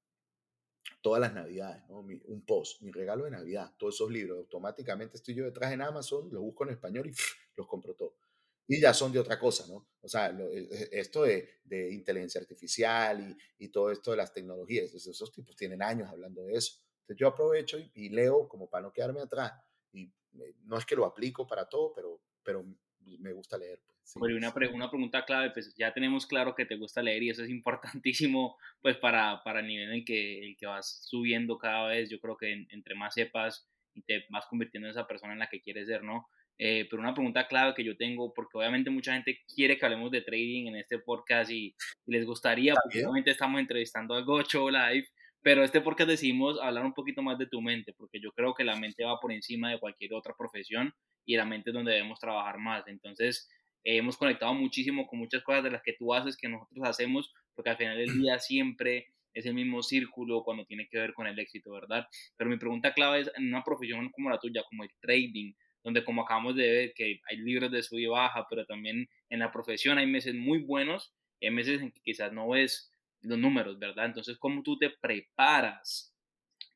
todas 1.01 1.21
las 1.21 1.33
navidades, 1.33 1.83
¿no? 1.89 2.01
un 2.01 2.45
post, 2.47 2.83
mi 2.83 2.91
regalo 2.91 3.25
de 3.25 3.31
Navidad, 3.31 3.73
todos 3.79 3.95
esos 3.95 4.11
libros, 4.11 4.39
automáticamente 4.39 5.17
estoy 5.17 5.35
yo 5.35 5.45
detrás 5.45 5.73
en 5.73 5.83
Amazon, 5.83 6.29
los 6.33 6.43
busco 6.43 6.65
en 6.65 6.71
español 6.71 7.09
y 7.09 7.15
los 7.57 7.67
compro 7.67 7.95
todos. 7.95 8.30
Y 8.73 8.81
ya 8.81 8.95
son 8.95 9.11
de 9.11 9.19
otra 9.19 9.37
cosa, 9.37 9.67
¿no? 9.67 9.89
O 10.01 10.09
sea, 10.09 10.29
e, 10.29 10.59
e, 10.61 10.89
esto 10.93 11.25
de, 11.25 11.59
de, 11.65 11.93
inteligencia 11.93 12.41
artificial 12.41 13.37
y, 13.59 13.65
y, 13.65 13.69
todo 13.69 13.91
esto 13.91 14.13
de 14.13 14.17
las 14.17 14.33
tecnologías, 14.33 14.95
esos 14.95 15.33
tipos 15.33 15.57
tienen 15.57 15.83
años 15.83 16.09
hablando 16.09 16.45
de 16.45 16.55
eso. 16.55 16.79
Entonces 17.01 17.17
yo 17.19 17.27
aprovecho 17.27 17.79
y, 17.95 18.11
leo 18.11 18.47
como 18.47 18.71
para 18.71 18.83
no 18.83 18.93
quedarme 18.93 19.23
atrás. 19.23 19.61
Y 19.93 20.05
eh, 20.05 20.55
no 20.67 20.79
es 20.79 20.87
que 20.87 20.95
lo 20.95 21.05
aplico 21.05 21.49
para 21.49 21.69
todo, 21.69 21.93
pero, 21.93 22.23
pero 22.45 22.65
me 23.01 23.33
gusta 23.33 23.59
leer. 23.59 23.83
Pues, 24.15 24.37
una, 24.37 24.55
una, 24.73 24.89
pregunta 24.89 25.25
clave, 25.25 25.51
pues 25.51 25.75
ya 25.75 25.93
tenemos 25.93 26.29
claro 26.29 26.55
que 26.55 26.65
te 26.65 26.77
gusta 26.77 27.03
leer 27.03 27.25
y 27.25 27.31
eso 27.31 27.43
es 27.43 27.51
importantísimo 27.51 28.57
pues 28.81 28.97
para, 28.99 29.43
para 29.43 29.59
el 29.59 29.67
nivel 29.67 29.93
en 29.93 30.05
que, 30.05 30.45
el 30.47 30.57
que 30.57 30.67
vas 30.67 31.03
subiendo 31.09 31.59
cada 31.59 31.89
vez. 31.89 32.09
Yo 32.09 32.21
creo 32.21 32.37
que 32.37 32.67
entre 32.71 32.95
más 32.95 33.15
sepas 33.15 33.69
y 33.95 34.03
te 34.03 34.27
vas 34.31 34.47
convirtiendo 34.47 34.87
en 34.87 34.93
esa 34.93 35.09
persona 35.09 35.33
en 35.33 35.41
la 35.41 35.49
que 35.49 35.61
quieres 35.61 35.89
ser, 35.89 36.05
¿no? 36.05 36.29
Eh, 36.63 36.87
pero 36.91 37.01
una 37.01 37.15
pregunta 37.15 37.49
clave 37.49 37.73
que 37.73 37.83
yo 37.83 37.97
tengo, 37.97 38.35
porque 38.35 38.59
obviamente 38.59 38.91
mucha 38.91 39.15
gente 39.15 39.41
quiere 39.55 39.79
que 39.79 39.87
hablemos 39.87 40.11
de 40.11 40.21
trading 40.21 40.67
en 40.67 40.77
este 40.77 40.99
podcast 40.99 41.51
y, 41.51 41.75
les 42.05 42.27
gustaría, 42.27 42.75
porque 42.75 42.99
obviamente 42.99 43.31
estamos 43.31 43.59
entrevistando 43.61 44.15
a 44.15 44.21
Gocho 44.21 44.69
Live, 44.69 45.09
pero 45.41 45.65
este 45.65 45.81
podcast 45.81 46.11
decidimos 46.11 46.61
hablar 46.61 46.85
un 46.85 46.93
poquito 46.93 47.23
más 47.23 47.39
de 47.39 47.47
tu 47.47 47.63
mente, 47.63 47.95
porque 47.97 48.21
yo 48.21 48.31
creo 48.33 48.53
que 48.53 48.63
la 48.63 48.77
mente 48.77 49.05
va 49.05 49.19
por 49.19 49.33
encima 49.33 49.71
de 49.71 49.81
cualquier 49.81 50.13
otra 50.13 50.35
profesión 50.37 50.93
y 51.25 51.35
la 51.35 51.47
mente 51.47 51.71
es 51.71 51.75
donde 51.75 51.93
debemos 51.93 52.21
trabajar 52.21 52.59
más. 52.59 52.87
Entonces, 52.89 53.49
eh, 53.83 53.97
hemos 53.97 54.19
conectado 54.19 54.53
muchísimo 54.53 55.07
con 55.07 55.19
muchas 55.19 55.43
cosas 55.43 55.65
de 55.65 55.71
las 55.71 55.83
que 55.83 55.95
tú 55.95 56.13
haces, 56.13 56.37
que 56.37 56.51
nosotros 56.51 56.87
hacemos, 56.87 57.33
porque 57.55 57.71
al 57.71 57.79
final 57.79 57.97
del 57.97 58.21
día 58.21 58.39
siempre 58.39 59.15
es 59.33 59.47
el 59.47 59.55
mismo 59.55 59.83
círculo 59.83 60.43
cuando 60.43 60.67
tiene 60.67 60.87
que 60.91 60.99
ver 60.99 61.15
con 61.15 61.27
el 61.27 61.39
éxito, 61.39 61.73
¿verdad? 61.73 62.07
Pero 62.37 62.51
mi 62.51 62.59
pregunta 62.59 62.93
clave 62.93 63.21
es, 63.21 63.31
en 63.35 63.49
una 63.49 63.65
profesión 63.65 64.11
como 64.11 64.29
la 64.29 64.39
tuya, 64.39 64.63
como 64.69 64.85
el 64.85 64.91
trading, 65.01 65.55
donde 65.83 66.05
como 66.05 66.23
acabamos 66.23 66.57
de 66.57 66.71
ver 66.71 66.93
que 66.95 67.21
hay 67.29 67.37
libros 67.39 67.71
de 67.71 67.83
sub 67.83 67.99
y 67.99 68.07
baja, 68.07 68.47
pero 68.49 68.67
también 68.67 69.09
en 69.29 69.39
la 69.39 69.51
profesión 69.51 69.99
hay 69.99 70.07
meses 70.07 70.35
muy 70.35 70.59
buenos 70.59 71.15
y 71.41 71.47
hay 71.47 71.53
meses 71.53 71.81
en 71.81 71.91
que 71.91 72.01
quizás 72.01 72.33
no 72.33 72.49
ves 72.49 72.93
los 73.23 73.39
números, 73.39 73.79
¿verdad? 73.79 74.07
Entonces, 74.07 74.39
¿cómo 74.39 74.63
tú 74.63 74.79
te 74.79 74.91
preparas 74.91 76.15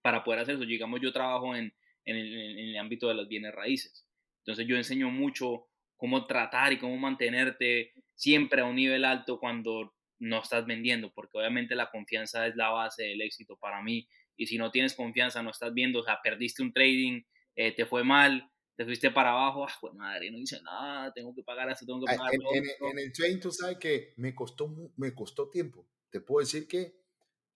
para 0.02 0.22
poder 0.24 0.40
hacer 0.40 0.56
eso? 0.56 0.64
Digamos, 0.64 1.00
yo 1.00 1.12
trabajo 1.12 1.54
en, 1.54 1.74
en, 2.04 2.16
el, 2.16 2.76
ámbito 2.78 3.08
de 3.08 3.14
las 3.14 3.28
bienes 3.28 3.54
raíces. 3.54 4.06
Entonces, 4.38 4.66
yo 4.66 4.76
enseño 4.76 5.10
mucho 5.10 5.66
cómo 5.96 6.26
tratar 6.26 6.72
y 6.72 6.78
cómo 6.78 6.96
mantenerte 6.96 7.92
siempre 8.14 8.60
a 8.60 8.66
un 8.66 8.76
nivel 8.76 9.04
alto 9.04 9.38
cuando 9.38 9.94
no 10.18 10.42
estás 10.42 10.66
vendiendo, 10.66 11.12
porque 11.12 11.38
obviamente 11.38 11.74
la 11.74 11.90
confianza 11.90 12.46
es 12.46 12.56
la 12.56 12.70
base 12.70 13.04
del 13.04 13.22
éxito 13.22 13.56
para 13.56 13.82
mí. 13.82 14.06
Y 14.36 14.46
si 14.46 14.58
no 14.58 14.70
tienes 14.70 14.94
confianza, 14.94 15.42
no 15.42 15.50
estás 15.50 15.72
viendo, 15.72 16.00
o 16.00 16.02
sea, 16.02 16.20
perdiste 16.22 16.62
un 16.62 16.72
trading, 16.72 17.22
eh, 17.56 17.72
te 17.72 17.86
fue 17.86 18.04
mal, 18.04 18.50
te 18.76 18.84
fuiste 18.84 19.10
para 19.10 19.30
abajo, 19.30 19.64
ah, 19.64 19.72
pues 19.80 19.94
madre, 19.94 20.30
no 20.30 20.38
hice 20.38 20.60
nada, 20.62 21.12
tengo 21.12 21.34
que 21.34 21.42
pagar 21.42 21.70
esto, 21.70 21.86
tengo 21.86 22.00
que 22.04 22.12
ah, 22.12 22.16
pagar 22.16 22.34
en, 22.34 22.64
en, 22.90 22.98
el 22.98 23.12
trading, 23.12 23.40
tú 23.40 23.52
sabes 23.52 23.78
que 23.78 24.14
me 24.16 24.34
costó, 24.34 24.68
me 24.96 25.14
costó 25.14 25.48
tiempo. 25.48 25.88
Te 26.10 26.20
puedo 26.20 26.44
decir 26.44 26.66
que 26.66 27.00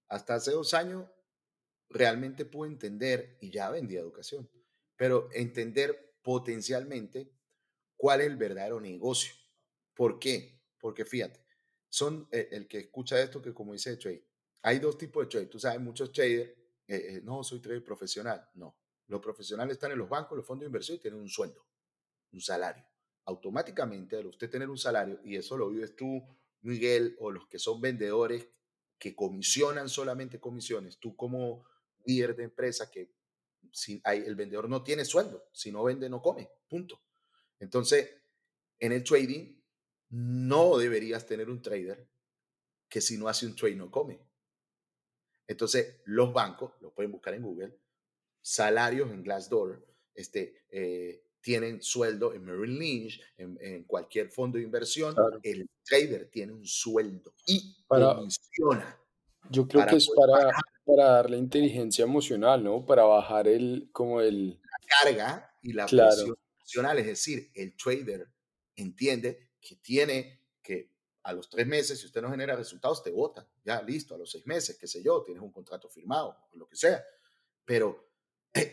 hasta 0.09 0.35
hace 0.35 0.53
dos 0.53 0.75
años 0.75 1.07
realmente 1.89 2.45
pude 2.45 2.69
entender, 2.69 3.39
y 3.41 3.51
ya 3.51 3.71
vendía 3.71 4.01
educación, 4.01 4.49
pero 4.97 5.29
entender 5.33 6.17
potencialmente 6.23 7.33
cuál 7.97 8.21
es 8.21 8.27
el 8.27 8.37
verdadero 8.37 8.81
negocio. 8.81 9.33
¿Por 9.95 10.19
qué? 10.19 10.63
Porque 10.79 11.05
fíjate, 11.05 11.45
son 11.89 12.29
eh, 12.31 12.49
el, 12.53 12.69
que 12.69 12.79
escucha 12.79 13.21
esto 13.21 13.43
que 13.43 13.55
como 13.55 13.73
dice 13.73 13.97
trade, 13.97 14.25
hay 14.63 14.79
dos 14.79 14.99
tipos 14.99 15.25
de 15.25 15.31
trade. 15.31 15.47
Tú 15.47 15.59
sabes, 15.59 15.81
muchos 15.81 16.13
traders, 16.13 16.51
eh, 16.87 17.17
eh, 17.17 17.21
no, 17.25 17.43
soy 17.43 17.61
trader 17.61 17.83
profesional. 17.83 18.49
No, 18.55 18.77
los 19.09 19.21
profesionales 19.21 19.75
están 19.75 19.93
en 19.93 19.99
los 19.99 20.09
bancos, 20.09 20.37
los 20.37 20.47
fondos 20.47 20.63
de 20.63 20.67
inversión 20.67 20.97
y 20.97 21.01
tienen 21.01 21.21
un 21.21 21.29
sueldo, 21.29 21.67
un 22.33 22.41
salario. 22.41 22.85
Automáticamente, 23.25 24.17
al 24.17 24.27
usted 24.27 24.49
tener 24.49 24.69
un 24.69 24.79
salario, 24.79 25.21
y 25.25 25.37
eso 25.37 25.57
lo 25.57 25.71
vives 25.71 25.97
tú, 25.97 26.23
Miguel, 26.63 27.17
o 27.21 27.31
los 27.31 27.47
que 27.49 27.59
son 27.59 27.81
vendedores 27.81 28.49
que 28.99 29.15
comisionan 29.15 29.89
solamente 29.89 30.41
comisiones, 30.41 30.99
tú 30.99 31.17
como 31.17 31.65
líder 32.05 32.37
de 32.37 32.45
empresa 32.45 32.91
que 32.91 33.13
si 33.73 34.01
hay, 34.05 34.21
el 34.21 34.35
vendedor 34.35 34.69
no 34.69 34.83
tiene 34.83 35.05
sueldo, 35.05 35.49
si 35.53 35.71
no 35.73 35.85
vende 35.85 36.09
no 36.09 36.23
come, 36.23 36.51
punto. 36.69 37.03
Entonces, 37.59 38.11
en 38.79 38.93
el 38.93 39.05
trading 39.05 39.59
no 40.11 40.79
deberías 40.79 41.27
tener 41.27 41.51
un 41.51 41.61
trader 41.61 42.09
que 42.89 43.01
si 43.01 43.19
no 43.19 43.29
hace 43.29 43.47
un 43.47 43.57
trade 43.57 43.77
no 43.77 43.91
come. 43.91 44.21
Entonces, 45.47 46.01
los 46.05 46.33
bancos, 46.33 46.73
lo 46.81 46.93
pueden 46.93 47.13
buscar 47.13 47.35
en 47.35 47.43
Google, 47.43 47.79
salarios 48.49 49.11
en 49.11 49.23
Glassdoor, 49.23 49.85
este, 50.15 50.63
eh, 50.71 51.23
tienen 51.43 51.83
sueldo 51.83 52.33
en 52.33 52.45
Merrill 52.45 52.79
Lynch, 52.79 53.21
en, 53.37 53.85
cualquier 53.85 54.31
fondo 54.31 54.57
de 54.57 54.65
inversión, 54.65 55.15
el 55.43 55.69
trader 55.85 56.31
tiene 56.31 56.55
un 56.55 56.65
sueldo 56.65 57.35
y 57.47 57.77
funciona. 57.87 58.99
Yo 59.51 59.69
creo 59.69 59.87
que 59.87 59.97
es 59.97 60.09
para, 60.11 60.51
para 60.85 61.05
darle 61.05 61.37
inteligencia 61.37 62.05
emocional, 62.05 62.65
¿no? 62.65 62.87
Para 62.87 63.05
bajar 63.05 63.47
el, 63.49 63.91
como 63.93 64.23
el... 64.23 64.59
La 64.63 64.79
carga 65.03 65.55
y 65.63 65.75
la 65.75 65.87
presión 65.87 66.37
emocional, 66.59 66.99
es 66.99 67.07
decir, 67.07 67.51
el 67.55 67.77
trader 67.77 68.29
entiende 68.77 69.51
que 69.61 69.77
tiene 69.77 70.41
que 70.63 70.91
a 71.23 71.35
los 71.35 71.51
tres 71.51 71.67
meses, 71.67 72.01
si 72.01 72.07
usted 72.07 72.23
no 72.23 72.31
genera 72.31 72.57
resultados, 72.57 73.03
te 73.03 73.11
vota, 73.11 73.47
ya 73.63 73.83
listo, 73.83 74.15
a 74.15 74.19
los 74.19 74.31
seis 74.31 74.47
meses, 74.47 74.79
qué 74.79 74.87
sé 74.87 75.03
yo, 75.03 75.23
tienes 75.23 75.43
un 75.43 75.53
contrato 75.53 75.87
firmado, 75.91 76.49
lo 76.55 76.67
que 76.67 76.77
sea, 76.77 77.05
pero 77.67 78.08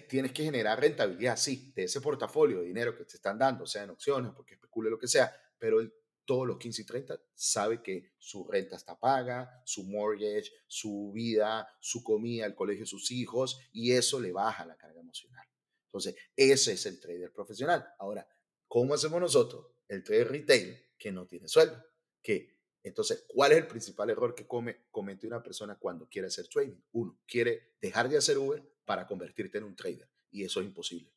tienes 0.10 0.32
que 0.32 0.44
generar 0.44 0.80
rentabilidad, 0.80 1.38
sí, 1.38 1.72
de 1.76 1.84
ese 1.84 2.02
portafolio 2.02 2.60
de 2.60 2.68
dinero 2.68 2.96
que 2.96 3.06
te 3.06 3.16
están 3.16 3.38
dando, 3.38 3.66
sea 3.66 3.84
en 3.84 3.92
opciones, 3.92 4.32
porque 4.36 4.56
especule 4.56 4.90
lo 4.90 4.98
que 4.98 5.08
sea, 5.08 5.34
pero 5.58 5.80
él 5.80 5.94
todos 6.26 6.48
los 6.48 6.58
15 6.58 6.82
y 6.82 6.86
30 6.86 7.22
sabe 7.34 7.82
que 7.82 8.14
su 8.18 8.46
renta 8.48 8.76
está 8.76 9.00
paga, 9.00 9.62
su 9.64 9.84
mortgage, 9.84 10.52
su 10.68 11.12
vida, 11.14 11.68
su 11.80 12.04
comida, 12.04 12.46
el 12.46 12.56
colegio 12.56 12.84
de 12.84 12.90
sus 12.90 13.12
hijos, 13.12 13.60
y 13.72 13.94
eso 13.94 14.20
le 14.20 14.32
baja 14.32 14.66
la 14.66 14.76
carga 14.76 15.00
emocional. 15.00 15.48
Entonces, 15.86 16.16
ese 16.36 16.74
es 16.74 16.86
el 16.88 17.00
trader 17.00 17.32
profesional. 17.32 17.88
Ahora, 18.00 18.28
¿cómo 18.68 18.96
hacemos 18.96 19.22
nosotros? 19.22 19.68
El 19.88 20.04
trader 20.04 20.30
retail 20.30 20.78
que 20.98 21.12
no 21.12 21.26
tiene 21.26 21.48
sueldo. 21.48 21.82
Que, 22.22 22.60
entonces, 22.84 23.26
¿cuál 23.28 23.52
es 23.52 23.60
el 23.60 23.68
principal 23.68 24.10
error 24.10 24.36
que 24.36 24.48
come, 24.48 24.88
comete 24.92 25.28
una 25.28 25.42
persona 25.42 25.78
cuando 25.78 26.10
quiere 26.10 26.28
hacer 26.28 26.48
trading? 26.48 26.82
Uno, 26.92 27.20
quiere 27.26 27.76
dejar 27.80 28.10
de 28.10 28.18
hacer 28.18 28.38
Uber 28.38 28.64
para 28.86 29.06
convertirte 29.08 29.58
en 29.58 29.66
un 29.66 29.76
trader. 29.76 30.10
Y 30.32 30.44
eso 30.44 30.62
es 30.62 30.68
imposible. 30.68 31.12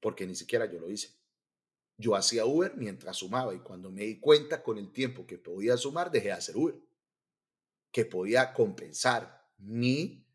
Porque 0.00 0.26
ni 0.26 0.34
siquiera 0.34 0.70
yo 0.70 0.78
lo 0.78 0.90
hice. 0.90 1.14
Yo 1.98 2.14
hacía 2.14 2.44
Uber 2.44 2.74
mientras 2.76 3.16
sumaba 3.16 3.54
y 3.54 3.60
cuando 3.60 3.90
me 3.90 4.02
di 4.02 4.20
cuenta 4.20 4.62
con 4.62 4.78
el 4.78 4.92
tiempo 4.92 5.26
que 5.26 5.38
podía 5.38 5.76
sumar, 5.76 6.10
dejé 6.10 6.28
de 6.28 6.32
hacer 6.32 6.56
Uber. 6.56 6.74
Que 7.90 8.04
podía 8.04 8.52
compensar 8.52 9.50
mi, 9.58 10.26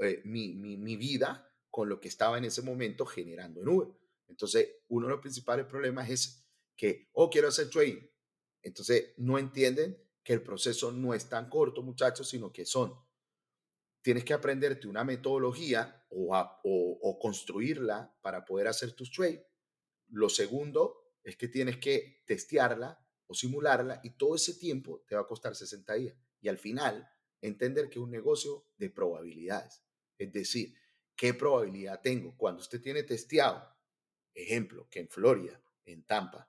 eh, 0.00 0.22
mi, 0.24 0.54
mi, 0.54 0.76
mi 0.76 0.96
vida 0.96 1.48
con 1.70 1.88
lo 1.88 2.00
que 2.00 2.08
estaba 2.08 2.38
en 2.38 2.44
ese 2.44 2.62
momento 2.62 3.06
generando 3.06 3.60
en 3.60 3.68
Uber. 3.68 3.88
Entonces, 4.26 4.68
uno 4.88 5.06
de 5.06 5.12
los 5.12 5.20
principales 5.20 5.66
problemas 5.66 6.10
es 6.10 6.44
que, 6.76 7.08
oh, 7.12 7.30
quiero 7.30 7.48
hacer 7.48 7.70
trading. 7.70 8.02
Entonces, 8.62 9.14
no 9.16 9.38
entienden 9.38 9.96
que 10.22 10.32
el 10.32 10.42
proceso 10.42 10.92
no 10.92 11.14
es 11.14 11.28
tan 11.28 11.48
corto, 11.48 11.82
muchachos, 11.82 12.28
sino 12.28 12.52
que 12.52 12.66
son 12.66 12.94
tienes 14.02 14.24
que 14.24 14.34
aprenderte 14.34 14.88
una 14.88 15.04
metodología 15.04 16.04
o, 16.10 17.18
construirla 17.20 18.14
para 18.22 18.44
poder 18.44 18.68
hacer 18.68 18.92
tus 18.92 19.10
trades. 19.10 19.42
Lo 20.08 20.28
segundo 20.28 21.12
es 21.22 21.36
que 21.36 21.48
tienes 21.48 21.78
que 21.78 22.22
testearla 22.26 22.98
o 23.26 23.34
simularla 23.34 24.00
y 24.02 24.10
todo 24.10 24.36
ese 24.36 24.54
tiempo 24.54 25.04
te 25.06 25.14
va 25.14 25.22
a 25.22 25.26
costar 25.26 25.54
60 25.54 25.94
días. 25.94 26.14
Y 26.40 26.48
al 26.48 26.58
final, 26.58 27.08
entender 27.40 27.88
que 27.88 27.98
es 27.98 28.04
un 28.04 28.10
negocio 28.10 28.66
de 28.76 28.90
probabilidades. 28.90 29.82
Es 30.16 30.32
decir, 30.32 30.74
¿qué 31.14 31.34
probabilidad 31.34 32.00
tengo? 32.00 32.36
Cuando 32.36 32.60
usted 32.60 32.80
tiene 32.80 33.02
testeado, 33.02 33.76
ejemplo, 34.34 34.88
que 34.88 35.00
en 35.00 35.08
Florida, 35.08 35.60
en 35.84 36.04
Tampa 36.04 36.48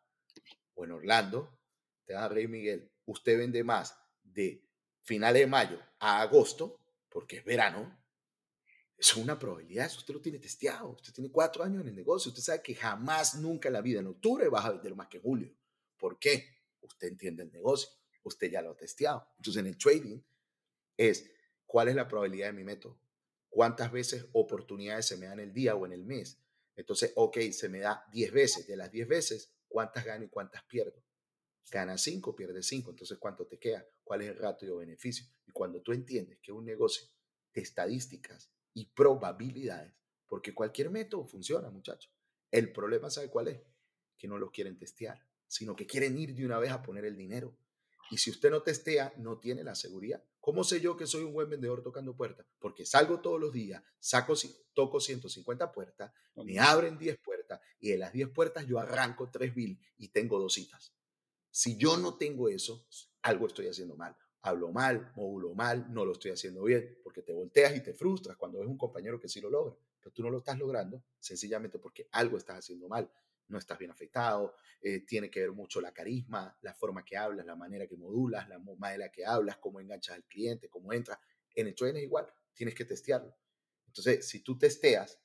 o 0.76 0.86
en 0.86 0.92
Orlando, 0.92 1.60
te 2.06 2.14
da 2.14 2.28
Rey 2.30 2.48
Miguel, 2.48 2.92
usted 3.06 3.38
vende 3.38 3.64
más 3.64 3.98
de 4.24 4.64
finales 5.02 5.42
de 5.42 5.48
mayo 5.48 5.80
a 6.00 6.22
agosto, 6.22 6.80
porque 7.10 7.38
es 7.38 7.46
verano, 7.46 7.98
es 8.98 9.16
una 9.16 9.40
probabilidad, 9.40 9.86
eso 9.86 10.00
usted 10.00 10.14
lo 10.14 10.22
tiene 10.22 10.40
testeado, 10.40 10.90
usted 10.90 11.14
tiene 11.14 11.32
cuatro 11.32 11.64
años 11.64 11.82
en 11.82 11.88
el 11.88 11.96
negocio, 11.96 12.30
usted 12.30 12.44
sabe 12.44 12.62
que 12.62 12.76
jamás, 12.76 13.36
nunca 13.36 13.70
en 13.70 13.74
la 13.74 13.82
vida, 13.82 14.00
en 14.00 14.08
octubre 14.08 14.48
vas 14.50 14.66
a 14.66 14.72
vender 14.72 14.96
más 14.96 15.08
que 15.08 15.18
en 15.18 15.24
julio. 15.24 15.56
¿Por 15.98 16.20
qué? 16.20 16.58
Usted 16.82 17.08
entiende 17.08 17.44
el 17.44 17.52
negocio, 17.52 17.90
usted 18.24 18.52
ya 18.52 18.62
lo 18.62 18.72
ha 18.72 18.76
testeado. 18.76 19.26
Entonces 19.38 19.62
en 19.62 19.68
el 19.68 19.78
trading 19.78 20.22
es, 20.98 21.32
¿cuál 21.66 21.88
es 21.88 21.96
la 21.96 22.08
probabilidad 22.08 22.48
de 22.48 22.54
mi 22.54 22.64
método? 22.64 23.00
¿Cuántas 23.50 23.92
veces 23.92 24.26
oportunidades 24.34 25.08
se 25.08 25.18
me 25.18 25.26
dan 25.28 25.40
el 25.40 25.54
día 25.54 25.76
o 25.76 25.86
en 25.86 25.94
el 25.94 26.04
mes? 26.04 26.40
Entonces, 26.76 27.12
ok, 27.16 27.38
se 27.52 27.68
me 27.68 27.80
da 27.80 28.06
10 28.12 28.32
veces. 28.32 28.68
De 28.68 28.78
las 28.78 28.92
10 28.92 29.08
veces, 29.08 29.54
¿cuántas 29.68 30.06
gano 30.06 30.24
y 30.24 30.30
cuántas 30.30 30.64
pierdo? 30.64 31.04
Gana 31.72 31.98
5, 31.98 32.36
pierde 32.36 32.64
5. 32.64 32.92
Entonces, 32.92 33.18
¿cuánto 33.18 33.46
te 33.48 33.60
queda? 33.60 33.86
¿Cuál 34.10 34.24
es 34.24 34.30
el 34.30 34.38
ratio 34.38 34.78
beneficio? 34.78 35.28
Y 35.46 35.52
cuando 35.52 35.84
tú 35.84 35.92
entiendes 35.92 36.40
que 36.40 36.52
es 36.52 36.58
un 36.58 36.66
negocio 36.66 37.08
de 37.54 37.62
estadísticas 37.62 38.52
y 38.74 38.86
probabilidades, 38.86 39.94
porque 40.26 40.52
cualquier 40.52 40.90
método 40.90 41.28
funciona, 41.28 41.70
muchachos. 41.70 42.12
El 42.50 42.72
problema, 42.72 43.12
¿sabe 43.12 43.30
cuál 43.30 43.50
es? 43.50 43.62
Que 44.18 44.28
no 44.28 44.40
lo 44.40 44.50
quieren 44.50 44.80
testear. 44.80 45.24
sino 45.46 45.76
que 45.76 45.86
quieren 45.86 46.18
ir 46.18 46.34
de 46.34 46.44
una 46.44 46.58
vez 46.58 46.72
a 46.72 46.82
poner 46.82 47.06
el 47.06 47.16
dinero. 47.16 47.56
Y 48.10 48.18
si 48.18 48.32
usted 48.32 48.50
no 48.50 48.64
testea, 48.64 49.14
no 49.18 49.38
tiene 49.38 49.64
la 49.64 49.76
seguridad. 49.76 50.24
¿Cómo 50.40 50.64
sé 50.64 50.82
yo 50.82 50.98
que 50.98 51.06
soy 51.06 51.24
un 51.24 51.34
buen 51.34 51.48
vendedor 51.48 51.84
tocando 51.84 52.16
puertas? 52.16 52.48
Porque 52.58 52.88
salgo 52.88 53.22
todos 53.22 53.40
los 53.40 53.54
días, 53.54 53.84
saco, 54.00 54.34
toco 54.74 55.00
150 55.00 55.72
puertas, 55.72 56.12
me 56.34 56.58
abren 56.58 56.98
10 56.98 57.20
puertas 57.20 57.62
y 57.80 57.90
de 57.92 58.00
las 58.00 58.12
10 58.12 58.30
puertas 58.30 58.66
yo 58.66 58.80
arranco 58.80 59.30
3 59.30 59.56
mil 59.56 59.80
y 59.98 60.08
tengo 60.08 60.40
dos 60.40 60.54
citas. 60.56 60.96
Si 61.52 61.78
yo 61.78 61.98
no 61.98 62.18
tengo 62.18 62.50
eso, 62.50 62.88
algo 63.22 63.48
estoy 63.48 63.68
haciendo 63.68 63.96
mal. 63.96 64.16
Hablo 64.42 64.72
mal, 64.72 65.12
modulo 65.16 65.54
mal, 65.54 65.94
no 65.94 66.06
lo 66.06 66.14
estoy 66.14 66.32
haciendo 66.32 66.64
bien, 66.64 66.98
porque 67.04 67.22
te 67.22 67.34
volteas 67.34 67.76
y 67.76 67.82
te 67.82 67.94
frustras 67.94 68.38
cuando 68.38 68.60
ves 68.60 68.68
un 68.68 68.78
compañero 68.78 69.20
que 69.20 69.28
sí 69.28 69.42
lo 69.42 69.50
logra, 69.50 69.76
pero 70.00 70.12
tú 70.14 70.24
no 70.24 70.30
lo 70.30 70.38
estás 70.38 70.58
logrando 70.58 71.04
sencillamente 71.20 71.78
porque 71.78 72.08
algo 72.12 72.38
estás 72.38 72.60
haciendo 72.60 72.88
mal 72.88 73.10
no 73.50 73.58
estás 73.58 73.78
bien 73.78 73.92
afectado, 73.92 74.56
eh, 74.82 75.02
tiene 75.02 75.30
que 75.30 75.42
ver 75.42 75.52
mucho 75.52 75.82
la 75.82 75.92
carisma, 75.92 76.58
la 76.62 76.74
forma 76.74 77.04
que 77.04 77.18
hablas, 77.18 77.46
la 77.46 77.56
manera 77.56 77.88
que 77.88 77.98
modulas, 77.98 78.48
la 78.48 78.60
manera 78.60 79.12
que 79.12 79.26
hablas, 79.26 79.58
cómo 79.58 79.80
enganchas 79.80 80.16
al 80.16 80.24
cliente, 80.24 80.70
cómo 80.70 80.94
entras. 80.94 81.20
En 81.56 81.68
el 81.68 81.76
trading 81.76 81.98
es 81.98 82.04
igual, 82.04 82.28
tienes 82.54 82.76
que 82.76 82.86
testearlo. 82.86 83.36
Entonces, 83.88 84.28
si 84.28 84.42
tú 84.42 84.58
testeas, 84.58 85.20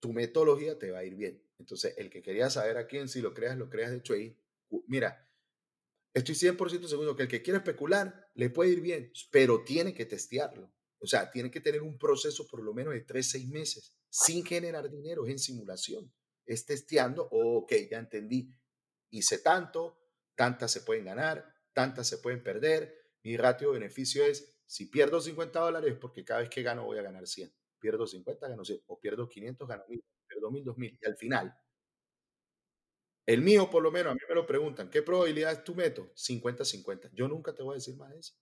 tu 0.00 0.12
metodología 0.12 0.78
te 0.78 0.90
va 0.90 1.00
a 1.00 1.04
ir 1.04 1.14
bien. 1.14 1.42
Entonces, 1.58 1.94
el 1.98 2.10
que 2.10 2.22
quería 2.22 2.50
saber 2.50 2.78
a 2.78 2.86
quién, 2.86 3.08
si 3.08 3.20
lo 3.20 3.34
creas, 3.34 3.56
lo 3.56 3.68
creas 3.68 3.90
de 3.90 4.00
trading, 4.00 4.34
mira, 4.88 5.28
estoy 6.14 6.34
100% 6.34 6.88
seguro 6.88 7.14
que 7.16 7.24
el 7.24 7.28
que 7.28 7.42
quiere 7.42 7.58
especular 7.58 8.28
le 8.34 8.50
puede 8.50 8.70
ir 8.70 8.80
bien, 8.80 9.12
pero 9.30 9.64
tiene 9.64 9.92
que 9.92 10.06
testearlo. 10.06 10.72
O 11.00 11.06
sea, 11.06 11.30
tiene 11.30 11.50
que 11.50 11.60
tener 11.60 11.82
un 11.82 11.98
proceso 11.98 12.46
por 12.46 12.62
lo 12.62 12.72
menos 12.72 12.94
de 12.94 13.02
3, 13.02 13.28
6 13.28 13.48
meses 13.48 13.94
sin 14.08 14.44
generar 14.44 14.88
dinero, 14.88 15.26
en 15.26 15.38
simulación 15.38 16.10
es 16.46 16.66
testeando, 16.66 17.28
ok, 17.30 17.72
ya 17.90 17.98
entendí, 17.98 18.50
hice 19.10 19.38
tanto, 19.38 19.98
tantas 20.34 20.70
se 20.72 20.82
pueden 20.82 21.04
ganar, 21.04 21.44
tantas 21.72 22.06
se 22.08 22.18
pueden 22.18 22.42
perder, 22.42 22.94
mi 23.22 23.36
ratio 23.36 23.68
de 23.72 23.78
beneficio 23.78 24.24
es, 24.24 24.54
si 24.66 24.86
pierdo 24.86 25.20
50 25.20 25.58
dólares, 25.58 25.96
porque 26.00 26.24
cada 26.24 26.40
vez 26.40 26.50
que 26.50 26.62
gano 26.62 26.84
voy 26.84 26.98
a 26.98 27.02
ganar 27.02 27.26
100, 27.26 27.52
pierdo 27.78 28.06
50, 28.06 28.48
gano 28.48 28.64
100, 28.64 28.82
o 28.86 29.00
pierdo 29.00 29.28
500, 29.28 29.68
gano 29.68 29.84
1000, 29.88 30.04
pierdo 30.28 30.50
1000, 30.50 30.64
2000, 30.64 30.98
y 31.00 31.06
al 31.06 31.16
final, 31.16 31.54
el 33.26 33.42
mío 33.42 33.70
por 33.70 33.82
lo 33.82 33.90
menos, 33.90 34.12
a 34.12 34.14
mí 34.14 34.20
me 34.28 34.34
lo 34.34 34.46
preguntan, 34.46 34.90
¿qué 34.90 35.02
probabilidad 35.02 35.52
es 35.52 35.64
tu 35.64 35.74
método? 35.74 36.12
50-50, 36.14 37.10
yo 37.12 37.28
nunca 37.28 37.54
te 37.54 37.62
voy 37.62 37.72
a 37.72 37.76
decir 37.76 37.96
más 37.96 38.10
de 38.10 38.18
eso. 38.18 38.34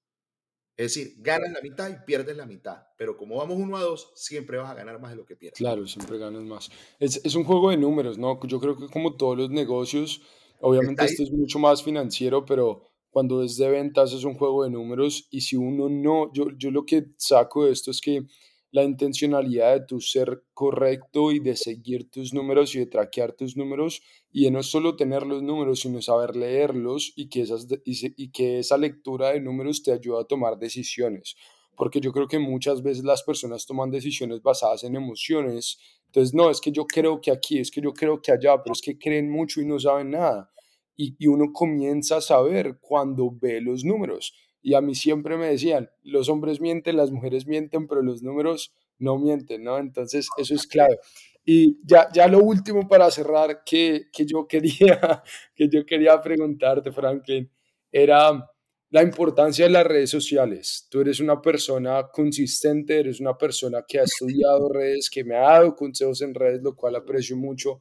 Es 0.76 0.94
decir, 0.94 1.14
ganas 1.18 1.52
la 1.52 1.60
mitad 1.60 1.90
y 1.90 2.04
pierdes 2.06 2.36
la 2.36 2.46
mitad. 2.46 2.82
Pero 2.96 3.16
como 3.16 3.36
vamos 3.36 3.58
uno 3.58 3.76
a 3.76 3.82
dos, 3.82 4.10
siempre 4.14 4.56
vas 4.56 4.70
a 4.70 4.74
ganar 4.74 4.98
más 5.00 5.10
de 5.10 5.16
lo 5.16 5.26
que 5.26 5.36
pierdes. 5.36 5.58
Claro, 5.58 5.86
siempre 5.86 6.18
ganas 6.18 6.42
más. 6.42 6.70
Es, 6.98 7.20
es 7.24 7.34
un 7.34 7.44
juego 7.44 7.70
de 7.70 7.76
números, 7.76 8.16
¿no? 8.16 8.40
Yo 8.46 8.58
creo 8.58 8.76
que 8.76 8.88
como 8.88 9.16
todos 9.16 9.36
los 9.36 9.50
negocios, 9.50 10.22
obviamente 10.60 11.04
esto 11.04 11.22
es 11.22 11.30
mucho 11.30 11.58
más 11.58 11.82
financiero, 11.82 12.46
pero 12.46 12.88
cuando 13.10 13.42
es 13.42 13.58
de 13.58 13.68
ventas 13.68 14.12
es 14.14 14.24
un 14.24 14.34
juego 14.34 14.64
de 14.64 14.70
números 14.70 15.28
y 15.30 15.42
si 15.42 15.56
uno 15.56 15.90
no, 15.90 16.32
yo, 16.32 16.46
yo 16.56 16.70
lo 16.70 16.86
que 16.86 17.04
saco 17.18 17.66
de 17.66 17.72
esto 17.72 17.90
es 17.90 18.00
que 18.00 18.26
la 18.72 18.82
intencionalidad 18.82 19.74
de 19.74 19.86
tu 19.86 20.00
ser 20.00 20.44
correcto 20.54 21.30
y 21.30 21.40
de 21.40 21.56
seguir 21.56 22.10
tus 22.10 22.32
números 22.32 22.74
y 22.74 22.78
de 22.80 22.86
traquear 22.86 23.32
tus 23.32 23.54
números 23.54 24.02
y 24.32 24.44
de 24.44 24.50
no 24.50 24.62
solo 24.62 24.96
tener 24.96 25.24
los 25.24 25.42
números, 25.42 25.80
sino 25.80 26.00
saber 26.00 26.34
leerlos 26.34 27.12
y 27.14 27.28
que, 27.28 27.42
esas, 27.42 27.66
y, 27.84 28.32
que 28.32 28.60
esa 28.60 28.78
lectura 28.78 29.32
de 29.32 29.40
números 29.40 29.82
te 29.82 29.92
ayuda 29.92 30.22
a 30.22 30.24
tomar 30.24 30.58
decisiones. 30.58 31.36
Porque 31.76 32.00
yo 32.00 32.12
creo 32.12 32.26
que 32.26 32.38
muchas 32.38 32.82
veces 32.82 33.04
las 33.04 33.22
personas 33.22 33.66
toman 33.66 33.90
decisiones 33.90 34.40
basadas 34.42 34.84
en 34.84 34.96
emociones. 34.96 35.78
Entonces, 36.06 36.32
no, 36.34 36.48
es 36.48 36.60
que 36.60 36.72
yo 36.72 36.86
creo 36.86 37.20
que 37.20 37.30
aquí, 37.30 37.58
es 37.58 37.70
que 37.70 37.82
yo 37.82 37.92
creo 37.92 38.22
que 38.22 38.32
allá, 38.32 38.62
pero 38.62 38.72
es 38.72 38.80
que 38.80 38.98
creen 38.98 39.30
mucho 39.30 39.60
y 39.60 39.66
no 39.66 39.78
saben 39.78 40.12
nada. 40.12 40.50
Y, 40.96 41.14
y 41.18 41.26
uno 41.26 41.52
comienza 41.52 42.16
a 42.16 42.20
saber 42.22 42.78
cuando 42.80 43.30
ve 43.30 43.60
los 43.60 43.84
números. 43.84 44.34
Y 44.62 44.74
a 44.74 44.80
mí 44.80 44.94
siempre 44.94 45.36
me 45.36 45.48
decían, 45.48 45.90
los 46.04 46.28
hombres 46.28 46.60
mienten, 46.60 46.96
las 46.96 47.10
mujeres 47.10 47.46
mienten, 47.46 47.86
pero 47.88 48.00
los 48.00 48.22
números 48.22 48.72
no 48.98 49.18
mienten, 49.18 49.64
¿no? 49.64 49.78
Entonces, 49.78 50.28
eso 50.38 50.54
es 50.54 50.66
clave. 50.66 50.98
Y 51.44 51.78
ya, 51.84 52.08
ya 52.12 52.28
lo 52.28 52.38
último 52.38 52.88
para 52.88 53.10
cerrar 53.10 53.64
que, 53.64 54.06
que, 54.12 54.24
yo 54.24 54.46
quería, 54.48 55.22
que 55.54 55.68
yo 55.68 55.84
quería 55.84 56.20
preguntarte, 56.20 56.92
Franklin, 56.92 57.50
era 57.90 58.48
la 58.90 59.02
importancia 59.02 59.64
de 59.64 59.70
las 59.70 59.86
redes 59.86 60.10
sociales. 60.10 60.86
Tú 60.90 61.00
eres 61.00 61.18
una 61.18 61.40
persona 61.40 62.08
consistente, 62.12 63.00
eres 63.00 63.20
una 63.20 63.36
persona 63.36 63.84
que 63.88 63.98
ha 63.98 64.04
estudiado 64.04 64.68
redes, 64.68 65.08
que 65.08 65.24
me 65.24 65.34
ha 65.34 65.40
dado 65.40 65.74
consejos 65.74 66.20
en 66.20 66.34
redes, 66.34 66.62
lo 66.62 66.76
cual 66.76 66.96
aprecio 66.96 67.36
mucho. 67.36 67.80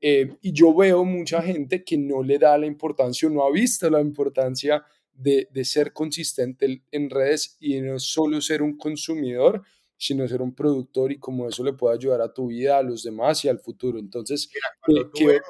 Eh, 0.00 0.36
y 0.42 0.52
yo 0.52 0.74
veo 0.74 1.04
mucha 1.04 1.42
gente 1.42 1.84
que 1.84 1.98
no 1.98 2.22
le 2.22 2.38
da 2.38 2.56
la 2.56 2.66
importancia 2.66 3.28
o 3.28 3.30
no 3.30 3.44
ha 3.44 3.50
visto 3.50 3.88
la 3.90 4.00
importancia 4.00 4.82
de, 5.16 5.48
de 5.50 5.64
ser 5.64 5.92
consistente 5.92 6.82
en 6.90 7.10
redes 7.10 7.56
y 7.60 7.80
no 7.80 7.98
solo 7.98 8.40
ser 8.40 8.62
un 8.62 8.76
consumidor, 8.76 9.62
sino 9.96 10.28
ser 10.28 10.42
un 10.42 10.54
productor 10.54 11.12
y 11.12 11.18
como 11.18 11.48
eso 11.48 11.64
le 11.64 11.72
puede 11.72 11.96
ayudar 11.96 12.20
a 12.20 12.32
tu 12.32 12.48
vida, 12.48 12.78
a 12.78 12.82
los 12.82 13.02
demás 13.02 13.44
y 13.44 13.48
al 13.48 13.58
futuro. 13.58 13.98
Entonces, 13.98 14.50
cuando, 14.84 15.10
tú 15.10 15.26
ves, 15.26 15.40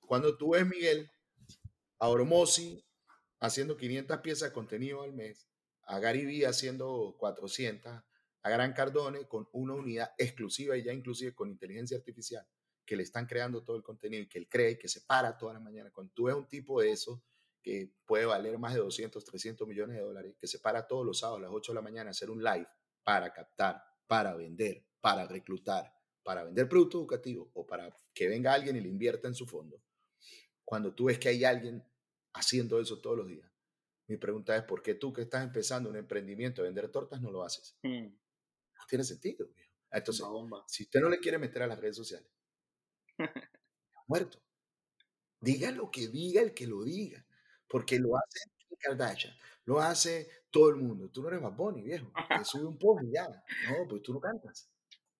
cuando, 0.00 0.36
tú 0.36 0.50
ves, 0.50 0.66
Miguel, 0.66 1.10
a 1.98 2.08
Ormosi 2.08 2.84
haciendo 3.40 3.76
500 3.76 4.18
piezas 4.18 4.48
de 4.48 4.52
contenido 4.52 5.02
al 5.02 5.12
mes, 5.12 5.48
a 5.86 6.00
Gary 6.00 6.24
Vee 6.24 6.44
haciendo 6.44 7.14
400, 7.18 8.02
a 8.42 8.50
Gran 8.50 8.72
Cardone 8.72 9.26
con 9.26 9.48
una 9.52 9.74
unidad 9.74 10.12
exclusiva 10.18 10.76
y 10.76 10.82
ya 10.82 10.92
inclusive 10.92 11.34
con 11.34 11.50
inteligencia 11.50 11.96
artificial, 11.96 12.46
que 12.84 12.96
le 12.96 13.02
están 13.04 13.26
creando 13.26 13.62
todo 13.62 13.76
el 13.76 13.82
contenido 13.82 14.22
y 14.22 14.28
que 14.28 14.38
él 14.38 14.48
cree 14.48 14.72
y 14.72 14.78
que 14.78 14.88
se 14.88 15.02
para 15.02 15.36
toda 15.36 15.54
la 15.54 15.60
mañana. 15.60 15.90
Cuando 15.92 16.12
tú 16.14 16.24
ves 16.24 16.34
un 16.34 16.48
tipo 16.48 16.80
de 16.80 16.90
eso, 16.90 17.22
que 17.62 17.92
puede 18.06 18.24
valer 18.24 18.58
más 18.58 18.74
de 18.74 18.80
200, 18.80 19.24
300 19.24 19.66
millones 19.66 19.96
de 19.96 20.02
dólares, 20.02 20.36
que 20.38 20.46
se 20.46 20.58
para 20.58 20.86
todos 20.86 21.04
los 21.04 21.18
sábados 21.18 21.40
a 21.40 21.42
las 21.42 21.52
8 21.52 21.72
de 21.72 21.76
la 21.76 21.82
mañana 21.82 22.10
a 22.10 22.12
hacer 22.12 22.30
un 22.30 22.42
live 22.42 22.66
para 23.02 23.32
captar, 23.32 23.82
para 24.06 24.34
vender, 24.34 24.86
para 25.00 25.26
reclutar, 25.26 25.92
para 26.22 26.44
vender 26.44 26.68
producto 26.68 26.98
educativo 26.98 27.50
o 27.54 27.66
para 27.66 27.94
que 28.14 28.28
venga 28.28 28.52
alguien 28.52 28.76
y 28.76 28.80
le 28.80 28.88
invierta 28.88 29.28
en 29.28 29.34
su 29.34 29.46
fondo. 29.46 29.82
Cuando 30.64 30.94
tú 30.94 31.04
ves 31.06 31.18
que 31.18 31.28
hay 31.28 31.44
alguien 31.44 31.84
haciendo 32.34 32.80
eso 32.80 33.00
todos 33.00 33.16
los 33.16 33.26
días, 33.26 33.50
mi 34.06 34.16
pregunta 34.16 34.56
es, 34.56 34.62
¿por 34.62 34.82
qué 34.82 34.94
tú 34.94 35.12
que 35.12 35.22
estás 35.22 35.44
empezando 35.44 35.90
un 35.90 35.96
emprendimiento 35.96 36.62
de 36.62 36.68
vender 36.68 36.90
tortas 36.90 37.20
no 37.20 37.30
lo 37.30 37.42
haces? 37.42 37.76
Hmm. 37.82 38.06
No 38.06 38.86
tiene 38.88 39.04
sentido. 39.04 39.48
Entonces, 39.90 40.24
si 40.66 40.84
usted 40.84 41.00
no 41.00 41.08
le 41.08 41.18
quiere 41.18 41.38
meter 41.38 41.62
a 41.62 41.66
las 41.66 41.78
redes 41.78 41.96
sociales, 41.96 42.30
muerto. 44.06 44.42
Diga 45.40 45.70
lo 45.70 45.90
que 45.90 46.08
diga 46.08 46.42
el 46.42 46.52
que 46.52 46.66
lo 46.66 46.82
diga 46.82 47.24
porque 47.68 47.98
lo 47.98 48.16
hace 48.16 48.50
Kardashian, 48.80 49.34
lo 49.64 49.80
hace 49.80 50.28
todo 50.50 50.70
el 50.70 50.76
mundo. 50.76 51.10
Tú 51.10 51.22
no 51.22 51.28
eres 51.28 51.42
Bad 51.42 51.52
Bunny, 51.52 51.82
viejo. 51.82 52.10
Te 52.28 52.44
sube 52.44 52.66
un 52.66 52.78
poco 52.78 53.04
y 53.04 53.12
ya. 53.12 53.28
No, 53.28 53.86
pues 53.88 54.02
tú 54.02 54.12
no 54.12 54.20
cantas. 54.20 54.70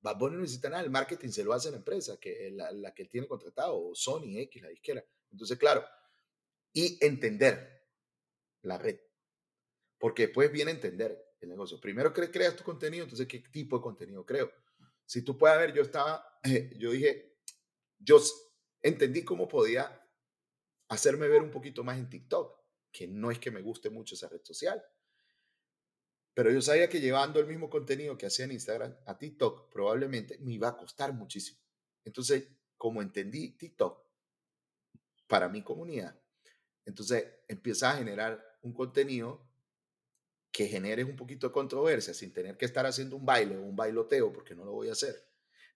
Bad 0.01 0.17
Bunny 0.17 0.37
no 0.37 0.43
necesita 0.43 0.71
nada. 0.71 0.83
El 0.83 0.91
marketing 0.91 1.29
se 1.29 1.45
lo 1.45 1.53
hace 1.53 1.71
la 1.71 1.79
empresa, 1.79 2.19
que 2.19 2.51
la, 2.53 2.71
la 2.73 2.95
que 2.95 3.03
él 3.03 3.09
tiene 3.09 3.27
contratado, 3.27 3.91
o 3.91 3.95
Sony 3.95 4.39
X, 4.39 4.63
la 4.63 4.69
disquera. 4.69 5.05
Entonces, 5.31 5.59
claro. 5.59 5.85
Y 6.73 7.05
entender 7.05 7.87
la 8.63 8.79
red. 8.79 8.99
Porque 9.99 10.27
después 10.27 10.51
viene 10.53 10.71
entender 10.71 11.35
el 11.41 11.49
negocio. 11.49 11.81
Primero 11.81 12.13
que 12.13 12.31
creas 12.31 12.57
tu 12.57 12.65
contenido, 12.65 13.05
entonces, 13.05 13.27
¿qué 13.27 13.41
tipo 13.41 13.77
de 13.77 13.83
contenido 13.83 14.25
creo? 14.25 14.51
Si 15.05 15.23
tú 15.23 15.37
puedes 15.37 15.59
ver, 15.59 15.73
yo 15.73 15.83
estaba, 15.83 16.41
yo 16.79 16.91
dije, 16.93 17.39
yo 17.99 18.19
entendí 18.83 19.25
cómo 19.25 19.49
podía 19.49 20.08
hacerme 20.89 21.29
ver 21.29 21.43
un 21.43 21.51
poquito 21.51 21.85
más 21.85 21.99
en 21.99 22.09
TikTok, 22.09 22.59
que 22.91 23.07
no 23.07 23.31
es 23.31 23.39
que 23.39 23.51
me 23.51 23.63
guste 23.63 23.91
mucho 23.91 24.15
esa 24.15 24.29
red 24.29 24.43
social. 24.43 24.83
Pero 26.35 26.51
yo 26.51 26.63
sabía 26.63 26.89
que 26.89 27.01
llevando 27.01 27.41
el 27.41 27.47
mismo 27.47 27.69
contenido 27.69 28.17
que 28.17 28.27
hacía 28.27 28.45
en 28.45 28.53
Instagram 28.53 28.97
a 29.07 29.19
TikTok, 29.19 29.71
probablemente 29.73 30.39
me 30.39 30.53
iba 30.53 30.69
a 30.69 30.77
costar 30.77 31.13
muchísimo. 31.13 31.59
Entonces, 32.05 32.49
como 32.77 33.03
entendí 33.03 33.57
TikTok 33.57 34.01
para 35.27 35.49
mi 35.49 35.63
comunidad, 35.63 36.19
entonces 36.87 37.27
empieza 37.49 37.91
a 37.91 37.97
generar 37.97 38.43
un 38.63 38.73
contenido 38.73 39.47
que 40.51 40.67
genere 40.67 41.05
un 41.05 41.17
poquito 41.17 41.49
de 41.49 41.53
controversia 41.53 42.15
sin 42.15 42.33
tener 42.33 42.57
que 42.57 42.65
estar 42.65 42.87
haciendo 42.87 43.17
un 43.17 43.27
baile 43.27 43.57
o 43.57 43.63
un 43.63 43.77
bailoteo, 43.77 44.33
porque 44.33 44.55
no 44.55 44.65
lo 44.65 44.73
voy 44.73 44.89
a 44.89 44.93
hacer. 44.93 45.29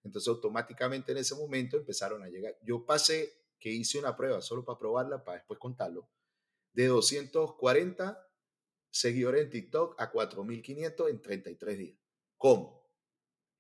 Entonces, 0.04 0.28
automáticamente 0.28 1.12
en 1.12 1.18
ese 1.18 1.34
momento 1.34 1.76
empezaron 1.76 2.22
a 2.22 2.28
llegar. 2.28 2.56
Yo 2.62 2.86
pasé 2.86 3.41
que 3.62 3.70
hice 3.70 3.96
una 4.00 4.16
prueba 4.16 4.42
solo 4.42 4.64
para 4.64 4.76
probarla, 4.76 5.22
para 5.22 5.38
después 5.38 5.60
contarlo, 5.60 6.10
de 6.72 6.88
240 6.88 8.28
seguidores 8.90 9.44
en 9.44 9.50
TikTok 9.50 9.94
a 10.00 10.10
4.500 10.10 11.08
en 11.08 11.22
33 11.22 11.78
días. 11.78 11.98
¿Cómo? 12.36 12.90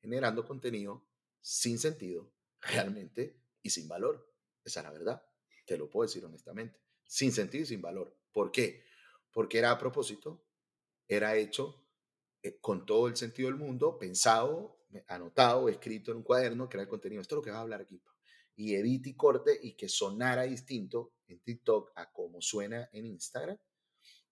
Generando 0.00 0.44
contenido 0.44 1.06
sin 1.40 1.78
sentido, 1.78 2.32
realmente, 2.60 3.40
y 3.62 3.70
sin 3.70 3.86
valor. 3.86 4.28
Esa 4.64 4.80
es 4.80 4.84
la 4.86 4.92
verdad. 4.92 5.22
Te 5.64 5.78
lo 5.78 5.88
puedo 5.88 6.08
decir 6.08 6.24
honestamente. 6.24 6.80
Sin 7.06 7.30
sentido 7.30 7.62
y 7.62 7.66
sin 7.66 7.80
valor. 7.80 8.12
¿Por 8.32 8.50
qué? 8.50 8.84
Porque 9.30 9.58
era 9.58 9.70
a 9.70 9.78
propósito, 9.78 10.44
era 11.06 11.36
hecho 11.36 11.86
eh, 12.42 12.58
con 12.60 12.84
todo 12.86 13.06
el 13.06 13.16
sentido 13.16 13.50
del 13.50 13.58
mundo, 13.58 14.00
pensado, 14.00 14.80
anotado, 15.06 15.68
escrito 15.68 16.10
en 16.10 16.16
un 16.18 16.22
cuaderno, 16.24 16.68
el 16.68 16.88
contenido. 16.88 17.22
Esto 17.22 17.36
es 17.36 17.36
lo 17.36 17.42
que 17.42 17.52
va 17.52 17.58
a 17.58 17.62
hablar 17.62 17.82
aquí 17.82 18.02
y 18.56 18.74
edite 18.74 19.10
y 19.10 19.14
corte 19.14 19.58
y 19.62 19.74
que 19.74 19.88
sonara 19.88 20.42
distinto 20.44 21.14
en 21.26 21.40
TikTok 21.40 21.92
a 21.96 22.12
como 22.12 22.40
suena 22.40 22.88
en 22.92 23.06
Instagram. 23.06 23.58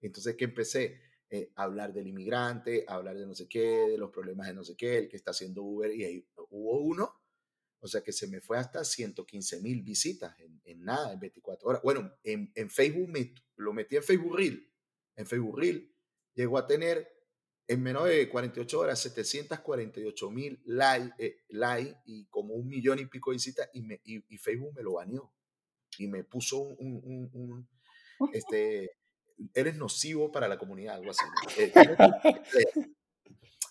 Entonces 0.01 0.37
que 0.37 0.45
empecé 0.45 1.01
eh, 1.29 1.53
a 1.55 1.63
hablar 1.63 1.93
del 1.93 2.09
inmigrante, 2.09 2.85
a 2.89 2.95
hablar 2.95 3.17
de 3.17 3.27
no 3.27 3.35
sé 3.35 3.49
qué, 3.49 3.89
de 3.89 3.99
los 3.99 4.11
problemas 4.11 4.49
de 4.49 4.55
no 4.55 4.65
sé 4.65 4.77
qué, 4.77 4.99
el 4.99 5.09
que 5.09 5.17
está 5.17 5.31
haciendo 5.31 5.63
Uber 5.63 5.95
y 5.95 6.05
ahí 6.05 6.29
hubo 6.51 6.81
uno. 6.81 7.21
O 7.81 7.89
sea 7.89 8.03
que 8.03 8.13
se 8.13 8.27
me 8.27 8.41
fue 8.41 8.59
hasta 8.59 8.85
115 8.85 9.61
mil 9.61 9.83
visitas 9.83 10.35
en, 10.39 10.85
nada, 10.85 11.13
en 11.13 11.21
24 11.21 11.69
horas. 11.69 11.83
Bueno, 11.83 12.13
en, 12.25 12.51
Facebook 12.69 13.11
lo 13.57 13.73
metí 13.73 13.97
en 13.97 14.03
Facebook 14.03 14.37
Reel. 14.37 14.71
En 15.17 15.27
Facebook 15.27 15.59
Reel 15.59 15.95
llegó 16.35 16.59
a 16.59 16.67
tener 16.67 17.09
en 17.71 17.83
menos 17.85 18.07
de 18.07 18.29
48 18.29 18.81
horas 18.81 18.99
748 18.99 20.31
mil 20.31 20.61
likes 20.65 21.15
eh, 21.25 21.45
like 21.51 22.01
y 22.05 22.27
como 22.27 22.55
un 22.55 22.67
millón 22.67 22.99
y 22.99 23.07
pico 23.07 23.31
de 23.31 23.37
visitas 23.37 23.71
y, 23.73 23.83
me, 23.83 24.01
y, 24.03 24.25
y 24.29 24.39
Facebook 24.39 24.75
me 24.75 24.83
lo 24.83 24.95
baneó 24.95 25.33
y 25.97 26.09
me 26.09 26.25
puso 26.25 26.59
un, 26.59 27.01
un, 27.05 27.31
un, 27.33 27.69
este, 28.33 28.97
eres 29.55 29.77
nocivo 29.77 30.33
para 30.33 30.49
la 30.49 30.59
comunidad, 30.59 30.97
algo 30.97 31.13
así. 31.13 31.25
Eh, 31.59 32.89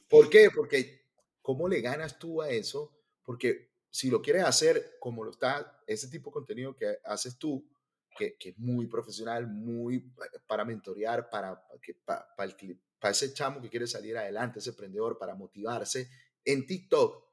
¿Por 0.07 0.29
qué? 0.29 0.49
Porque 0.55 1.01
¿cómo 1.41 1.67
le 1.67 1.81
ganas 1.81 2.17
tú 2.17 2.41
a 2.41 2.49
eso? 2.49 2.95
Porque 3.23 3.69
si 3.89 4.09
lo 4.09 4.21
quieres 4.21 4.43
hacer 4.43 4.95
como 4.99 5.25
lo 5.25 5.31
está, 5.31 5.81
ese 5.85 6.07
tipo 6.07 6.29
de 6.29 6.35
contenido 6.35 6.75
que 6.75 6.99
haces 7.03 7.37
tú, 7.37 7.69
que, 8.17 8.37
que 8.37 8.49
es 8.49 8.57
muy 8.57 8.87
profesional, 8.87 9.45
muy 9.47 10.09
para 10.47 10.63
mentorear, 10.63 11.29
para, 11.29 11.61
que, 11.81 11.93
para, 11.93 12.33
para, 12.35 12.49
el, 12.49 12.79
para 12.99 13.11
ese 13.11 13.33
chamo 13.33 13.61
que 13.61 13.69
quiere 13.69 13.87
salir 13.87 14.17
adelante, 14.17 14.59
ese 14.59 14.71
emprendedor, 14.71 15.17
para 15.17 15.35
motivarse, 15.35 16.09
en 16.45 16.65
TikTok 16.65 17.23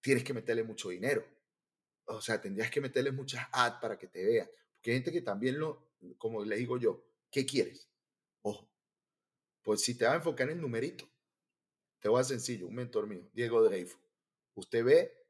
tienes 0.00 0.24
que 0.24 0.34
meterle 0.34 0.62
mucho 0.62 0.90
dinero. 0.90 1.24
O 2.04 2.20
sea, 2.20 2.40
tendrías 2.40 2.70
que 2.70 2.80
meterle 2.80 3.12
muchas 3.12 3.46
ads 3.52 3.78
para 3.80 3.98
que 3.98 4.08
te 4.08 4.24
vean. 4.24 4.48
Porque 4.74 4.90
hay 4.90 4.96
gente 4.96 5.12
que 5.12 5.22
también 5.22 5.58
lo, 5.58 5.92
como 6.18 6.44
le 6.44 6.56
digo 6.56 6.78
yo, 6.78 7.04
¿qué 7.30 7.46
quieres? 7.46 7.88
Ojo, 8.42 8.68
pues 9.62 9.82
si 9.82 9.96
te 9.96 10.04
va 10.04 10.12
a 10.12 10.16
enfocar 10.16 10.48
en 10.48 10.56
el 10.56 10.60
numerito, 10.60 11.08
te 12.00 12.08
voy 12.08 12.20
a 12.20 12.24
sencillo, 12.24 12.66
un 12.66 12.74
mentor 12.74 13.06
mío, 13.06 13.28
Diego 13.32 13.62
Dreyfus. 13.62 14.00
Usted 14.54 14.84
ve 14.84 15.22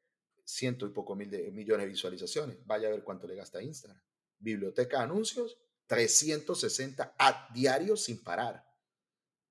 ciento 0.44 0.86
y 0.86 0.90
poco 0.90 1.14
mil 1.14 1.30
de, 1.30 1.50
millones 1.50 1.86
de 1.86 1.92
visualizaciones. 1.92 2.56
Vaya 2.64 2.88
a 2.88 2.90
ver 2.90 3.04
cuánto 3.04 3.26
le 3.26 3.36
gasta 3.36 3.62
Instagram. 3.62 4.02
Biblioteca 4.38 4.98
de 4.98 5.04
anuncios, 5.04 5.58
360 5.86 7.14
ad 7.18 7.50
diarios 7.52 8.04
sin 8.04 8.22
parar. 8.22 8.71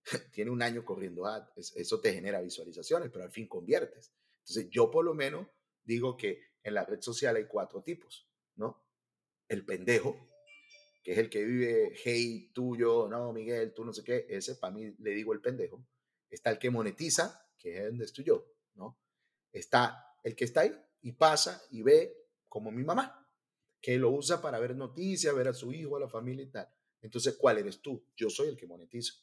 Tiene 0.32 0.52
un 0.52 0.62
año 0.62 0.84
corriendo 0.84 1.26
ad. 1.26 1.48
Eso 1.56 2.00
te 2.00 2.14
genera 2.14 2.42
visualizaciones, 2.42 3.10
pero 3.12 3.24
al 3.24 3.32
fin 3.32 3.48
conviertes. 3.48 4.12
Entonces, 4.40 4.70
yo 4.70 4.90
por 4.90 5.06
lo 5.06 5.14
menos 5.14 5.48
digo 5.84 6.18
que 6.18 6.42
en 6.64 6.74
la 6.74 6.86
red 6.86 7.02
social 7.02 7.36
hay 7.36 7.46
cuatro 7.48 7.82
tipos, 7.84 8.28
¿no? 8.56 8.86
El 9.48 9.66
pendejo, 9.66 10.30
que 11.04 11.14
es 11.14 11.18
el 11.18 11.30
que 11.30 11.44
vive, 11.44 11.94
hey, 12.04 12.52
tuyo, 12.54 13.08
no, 13.08 13.34
Miguel, 13.34 13.74
tú 13.74 13.84
no 13.84 13.94
sé 13.94 14.04
qué, 14.04 14.26
ese 14.30 14.56
para 14.56 14.74
mí 14.74 14.94
le 15.00 15.12
digo 15.12 15.34
el 15.34 15.42
pendejo. 15.42 15.86
Está 16.30 16.52
el 16.52 16.60
que 16.60 16.70
monetiza, 16.70 17.48
que 17.58 17.78
es 17.78 17.86
donde 17.86 18.06
estoy 18.06 18.26
yo, 18.26 18.46
¿no? 18.76 19.00
Está 19.52 20.18
el 20.24 20.36
que 20.36 20.46
está 20.46 20.62
ahí 20.62 20.72
y 21.02 21.14
pasa 21.14 21.62
y 21.72 21.82
ve 21.82 22.16
como 22.48 22.72
mi 22.72 22.84
mamá, 22.84 23.28
que 23.82 23.98
lo 23.98 24.12
usa 24.12 24.42
para 24.42 24.60
ver 24.60 24.76
noticias, 24.76 25.36
ver 25.36 25.48
a 25.48 25.54
su 25.54 25.74
hijo, 25.74 25.98
a 25.98 26.00
la 26.00 26.08
familia 26.08 26.44
y 26.44 26.52
tal. 26.52 26.70
Entonces, 27.02 27.36
¿cuál 27.38 27.58
eres 27.58 27.82
tú? 27.82 28.06
Yo 28.16 28.30
soy 28.30 28.50
el 28.50 28.58
que 28.58 28.68
monetizo. 28.68 29.16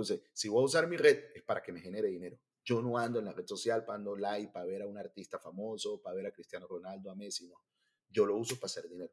Entonces, 0.00 0.30
si 0.32 0.48
voy 0.48 0.62
a 0.62 0.64
usar 0.64 0.88
mi 0.88 0.96
red, 0.96 1.18
es 1.34 1.42
para 1.42 1.62
que 1.62 1.72
me 1.72 1.80
genere 1.80 2.08
dinero. 2.08 2.40
Yo 2.64 2.80
no 2.80 2.96
ando 2.96 3.18
en 3.18 3.26
la 3.26 3.34
red 3.34 3.46
social 3.46 3.84
para 3.84 3.98
ando 3.98 4.16
like, 4.16 4.50
para 4.50 4.64
ver 4.64 4.80
a 4.80 4.86
un 4.86 4.96
artista 4.96 5.38
famoso, 5.38 6.00
para 6.00 6.16
ver 6.16 6.26
a 6.26 6.32
Cristiano 6.32 6.66
Ronaldo, 6.66 7.10
a 7.10 7.14
Messi, 7.14 7.46
no. 7.46 7.62
Yo 8.08 8.24
lo 8.24 8.34
uso 8.36 8.54
para 8.56 8.66
hacer 8.66 8.88
dinero. 8.88 9.12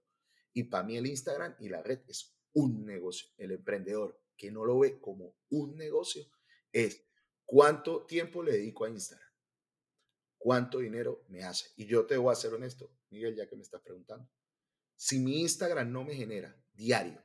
Y 0.54 0.64
para 0.64 0.86
mí 0.86 0.96
el 0.96 1.06
Instagram 1.06 1.56
y 1.60 1.68
la 1.68 1.84
red 1.84 2.00
es 2.08 2.38
un 2.54 2.86
negocio. 2.86 3.28
El 3.38 3.52
emprendedor 3.52 4.18
que 4.38 4.50
no 4.50 4.64
lo 4.64 4.80
ve 4.80 5.02
como 5.02 5.36
un 5.50 5.76
negocio 5.76 6.24
es 6.72 7.06
cuánto 7.44 8.06
tiempo 8.06 8.42
le 8.42 8.54
dedico 8.54 8.86
a 8.86 8.90
Instagram, 8.90 9.30
cuánto 10.38 10.80
dinero 10.80 11.26
me 11.28 11.44
hace. 11.44 11.70
Y 11.76 11.86
yo 11.86 12.06
te 12.06 12.16
voy 12.16 12.32
a 12.32 12.36
ser 12.36 12.54
honesto, 12.54 12.94
Miguel, 13.10 13.36
ya 13.36 13.46
que 13.46 13.58
me 13.58 13.64
estás 13.64 13.82
preguntando. 13.82 14.30
Si 14.96 15.20
mi 15.20 15.42
Instagram 15.42 15.92
no 15.92 16.06
me 16.06 16.16
genera 16.16 16.56
diario 16.74 17.22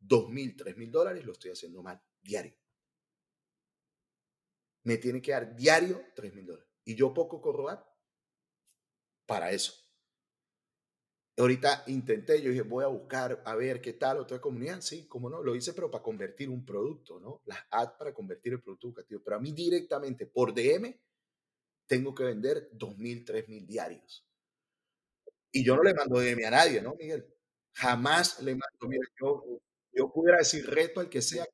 dos 0.00 0.30
mil, 0.30 0.56
tres 0.56 0.76
mil 0.78 0.90
dólares, 0.90 1.24
lo 1.26 1.32
estoy 1.32 1.50
haciendo 1.50 1.82
mal, 1.82 2.02
diario. 2.22 2.59
Me 4.84 4.96
tiene 4.96 5.20
que 5.20 5.32
dar 5.32 5.54
diario 5.54 6.02
tres 6.14 6.34
mil 6.34 6.46
dólares. 6.46 6.68
Y 6.84 6.94
yo 6.94 7.12
poco 7.12 7.40
corrobar 7.40 7.86
para 9.26 9.50
eso. 9.50 9.74
Ahorita 11.36 11.84
intenté, 11.86 12.42
yo 12.42 12.50
dije, 12.50 12.62
voy 12.62 12.84
a 12.84 12.88
buscar 12.88 13.42
a 13.46 13.54
ver 13.54 13.80
qué 13.80 13.94
tal 13.94 14.18
otra 14.18 14.40
comunidad. 14.40 14.80
Sí, 14.82 15.06
como 15.06 15.30
no, 15.30 15.42
lo 15.42 15.56
hice, 15.56 15.72
pero 15.72 15.90
para 15.90 16.02
convertir 16.02 16.50
un 16.50 16.66
producto, 16.66 17.18
¿no? 17.18 17.40
Las 17.46 17.60
ads 17.70 17.92
para 17.98 18.12
convertir 18.12 18.52
el 18.52 18.60
producto 18.60 18.88
educativo. 18.88 19.22
Pero 19.24 19.36
a 19.36 19.40
mí 19.40 19.52
directamente 19.52 20.26
por 20.26 20.52
DM 20.52 20.94
tengo 21.86 22.14
que 22.14 22.24
vender 22.24 22.70
2.000, 22.72 23.24
3.000 23.24 23.66
diarios. 23.66 24.26
Y 25.52 25.64
yo 25.64 25.76
no 25.76 25.82
le 25.82 25.94
mando 25.94 26.20
DM 26.20 26.44
a 26.46 26.50
nadie, 26.50 26.82
¿no, 26.82 26.94
Miguel? 26.94 27.26
Jamás 27.72 28.40
le 28.42 28.52
mando, 28.52 28.88
mira, 28.88 29.06
yo, 29.20 29.44
yo 29.92 30.12
pudiera 30.12 30.38
decir 30.38 30.66
reto 30.68 31.00
al 31.00 31.08
que 31.08 31.22
sea. 31.22 31.46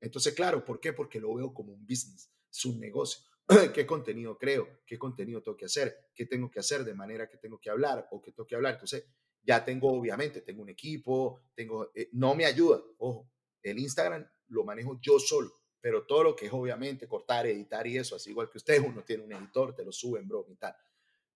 Entonces, 0.00 0.34
claro, 0.34 0.64
¿por 0.64 0.80
qué? 0.80 0.92
Porque 0.92 1.20
lo 1.20 1.34
veo 1.34 1.54
como 1.54 1.72
un 1.72 1.86
business, 1.86 2.30
es 2.50 2.64
un 2.64 2.80
negocio. 2.80 3.22
qué 3.74 3.84
contenido 3.86 4.38
creo, 4.38 4.80
qué 4.86 4.98
contenido 4.98 5.42
tengo 5.42 5.56
que 5.56 5.64
hacer, 5.64 6.10
qué 6.14 6.26
tengo 6.26 6.50
que 6.50 6.60
hacer 6.60 6.84
de 6.84 6.94
manera 6.94 7.28
que 7.28 7.36
tengo 7.36 7.58
que 7.58 7.70
hablar 7.70 8.06
o 8.10 8.20
que 8.20 8.32
tengo 8.32 8.46
que 8.46 8.54
hablar. 8.54 8.74
Entonces, 8.74 9.04
ya 9.42 9.64
tengo, 9.64 9.92
obviamente, 9.92 10.42
tengo 10.42 10.62
un 10.62 10.68
equipo, 10.68 11.40
tengo, 11.54 11.90
eh, 11.94 12.08
no 12.12 12.34
me 12.34 12.44
ayuda, 12.44 12.80
ojo, 12.98 13.30
el 13.62 13.78
Instagram 13.78 14.26
lo 14.48 14.64
manejo 14.64 14.98
yo 15.00 15.18
solo, 15.18 15.50
pero 15.80 16.06
todo 16.06 16.22
lo 16.22 16.36
que 16.36 16.46
es 16.46 16.52
obviamente 16.52 17.08
cortar, 17.08 17.46
editar 17.46 17.86
y 17.86 17.96
eso, 17.96 18.16
así 18.16 18.30
igual 18.30 18.50
que 18.50 18.58
usted, 18.58 18.82
uno 18.84 19.02
tiene 19.02 19.24
un 19.24 19.32
editor, 19.32 19.74
te 19.74 19.84
lo 19.84 19.92
suben, 19.92 20.28
bro, 20.28 20.46
y 20.48 20.56
tal. 20.56 20.74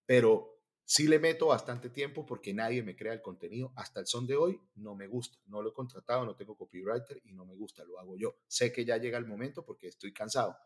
Pero 0.07 0.61
sí 0.85 1.09
le 1.09 1.19
meto 1.19 1.47
bastante 1.47 1.89
tiempo 1.89 2.27
porque 2.27 2.53
nadie 2.53 2.83
me 2.83 2.95
crea 2.95 3.15
el 3.15 3.23
contenido. 3.23 3.73
Hasta 3.77 4.01
el 4.01 4.07
son 4.07 4.27
de 4.27 4.37
hoy 4.37 4.61
no 4.77 4.95
me 4.95 5.07
gusta, 5.07 5.39
no 5.47 5.63
lo 5.63 5.71
he 5.71 5.73
contratado, 5.73 6.27
no 6.27 6.37
tengo 6.37 6.57
copywriter 6.57 7.21
y 7.25 7.33
no 7.33 7.47
me 7.47 7.55
gusta, 7.55 7.85
lo 7.85 7.99
hago 7.99 8.17
yo. 8.17 8.37
Sé 8.47 8.73
que 8.73 8.85
ya 8.85 8.99
llega 8.99 9.17
el 9.19 9.27
momento 9.27 9.65
porque 9.65 9.89
estoy 9.89 10.13
cansado, 10.13 10.57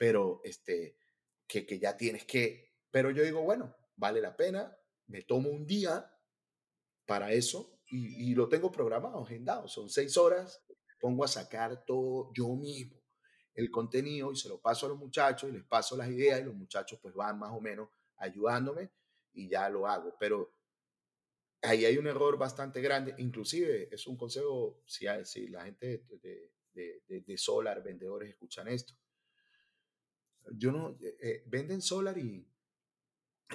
pero 0.00 0.40
este, 0.44 0.96
que, 1.46 1.66
que 1.66 1.78
ya 1.78 1.94
tienes 1.94 2.24
que, 2.24 2.72
pero 2.90 3.10
yo 3.10 3.22
digo, 3.22 3.42
bueno, 3.42 3.76
vale 3.96 4.22
la 4.22 4.34
pena, 4.34 4.74
me 5.08 5.20
tomo 5.24 5.50
un 5.50 5.66
día 5.66 6.10
para 7.04 7.32
eso 7.32 7.82
y, 7.84 8.34
lo 8.34 8.48
tengo 8.48 8.72
programado, 8.72 9.22
agendado. 9.22 9.68
Son 9.68 9.90
seis 9.90 10.16
horas, 10.16 10.64
pongo 10.98 11.22
a 11.22 11.28
sacar 11.28 11.84
todo 11.84 12.32
yo 12.32 12.48
mismo, 12.56 12.98
el 13.52 13.70
contenido 13.70 14.32
y 14.32 14.36
se 14.36 14.48
lo 14.48 14.58
paso 14.58 14.86
a 14.86 14.88
los 14.88 14.98
muchachos 14.98 15.50
y 15.50 15.52
les 15.52 15.64
paso 15.64 15.98
las 15.98 16.08
ideas 16.08 16.40
y 16.40 16.44
los 16.44 16.54
muchachos 16.54 16.98
pues 17.02 17.14
van 17.14 17.38
más 17.38 17.52
o 17.52 17.60
menos 17.60 17.90
ayudándome 18.16 18.90
y 19.34 19.50
ya 19.50 19.68
lo 19.68 19.86
hago. 19.86 20.16
Pero 20.18 20.54
ahí 21.60 21.84
hay 21.84 21.98
un 21.98 22.06
error 22.06 22.38
bastante 22.38 22.80
grande, 22.80 23.14
inclusive 23.18 23.94
es 23.94 24.06
un 24.06 24.16
consejo, 24.16 24.82
si, 24.86 25.04
si 25.24 25.48
la 25.48 25.64
gente 25.66 26.06
de, 26.22 26.54
de 26.72 27.36
Solar, 27.36 27.82
vendedores, 27.82 28.30
escuchan 28.30 28.66
esto, 28.68 28.94
yo 30.50 30.72
no, 30.72 30.96
eh, 31.00 31.44
venden 31.46 31.82
solar 31.82 32.18
y, 32.18 32.46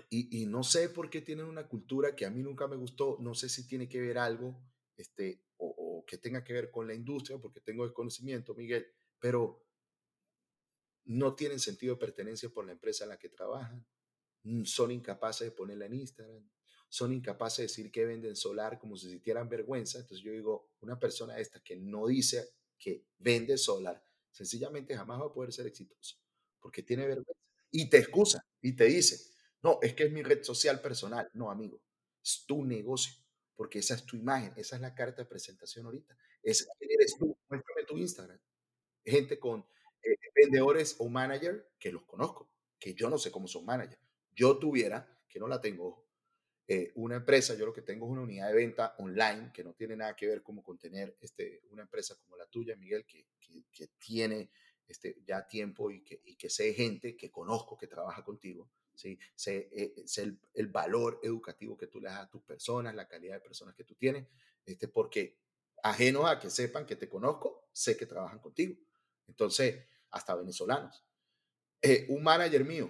y, 0.09 0.45
no 0.45 0.63
sé 0.63 0.89
por 0.89 1.09
qué 1.09 1.21
tienen 1.21 1.45
una 1.45 1.67
cultura 1.67 2.15
que 2.15 2.25
a 2.25 2.29
mí 2.29 2.43
nunca 2.43 2.67
me 2.67 2.75
gustó, 2.75 3.17
no 3.19 3.33
sé 3.33 3.49
si 3.49 3.67
tiene 3.67 3.87
que 3.87 4.01
ver 4.01 4.17
algo, 4.17 4.59
este, 4.97 5.41
o, 5.57 5.67
o 5.67 6.05
que 6.05 6.17
tenga 6.17 6.43
que 6.43 6.53
ver 6.53 6.71
con 6.71 6.87
la 6.87 6.93
industria, 6.93 7.37
porque 7.37 7.61
tengo 7.61 7.85
desconocimiento, 7.85 8.53
Miguel, 8.55 8.87
pero 9.19 9.65
no 11.05 11.35
tienen 11.35 11.59
sentido 11.59 11.95
de 11.95 11.99
pertenencia 11.99 12.49
por 12.49 12.65
la 12.65 12.73
empresa 12.73 13.05
en 13.05 13.11
la 13.11 13.19
que 13.19 13.29
trabajan, 13.29 13.85
mm, 14.43 14.63
son 14.63 14.91
incapaces 14.91 15.47
de 15.47 15.51
ponerla 15.51 15.85
en 15.85 15.93
Instagram, 15.95 16.49
son 16.89 17.13
incapaces 17.13 17.57
de 17.57 17.63
decir 17.63 17.91
que 17.91 18.05
venden 18.05 18.35
solar 18.35 18.79
como 18.79 18.95
si 18.95 19.09
sintieran 19.09 19.49
vergüenza. 19.49 19.99
Entonces 19.99 20.23
yo 20.23 20.31
digo, 20.31 20.71
una 20.81 20.99
persona 20.99 21.37
esta 21.37 21.61
que 21.61 21.75
no 21.75 22.07
dice 22.07 22.53
que 22.77 23.05
vende 23.17 23.57
solar, 23.57 24.03
sencillamente 24.31 24.95
jamás 24.95 25.21
va 25.21 25.25
a 25.25 25.33
poder 25.33 25.51
ser 25.51 25.67
exitoso 25.67 26.24
porque 26.65 26.81
tiene 26.81 27.05
vergüenza. 27.05 27.31
Y 27.69 27.91
te 27.91 27.99
excusa 27.99 28.43
y 28.59 28.75
te 28.75 28.85
dice, 28.85 29.19
no, 29.61 29.77
es 29.83 29.93
que 29.93 30.05
es 30.05 30.11
mi 30.11 30.23
red 30.23 30.41
social 30.41 30.81
personal. 30.81 31.29
No, 31.33 31.51
amigo, 31.51 31.79
es 32.23 32.43
tu 32.47 32.65
negocio, 32.65 33.13
porque 33.55 33.77
esa 33.77 33.93
es 33.93 34.03
tu 34.03 34.17
imagen, 34.17 34.51
esa 34.57 34.75
es 34.75 34.81
la 34.81 34.95
carta 34.95 35.21
de 35.21 35.29
presentación 35.29 35.85
ahorita. 35.85 36.17
Es, 36.41 36.67
eres 36.79 37.17
tú, 37.19 37.37
muéstrame 37.47 37.83
tu 37.85 37.99
Instagram. 37.99 38.39
Gente 39.05 39.37
con 39.37 39.63
eh, 40.01 40.17
vendedores 40.33 40.95
o 40.97 41.07
manager 41.07 41.71
que 41.77 41.91
los 41.91 42.03
conozco, 42.05 42.49
que 42.79 42.95
yo 42.95 43.11
no 43.11 43.19
sé 43.19 43.29
cómo 43.29 43.47
son 43.47 43.63
manager. 43.63 43.99
Yo 44.31 44.57
tuviera, 44.57 45.07
que 45.29 45.37
no 45.37 45.47
la 45.47 45.61
tengo, 45.61 46.03
eh, 46.67 46.93
una 46.95 47.17
empresa, 47.17 47.53
yo 47.53 47.67
lo 47.67 47.73
que 47.73 47.83
tengo 47.83 48.07
es 48.07 48.11
una 48.11 48.23
unidad 48.23 48.47
de 48.47 48.55
venta 48.55 48.95
online 48.97 49.51
que 49.53 49.63
no 49.63 49.75
tiene 49.75 49.95
nada 49.95 50.15
que 50.15 50.25
ver 50.25 50.41
como 50.41 50.63
con 50.63 50.79
tener 50.79 51.15
este, 51.21 51.61
una 51.69 51.83
empresa 51.83 52.15
como 52.15 52.35
la 52.37 52.47
tuya, 52.47 52.75
Miguel, 52.75 53.05
que, 53.05 53.27
que, 53.39 53.65
que 53.71 53.89
tiene 53.99 54.49
este, 54.87 55.21
ya 55.25 55.47
tiempo 55.47 55.91
y 55.91 56.03
que, 56.03 56.21
y 56.25 56.35
que 56.35 56.49
sé 56.49 56.73
gente 56.73 57.15
que 57.15 57.31
conozco 57.31 57.77
que 57.77 57.87
trabaja 57.87 58.23
contigo. 58.23 58.69
¿sí? 58.93 59.19
Sé, 59.35 59.69
eh, 59.71 59.93
el, 60.17 60.39
el, 60.53 60.67
valor 60.67 61.19
educativo 61.23 61.77
que 61.77 61.87
tú 61.87 61.99
le 61.99 62.09
das 62.09 62.21
a 62.21 62.29
tus 62.29 62.41
personas, 62.41 62.95
la 62.95 63.07
calidad 63.07 63.35
de 63.35 63.41
personas 63.41 63.75
que 63.75 63.83
tú 63.83 63.95
tienes, 63.95 64.27
este, 64.65 64.87
porque 64.87 65.37
ajeno 65.83 66.25
a 66.27 66.39
que 66.39 66.49
sepan 66.49 66.85
que 66.85 66.95
te 66.95 67.09
conozco, 67.09 67.69
sé 67.71 67.95
que 67.97 68.05
trabajan 68.05 68.39
contigo. 68.39 68.75
Entonces, 69.27 69.85
hasta 70.11 70.35
venezolanos. 70.35 71.03
Eh, 71.81 72.05
un 72.09 72.23
manager 72.23 72.63
mío 72.63 72.89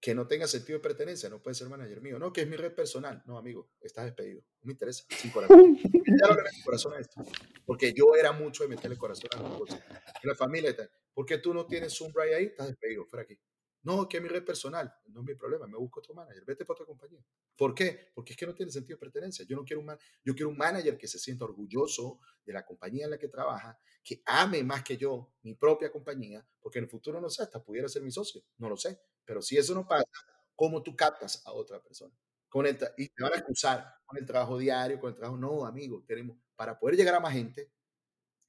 que 0.00 0.14
no 0.14 0.26
tenga 0.26 0.46
sentido 0.46 0.78
de 0.78 0.82
pertenencia 0.82 1.28
no 1.28 1.42
puede 1.42 1.54
ser 1.54 1.68
manager 1.68 2.00
mío. 2.00 2.18
No, 2.18 2.32
que 2.32 2.42
es 2.42 2.48
mi 2.48 2.56
red 2.56 2.74
personal. 2.74 3.22
No, 3.26 3.38
amigo, 3.38 3.70
estás 3.80 4.04
despedido. 4.04 4.42
No 4.60 4.66
me 4.66 4.72
interesa. 4.72 5.04
Sin 5.08 5.30
corazón. 5.30 5.78
ya 5.82 6.28
lo 6.28 6.36
corazón 6.64 6.94
a 6.94 7.00
esto. 7.00 7.22
Porque 7.64 7.92
yo 7.92 8.14
era 8.14 8.32
mucho 8.32 8.62
de 8.62 8.68
meterle 8.68 8.96
corazón 8.96 9.30
a 9.36 9.42
los 9.42 9.58
cosas. 9.58 9.82
la 10.22 10.34
familia 10.34 10.70
y 10.70 10.76
tal. 10.76 10.90
¿Por 11.12 11.24
qué 11.24 11.38
tú 11.38 11.54
no 11.54 11.66
tienes 11.66 12.00
un 12.00 12.12
Brian 12.12 12.38
ahí? 12.38 12.44
Estás 12.46 12.68
despedido. 12.68 13.06
Fuera 13.06 13.22
aquí. 13.24 13.38
No, 13.82 14.08
que 14.08 14.16
es 14.16 14.22
mi 14.22 14.28
red 14.28 14.44
personal. 14.44 14.92
No 15.06 15.20
es 15.20 15.26
mi 15.26 15.34
problema. 15.34 15.66
Me 15.66 15.78
busco 15.78 16.00
otro 16.00 16.12
manager. 16.12 16.44
Vete 16.44 16.64
para 16.64 16.74
otra 16.74 16.86
compañía. 16.86 17.24
¿Por 17.56 17.74
qué? 17.74 18.10
Porque 18.14 18.32
es 18.32 18.36
que 18.36 18.46
no 18.46 18.54
tiene 18.54 18.72
sentido 18.72 18.96
de 18.96 19.00
pertenencia. 19.00 19.46
Yo 19.48 19.56
no 19.56 19.64
quiero 19.64 19.80
un 19.80 19.86
man 19.86 19.98
yo 20.24 20.34
quiero 20.34 20.50
un 20.50 20.56
manager 20.56 20.98
que 20.98 21.06
se 21.06 21.18
sienta 21.18 21.44
orgulloso 21.44 22.20
de 22.44 22.52
la 22.52 22.64
compañía 22.66 23.04
en 23.04 23.12
la 23.12 23.18
que 23.18 23.28
trabaja, 23.28 23.78
que 24.02 24.22
ame 24.26 24.62
más 24.62 24.82
que 24.82 24.96
yo 24.96 25.34
mi 25.42 25.54
propia 25.54 25.90
compañía, 25.90 26.46
porque 26.60 26.78
en 26.78 26.84
el 26.84 26.90
futuro 26.90 27.20
no 27.20 27.30
sé, 27.30 27.44
hasta 27.44 27.62
pudiera 27.62 27.88
ser 27.88 28.02
mi 28.02 28.10
socio. 28.10 28.42
No 28.58 28.68
lo 28.68 28.76
sé. 28.76 29.00
Pero 29.26 29.42
si 29.42 29.58
eso 29.58 29.74
no 29.74 29.86
pasa, 29.86 30.06
¿cómo 30.54 30.82
tú 30.82 30.96
captas 30.96 31.42
a 31.44 31.52
otra 31.52 31.82
persona? 31.82 32.14
Con 32.48 32.66
el 32.66 32.78
y 32.96 33.08
te 33.08 33.22
van 33.22 33.34
a 33.34 33.36
excusar 33.36 33.84
con 34.06 34.18
el 34.18 34.24
trabajo 34.24 34.56
diario, 34.56 34.98
con 34.98 35.10
el 35.10 35.16
trabajo. 35.16 35.36
No, 35.36 35.66
amigo, 35.66 36.02
tenemos 36.06 36.38
para 36.54 36.78
poder 36.78 36.96
llegar 36.96 37.14
a 37.14 37.20
más 37.20 37.34
gente, 37.34 37.70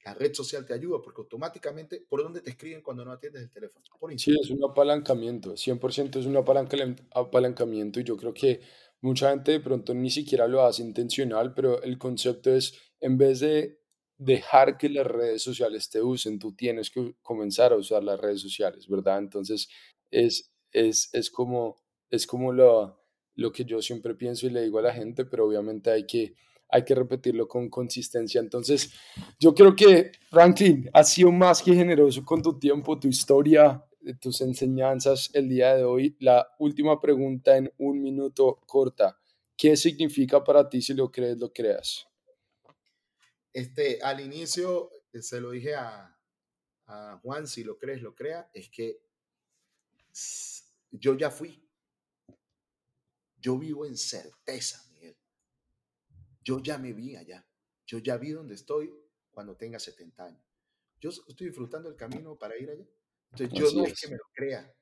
la 0.04 0.14
red 0.14 0.32
social 0.32 0.64
te 0.64 0.72
ayuda 0.72 1.02
porque 1.02 1.20
automáticamente, 1.20 2.06
¿por 2.08 2.22
dónde 2.22 2.40
te 2.40 2.50
escriben 2.50 2.82
cuando 2.82 3.04
no 3.04 3.12
atiendes 3.12 3.42
el 3.42 3.50
teléfono? 3.50 3.84
sí, 4.16 4.34
es 4.40 4.50
un 4.50 4.64
apalancamiento, 4.64 5.56
100% 5.56 6.18
es 6.18 6.26
un 6.26 6.36
apalancamiento 6.36 8.00
y 8.00 8.04
yo 8.04 8.16
creo 8.16 8.32
que 8.32 8.60
mucha 9.00 9.30
gente 9.30 9.52
de 9.52 9.60
pronto 9.60 9.92
ni 9.94 10.10
siquiera 10.10 10.48
lo 10.48 10.62
hace 10.64 10.82
intencional, 10.82 11.52
pero 11.52 11.82
el 11.82 11.98
concepto 11.98 12.50
es, 12.54 12.74
en 13.00 13.18
vez 13.18 13.40
de 13.40 13.80
dejar 14.16 14.78
que 14.78 14.88
las 14.88 15.06
redes 15.06 15.42
sociales 15.42 15.88
te 15.90 16.02
usen, 16.02 16.38
tú 16.38 16.54
tienes 16.54 16.90
que 16.90 17.14
comenzar 17.22 17.72
a 17.72 17.76
usar 17.76 18.02
las 18.02 18.18
redes 18.20 18.40
sociales, 18.40 18.88
¿verdad? 18.88 19.18
Entonces, 19.18 19.68
es, 20.10 20.47
es, 20.72 21.10
es 21.12 21.30
como, 21.30 21.76
es 22.10 22.26
como 22.26 22.52
lo, 22.52 23.00
lo 23.34 23.52
que 23.52 23.64
yo 23.64 23.80
siempre 23.82 24.14
pienso 24.14 24.46
y 24.46 24.50
le 24.50 24.62
digo 24.62 24.78
a 24.78 24.82
la 24.82 24.92
gente, 24.92 25.24
pero 25.24 25.46
obviamente 25.46 25.90
hay 25.90 26.06
que 26.06 26.34
hay 26.70 26.84
que 26.84 26.94
repetirlo 26.94 27.48
con 27.48 27.70
consistencia. 27.70 28.40
Entonces, 28.40 28.92
yo 29.38 29.54
creo 29.54 29.74
que, 29.74 30.12
Franklin, 30.30 30.90
has 30.92 31.12
sido 31.12 31.32
más 31.32 31.62
que 31.62 31.74
generoso 31.74 32.24
con 32.24 32.42
tu 32.42 32.58
tiempo, 32.58 32.98
tu 32.98 33.08
historia, 33.08 33.84
eh, 34.04 34.14
tus 34.14 34.40
enseñanzas 34.40 35.30
el 35.32 35.48
día 35.48 35.74
de 35.74 35.84
hoy. 35.84 36.16
La 36.20 36.46
última 36.58 37.00
pregunta 37.00 37.56
en 37.56 37.72
un 37.78 38.02
minuto 38.02 38.60
corta. 38.66 39.18
¿Qué 39.56 39.76
significa 39.76 40.44
para 40.44 40.68
ti 40.68 40.82
si 40.82 40.94
lo 40.94 41.10
crees, 41.10 41.38
lo 41.38 41.52
creas? 41.52 42.06
Este, 43.52 43.98
al 44.02 44.20
inicio 44.20 44.90
eh, 45.12 45.22
se 45.22 45.40
lo 45.40 45.50
dije 45.50 45.74
a, 45.74 46.16
a 46.86 47.18
Juan, 47.22 47.46
si 47.46 47.64
lo 47.64 47.78
crees, 47.78 48.02
lo 48.02 48.14
crea, 48.14 48.50
es 48.52 48.68
que 48.68 49.00
yo 50.90 51.16
ya 51.16 51.30
fui. 51.30 51.64
Yo 53.40 53.58
vivo 53.58 53.86
en 53.86 53.96
certeza 53.96 54.88
yo 56.48 56.62
ya 56.62 56.78
me 56.78 56.94
vi 56.94 57.14
allá. 57.14 57.46
Yo 57.86 57.98
ya 57.98 58.16
vi 58.16 58.30
dónde 58.30 58.54
estoy 58.54 58.90
cuando 59.30 59.54
tenga 59.54 59.78
70 59.78 60.24
años. 60.24 60.42
Yo 60.98 61.10
estoy 61.10 61.48
disfrutando 61.48 61.90
el 61.90 61.96
camino 61.96 62.38
para 62.38 62.56
ir 62.56 62.70
allá. 62.70 62.86
Entonces, 63.32 63.58
yo 63.58 63.70
no 63.78 63.84
es. 63.84 64.00
que 64.00 64.08
me 64.08 64.16
lo 64.16 64.24
crea, 64.32 64.74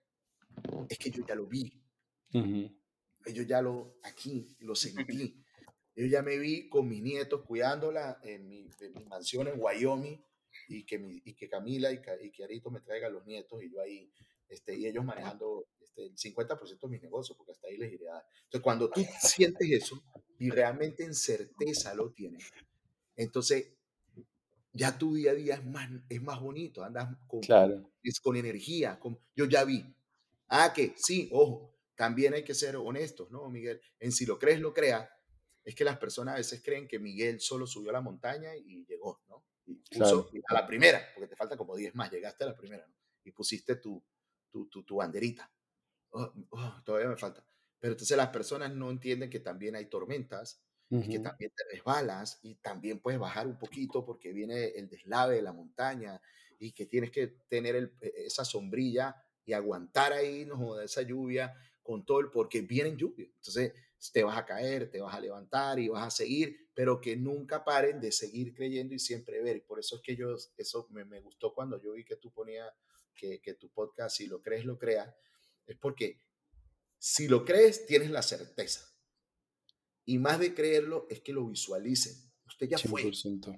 es 0.89 0.97
que 0.97 1.11
yo 1.11 1.27
ya 1.27 1.35
lo 1.35 1.49
vi. 1.49 1.83
Yo 2.31 3.43
ya 3.43 3.61
lo, 3.61 3.99
aquí, 4.05 4.57
lo 4.61 4.77
sentí. 4.77 5.45
yo 5.97 6.07
ya 6.07 6.23
me 6.23 6.39
vi 6.39 6.69
con 6.69 6.89
mis 6.89 7.03
nietos 7.03 7.43
cuidándola 7.45 8.21
en 8.23 8.49
mi, 8.49 8.71
mansión 9.09 9.49
en 9.49 9.61
Wyoming 9.61 10.25
y 10.69 10.87
que, 10.87 11.01
mi, 11.01 11.21
y 11.25 11.35
que 11.35 11.49
Camila 11.49 11.91
y, 11.91 12.01
y 12.23 12.31
que 12.31 12.45
Arito 12.45 12.71
me 12.71 12.81
traigan 12.81 13.13
los 13.13 13.27
nietos 13.27 13.61
y 13.65 13.73
yo 13.73 13.81
ahí, 13.81 14.13
este, 14.49 14.77
y 14.77 14.87
ellos 14.87 15.05
manejando 15.05 15.67
este, 15.81 16.07
el 16.07 16.17
50% 16.17 16.81
de 16.81 16.89
mis 16.89 17.03
negocios, 17.03 17.37
porque 17.37 17.53
hasta 17.53 17.69
ahí 17.69 17.77
les 17.77 17.93
iré 17.93 18.09
a 18.09 18.15
dar. 18.15 18.27
Entonces, 18.45 18.63
cuando 18.63 18.91
tú 18.91 19.05
sientes 19.21 19.69
eso, 19.71 20.03
y 20.39 20.51
realmente 20.51 21.05
en 21.05 21.15
certeza 21.15 21.95
lo 21.95 22.13
tienes, 22.13 22.51
entonces 23.17 23.73
ya 24.73 24.99
tu 24.99 25.15
día 25.15 25.31
a 25.31 25.35
día 25.35 25.55
es 25.55 25.65
más, 25.65 25.89
es 26.09 26.23
más 26.23 26.41
bonito, 26.41 26.85
andas 26.85 27.09
con, 27.27 27.41
es 28.03 28.21
con 28.21 28.37
energía, 28.37 28.99
con, 29.01 29.19
yo 29.35 29.47
ya 29.47 29.65
vi. 29.65 29.85
Ah, 30.49 30.73
que 30.75 30.95
sí, 30.97 31.29
ojo, 31.33 31.75
también 31.97 32.35
hay 32.35 32.45
que 32.45 32.55
ser 32.55 32.77
honestos, 32.77 33.31
¿no, 33.31 33.49
Miguel? 33.49 33.81
En 33.99 34.13
si 34.13 34.27
lo 34.27 34.39
crees, 34.39 34.61
lo 34.61 34.75
crea. 34.75 35.11
Es 35.65 35.75
que 35.75 35.83
las 35.83 35.99
personas 35.99 36.35
a 36.35 36.39
veces 36.39 36.63
creen 36.63 36.87
que 36.87 36.99
Miguel 36.99 37.41
solo 37.41 37.67
subió 37.67 37.91
a 37.91 37.95
la 37.95 38.01
montaña 38.01 38.55
y 38.55 38.85
llegó, 38.85 39.23
¿no? 39.29 39.45
Y 39.65 39.75
puso 39.99 40.31
a 40.49 40.55
la 40.55 40.67
primera, 40.67 41.03
porque 41.15 41.29
te 41.29 41.37
falta 41.37 41.57
como 41.57 41.75
10 41.75 41.95
más, 41.95 42.13
llegaste 42.13 42.45
a 42.45 42.49
la 42.49 42.57
primera, 42.57 42.87
¿no? 42.87 42.95
Y 43.25 43.33
pusiste 43.33 43.77
tu, 43.77 44.01
tu, 44.57 44.69
tu, 44.69 44.83
tu 44.85 44.97
banderita. 44.97 45.51
Oh, 46.11 46.33
oh, 46.51 46.75
todavía 46.85 47.09
me 47.09 47.17
falta. 47.17 47.45
Pero 47.79 47.93
entonces 47.93 48.17
las 48.17 48.29
personas 48.29 48.73
no 48.75 48.91
entienden 48.91 49.29
que 49.29 49.41
también 49.41 49.77
hay 49.77 49.87
tormentas 49.87 50.63
y 50.89 51.09
que 51.09 51.19
también 51.19 51.51
te 51.55 51.65
resbalas 51.73 52.39
y 52.43 52.55
también 52.55 53.01
puedes 53.01 53.19
bajar 53.19 53.47
un 53.49 53.59
poquito 53.59 54.05
porque 54.05 54.33
viene 54.33 54.69
el 54.69 54.89
deslave 54.89 55.35
de 55.35 55.43
la 55.43 55.53
montaña 55.53 56.21
y 56.61 56.71
que 56.73 56.87
tienes 56.87 57.11
que 57.11 57.27
tener 57.49 57.93
e, 58.01 58.13
esa 58.25 58.45
sombrilla 58.45 59.17
y 59.45 59.53
aguantar 59.53 60.13
ahí, 60.13 60.47
no 60.47 60.81
esa 60.81 61.03
lluvia 61.03 61.53
con 61.83 62.07
todo 62.07 62.21
el, 62.21 62.31
porque 62.31 62.61
vienen 62.63 62.97
lluvia. 62.97 63.27
Entonces 63.35 63.73
te 64.13 64.23
vas 64.23 64.39
a 64.39 64.47
caer, 64.47 64.89
te 64.89 65.01
vas 65.01 65.15
a 65.15 65.21
levantar 65.21 65.79
y 65.81 65.89
vas 65.89 66.07
a 66.07 66.11
seguir, 66.11 66.71
pero 66.73 67.01
que 67.01 67.17
nunca 67.17 67.65
paren 67.65 68.01
de 68.01 68.13
seguir 68.13 68.55
creyendo 68.55 68.95
y 68.95 69.01
siempre 69.01 69.43
ver. 69.43 69.57
Y 69.57 69.61
por 69.61 69.81
eso 69.81 69.97
es 69.97 70.03
que 70.03 70.15
yo, 70.15 70.37
eso 70.57 70.87
me, 70.91 71.05
me 71.05 71.21
gustó 71.21 71.53
cuando 71.53 71.83
yo 71.83 71.93
vi 71.93 72.05
que 72.05 72.17
tú 72.17 72.31
ponías 72.31 72.71
que, 73.17 73.41
que 73.41 73.55
tu 73.55 73.71
podcast, 73.71 74.17
si 74.17 74.27
lo 74.27 74.41
crees, 74.43 74.65
lo 74.65 74.79
creas, 74.79 75.15
es 75.67 75.77
porque 75.77 76.23
si 76.99 77.29
lo 77.29 77.45
crees, 77.45 77.87
tienes 77.87 78.11
la 78.11 78.23
certeza. 78.23 78.87
Y 80.05 80.19
más 80.19 80.39
de 80.39 80.55
creerlo 80.55 81.07
es 81.11 81.21
que 81.21 81.33
lo 81.33 81.47
visualicen. 81.47 82.15
Usted 82.47 82.69
ya 82.69 82.79
fue. 82.79 83.11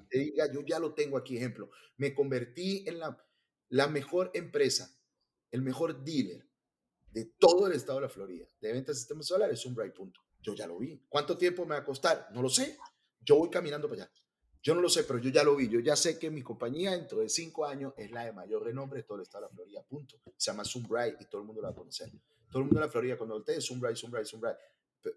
Te 0.08 0.18
diga, 0.18 0.50
yo 0.50 0.64
ya 0.66 0.78
lo 0.78 0.94
tengo 0.94 1.18
aquí, 1.18 1.36
ejemplo. 1.36 1.70
Me 1.96 2.14
convertí 2.14 2.84
en 2.86 2.98
la, 2.98 3.22
la 3.68 3.86
mejor 3.88 4.30
empresa, 4.34 4.98
el 5.50 5.62
mejor 5.62 6.02
dealer 6.04 6.48
de 7.10 7.26
todo 7.38 7.66
el 7.66 7.74
estado 7.74 7.98
de 7.98 8.06
la 8.06 8.08
Florida 8.08 8.46
de 8.60 8.72
ventas 8.72 8.96
de 8.96 9.00
sistemas 9.00 9.26
solares, 9.26 9.64
un 9.66 9.74
bright 9.74 9.94
punto. 9.94 10.20
Yo 10.40 10.54
ya 10.54 10.66
lo 10.66 10.78
vi. 10.78 11.04
¿Cuánto 11.08 11.36
tiempo 11.36 11.64
me 11.64 11.74
va 11.74 11.80
a 11.80 11.84
costar? 11.84 12.28
No 12.32 12.42
lo 12.42 12.48
sé. 12.48 12.78
Yo 13.20 13.36
voy 13.36 13.50
caminando 13.50 13.88
para 13.88 14.04
allá. 14.04 14.12
Yo 14.62 14.74
no 14.74 14.80
lo 14.80 14.88
sé, 14.88 15.04
pero 15.04 15.18
yo 15.18 15.30
ya 15.30 15.44
lo 15.44 15.56
vi. 15.56 15.68
Yo 15.68 15.80
ya 15.80 15.96
sé 15.96 16.18
que 16.18 16.30
mi 16.30 16.42
compañía 16.42 16.92
dentro 16.92 17.20
de 17.20 17.28
cinco 17.28 17.64
años 17.64 17.92
es 17.96 18.10
la 18.10 18.24
de 18.24 18.32
mayor 18.32 18.64
renombre 18.64 19.00
de 19.00 19.02
todo 19.04 19.16
el 19.16 19.22
estado 19.22 19.44
de 19.44 19.50
la 19.50 19.54
Florida. 19.54 19.82
Punto. 19.84 20.20
Se 20.36 20.50
llama 20.50 20.64
Sunbright 20.64 21.20
y 21.20 21.26
todo 21.26 21.40
el 21.40 21.46
mundo 21.46 21.62
lo 21.62 21.68
va 21.68 21.72
a 21.72 21.76
conocer. 21.76 22.10
Todo 22.50 22.58
el 22.58 22.64
mundo 22.64 22.80
en 22.80 22.86
la 22.86 22.90
Florida, 22.90 23.16
cuando 23.16 23.34
voltee, 23.36 23.60
Sunbright, 23.60 23.96
Sunbright, 23.96 24.26
Sunbright. 24.26 24.56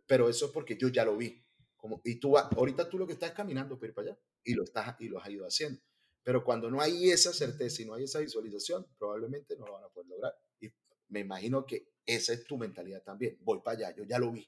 Pero 0.05 0.29
eso 0.29 0.45
es 0.45 0.51
porque 0.51 0.77
yo 0.77 0.89
ya 0.89 1.05
lo 1.05 1.17
vi. 1.17 1.43
Como, 1.75 2.01
y 2.03 2.15
tú, 2.15 2.37
ahorita 2.37 2.87
tú 2.87 2.99
lo 2.99 3.07
que 3.07 3.13
estás 3.13 3.29
es 3.29 3.35
caminando 3.35 3.75
para 3.75 3.87
ir 3.87 3.93
para 3.93 4.09
allá 4.09 4.19
y 4.43 4.53
lo, 4.53 4.63
estás, 4.63 4.95
y 4.99 5.07
lo 5.07 5.19
has 5.19 5.29
ido 5.29 5.45
haciendo. 5.45 5.81
Pero 6.23 6.43
cuando 6.43 6.69
no 6.69 6.79
hay 6.79 7.09
esa 7.09 7.33
certeza 7.33 7.81
y 7.81 7.85
no 7.85 7.95
hay 7.95 8.03
esa 8.03 8.19
visualización, 8.19 8.85
probablemente 8.99 9.57
no 9.57 9.65
lo 9.65 9.73
van 9.73 9.85
a 9.85 9.89
poder 9.89 10.09
lograr. 10.09 10.35
Y 10.59 10.71
me 11.09 11.21
imagino 11.21 11.65
que 11.65 11.93
esa 12.05 12.33
es 12.33 12.45
tu 12.45 12.57
mentalidad 12.57 13.01
también. 13.01 13.39
Voy 13.41 13.61
para 13.63 13.77
allá, 13.77 13.95
yo 13.95 14.03
ya 14.03 14.19
lo 14.19 14.31
vi. 14.31 14.47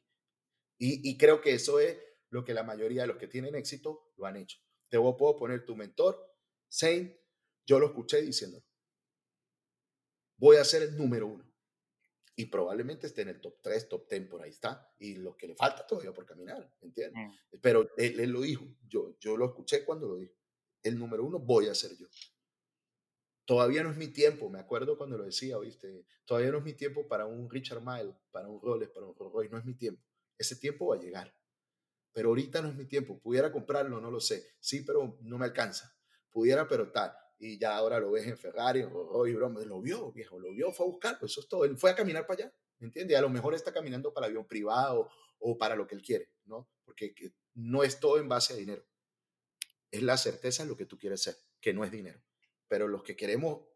Y, 0.77 1.09
y 1.09 1.17
creo 1.17 1.41
que 1.41 1.53
eso 1.53 1.79
es 1.79 1.97
lo 2.29 2.45
que 2.45 2.53
la 2.53 2.63
mayoría 2.63 3.03
de 3.03 3.07
los 3.07 3.17
que 3.17 3.27
tienen 3.27 3.55
éxito 3.55 4.11
lo 4.17 4.25
han 4.27 4.37
hecho. 4.37 4.59
Te 4.93 4.99
puedo 4.99 5.35
poner 5.35 5.65
tu 5.65 5.75
mentor, 5.75 6.23
Saint, 6.69 7.11
yo 7.65 7.79
lo 7.79 7.87
escuché 7.87 8.21
diciendo, 8.21 8.63
voy 10.37 10.57
a 10.57 10.63
ser 10.63 10.83
el 10.83 10.95
número 10.95 11.25
uno 11.25 11.51
y 12.35 12.45
probablemente 12.45 13.07
esté 13.07 13.23
en 13.23 13.29
el 13.29 13.41
top 13.41 13.59
3, 13.63 13.89
top 13.89 14.07
10, 14.07 14.27
por 14.27 14.43
ahí 14.43 14.51
está, 14.51 14.93
y 14.99 15.15
lo 15.15 15.35
que 15.35 15.47
le 15.47 15.55
falta 15.55 15.87
todavía 15.87 16.13
por 16.13 16.27
caminar, 16.27 16.71
¿entiendes? 16.81 17.25
Mm. 17.27 17.57
Pero 17.59 17.89
él, 17.97 18.19
él, 18.19 18.29
lo 18.29 18.41
dijo, 18.41 18.67
yo, 18.87 19.17
yo 19.19 19.35
lo 19.35 19.47
escuché 19.47 19.83
cuando 19.83 20.07
lo 20.07 20.17
dijo, 20.17 20.35
el 20.83 20.99
número 20.99 21.25
uno 21.25 21.39
voy 21.39 21.69
a 21.69 21.73
ser 21.73 21.97
yo. 21.97 22.05
Todavía 23.45 23.81
no 23.81 23.89
es 23.89 23.97
mi 23.97 24.09
tiempo, 24.09 24.47
me 24.51 24.59
acuerdo 24.59 24.95
cuando 24.95 25.17
lo 25.17 25.23
decía, 25.23 25.57
¿viste? 25.57 26.05
Todavía 26.23 26.51
no 26.51 26.59
es 26.59 26.63
mi 26.63 26.73
tiempo 26.73 27.07
para 27.07 27.25
un 27.25 27.49
Richard 27.49 27.81
Mille, 27.81 28.13
para 28.29 28.47
un 28.47 28.61
Rolex, 28.61 28.91
para 28.91 29.07
un 29.07 29.15
Rolls 29.15 29.33
Royce, 29.33 29.51
no 29.51 29.57
es 29.57 29.65
mi 29.65 29.73
tiempo. 29.73 30.03
Ese 30.37 30.55
tiempo 30.55 30.85
va 30.85 30.97
a 30.97 30.99
llegar. 30.99 31.35
Pero 32.13 32.29
ahorita 32.29 32.61
no 32.61 32.69
es 32.69 32.75
mi 32.75 32.85
tiempo. 32.85 33.19
Pudiera 33.19 33.51
comprarlo, 33.51 33.99
no 33.99 34.11
lo 34.11 34.19
sé. 34.19 34.55
Sí, 34.59 34.81
pero 34.81 35.17
no 35.21 35.37
me 35.37 35.45
alcanza. 35.45 35.93
Pudiera, 36.31 36.67
pero 36.67 36.91
tal 36.91 37.13
y 37.43 37.57
ya 37.57 37.75
ahora 37.75 37.99
lo 37.99 38.11
ves 38.11 38.25
en 38.25 38.37
Ferrari, 38.37 38.83
o 38.83 39.27
y 39.27 39.33
broma, 39.33 39.59
lo 39.61 39.81
vio, 39.81 40.11
viejo, 40.13 40.39
lo 40.39 40.51
vio, 40.53 40.71
fue 40.71 40.85
a 40.85 40.89
buscarlo, 40.89 41.25
eso 41.27 41.41
es 41.41 41.47
todo, 41.47 41.65
él 41.65 41.77
fue 41.77 41.91
a 41.91 41.95
caminar 41.95 42.25
para 42.25 42.45
allá, 42.45 42.53
¿me 42.79 42.87
entiendes? 42.87 43.17
A 43.17 43.21
lo 43.21 43.29
mejor 43.29 43.53
está 43.53 43.73
caminando 43.73 44.13
para 44.13 44.27
avión 44.27 44.47
privado 44.47 45.09
o 45.39 45.57
para 45.57 45.75
lo 45.75 45.85
que 45.85 45.95
él 45.95 46.01
quiere, 46.01 46.29
¿no? 46.45 46.69
Porque 46.85 47.13
no 47.55 47.83
es 47.83 47.99
todo 47.99 48.17
en 48.17 48.29
base 48.29 48.53
a 48.53 48.55
dinero, 48.55 48.85
es 49.91 50.01
la 50.03 50.17
certeza 50.17 50.63
de 50.63 50.69
lo 50.69 50.77
que 50.77 50.85
tú 50.85 50.97
quieres 50.97 51.21
ser, 51.21 51.35
que 51.59 51.73
no 51.73 51.83
es 51.83 51.91
dinero, 51.91 52.21
pero 52.67 52.87
los 52.87 53.03
que 53.03 53.17
queremos 53.17 53.67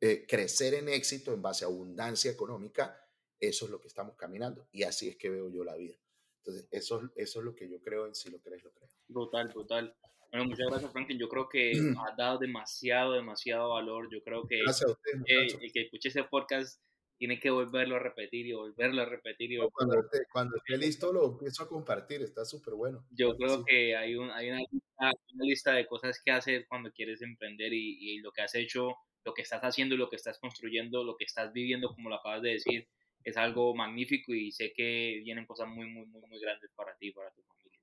eh, 0.00 0.24
crecer 0.26 0.74
en 0.74 0.88
éxito 0.88 1.34
en 1.34 1.42
base 1.42 1.64
a 1.64 1.68
abundancia 1.68 2.30
económica, 2.30 3.08
eso 3.40 3.64
es 3.64 3.70
lo 3.72 3.80
que 3.80 3.88
estamos 3.88 4.14
caminando 4.16 4.68
y 4.70 4.84
así 4.84 5.08
es 5.08 5.16
que 5.16 5.30
veo 5.30 5.50
yo 5.50 5.64
la 5.64 5.74
vida. 5.74 5.96
Entonces, 6.40 6.68
eso, 6.70 7.10
eso 7.16 7.38
es 7.40 7.44
lo 7.44 7.54
que 7.54 7.68
yo 7.68 7.80
creo 7.80 8.06
en 8.06 8.14
si 8.14 8.30
lo 8.30 8.40
crees, 8.40 8.64
lo 8.64 8.72
crees. 8.72 8.96
Total, 9.12 9.52
total. 9.52 9.94
Bueno, 10.30 10.46
muchas 10.46 10.68
gracias, 10.68 10.92
Franklin. 10.92 11.18
Yo 11.18 11.28
creo 11.28 11.48
que 11.48 11.72
ha 12.08 12.14
dado 12.16 12.38
demasiado, 12.38 13.12
demasiado 13.12 13.70
valor. 13.70 14.08
Yo 14.10 14.22
creo 14.22 14.46
que 14.46 14.60
Gracias 14.62 14.88
a 14.88 14.92
usted, 14.92 15.12
el 15.26 15.72
que 15.72 15.82
escuche 15.82 16.08
ese 16.08 16.24
podcast 16.24 16.80
tiene 17.18 17.38
que 17.38 17.50
volverlo 17.50 17.96
a 17.96 17.98
repetir 17.98 18.46
y 18.46 18.52
volverlo 18.52 19.02
a 19.02 19.04
repetir. 19.04 19.52
Y 19.52 19.56
volverlo. 19.58 19.72
Cuando, 19.74 20.00
esté, 20.00 20.18
cuando 20.32 20.56
esté 20.56 20.78
listo 20.78 21.12
lo 21.12 21.32
empiezo 21.32 21.64
a 21.64 21.68
compartir, 21.68 22.22
está 22.22 22.46
súper 22.46 22.74
bueno. 22.74 23.06
Yo 23.10 23.36
creo 23.36 23.62
que 23.64 23.94
hay, 23.94 24.16
un, 24.16 24.30
hay 24.30 24.48
una, 24.48 24.60
lista, 24.60 25.12
una, 25.34 25.44
lista, 25.44 25.72
de 25.74 25.86
cosas 25.86 26.18
que 26.24 26.30
hacer 26.30 26.66
cuando 26.66 26.90
quieres 26.92 27.20
emprender 27.20 27.74
y, 27.74 27.98
y, 28.00 28.18
lo 28.20 28.32
que 28.32 28.40
has 28.40 28.54
hecho, 28.54 28.94
lo 29.24 29.34
que 29.34 29.42
estás 29.42 29.60
haciendo, 29.60 29.96
lo 29.96 30.08
que 30.08 30.16
estás 30.16 30.38
construyendo, 30.38 31.04
lo 31.04 31.16
que 31.16 31.24
estás 31.24 31.52
viviendo, 31.52 31.92
como 31.94 32.08
lo 32.08 32.16
acabas 32.16 32.40
de 32.40 32.52
decir, 32.52 32.88
es 33.24 33.36
algo 33.36 33.74
magnífico 33.74 34.34
y 34.34 34.50
sé 34.52 34.72
que 34.74 35.20
vienen 35.24 35.46
cosas 35.46 35.68
muy, 35.68 35.86
muy, 35.86 36.06
muy, 36.06 36.22
muy 36.28 36.40
grandes 36.40 36.70
para 36.74 36.96
ti 36.96 37.08
y 37.08 37.12
para 37.12 37.30
tu 37.32 37.42
familia. 37.42 37.78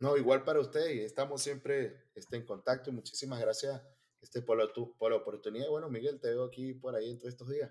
No, 0.00 0.16
igual 0.16 0.44
para 0.44 0.60
usted 0.60 0.94
y 0.94 1.00
estamos 1.00 1.42
siempre 1.42 2.08
este, 2.14 2.36
en 2.36 2.44
contacto. 2.44 2.92
Muchísimas 2.92 3.40
gracias 3.40 3.80
este, 4.20 4.42
por, 4.42 4.58
la, 4.58 4.72
por 4.98 5.10
la 5.10 5.18
oportunidad. 5.18 5.68
Bueno, 5.68 5.88
Miguel, 5.88 6.20
te 6.20 6.28
veo 6.28 6.44
aquí 6.44 6.74
por 6.74 6.94
ahí 6.94 7.10
en 7.10 7.18
todos 7.18 7.32
estos 7.32 7.48
días. 7.48 7.70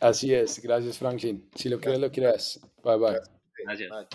Así 0.00 0.34
es, 0.34 0.60
gracias 0.60 0.98
Franklin. 0.98 1.48
Si 1.54 1.68
lo 1.68 1.80
crees, 1.80 2.00
lo 2.00 2.10
creas. 2.10 2.60
Bye 2.82 2.96
bye. 2.96 3.20
Gracias. 3.64 4.08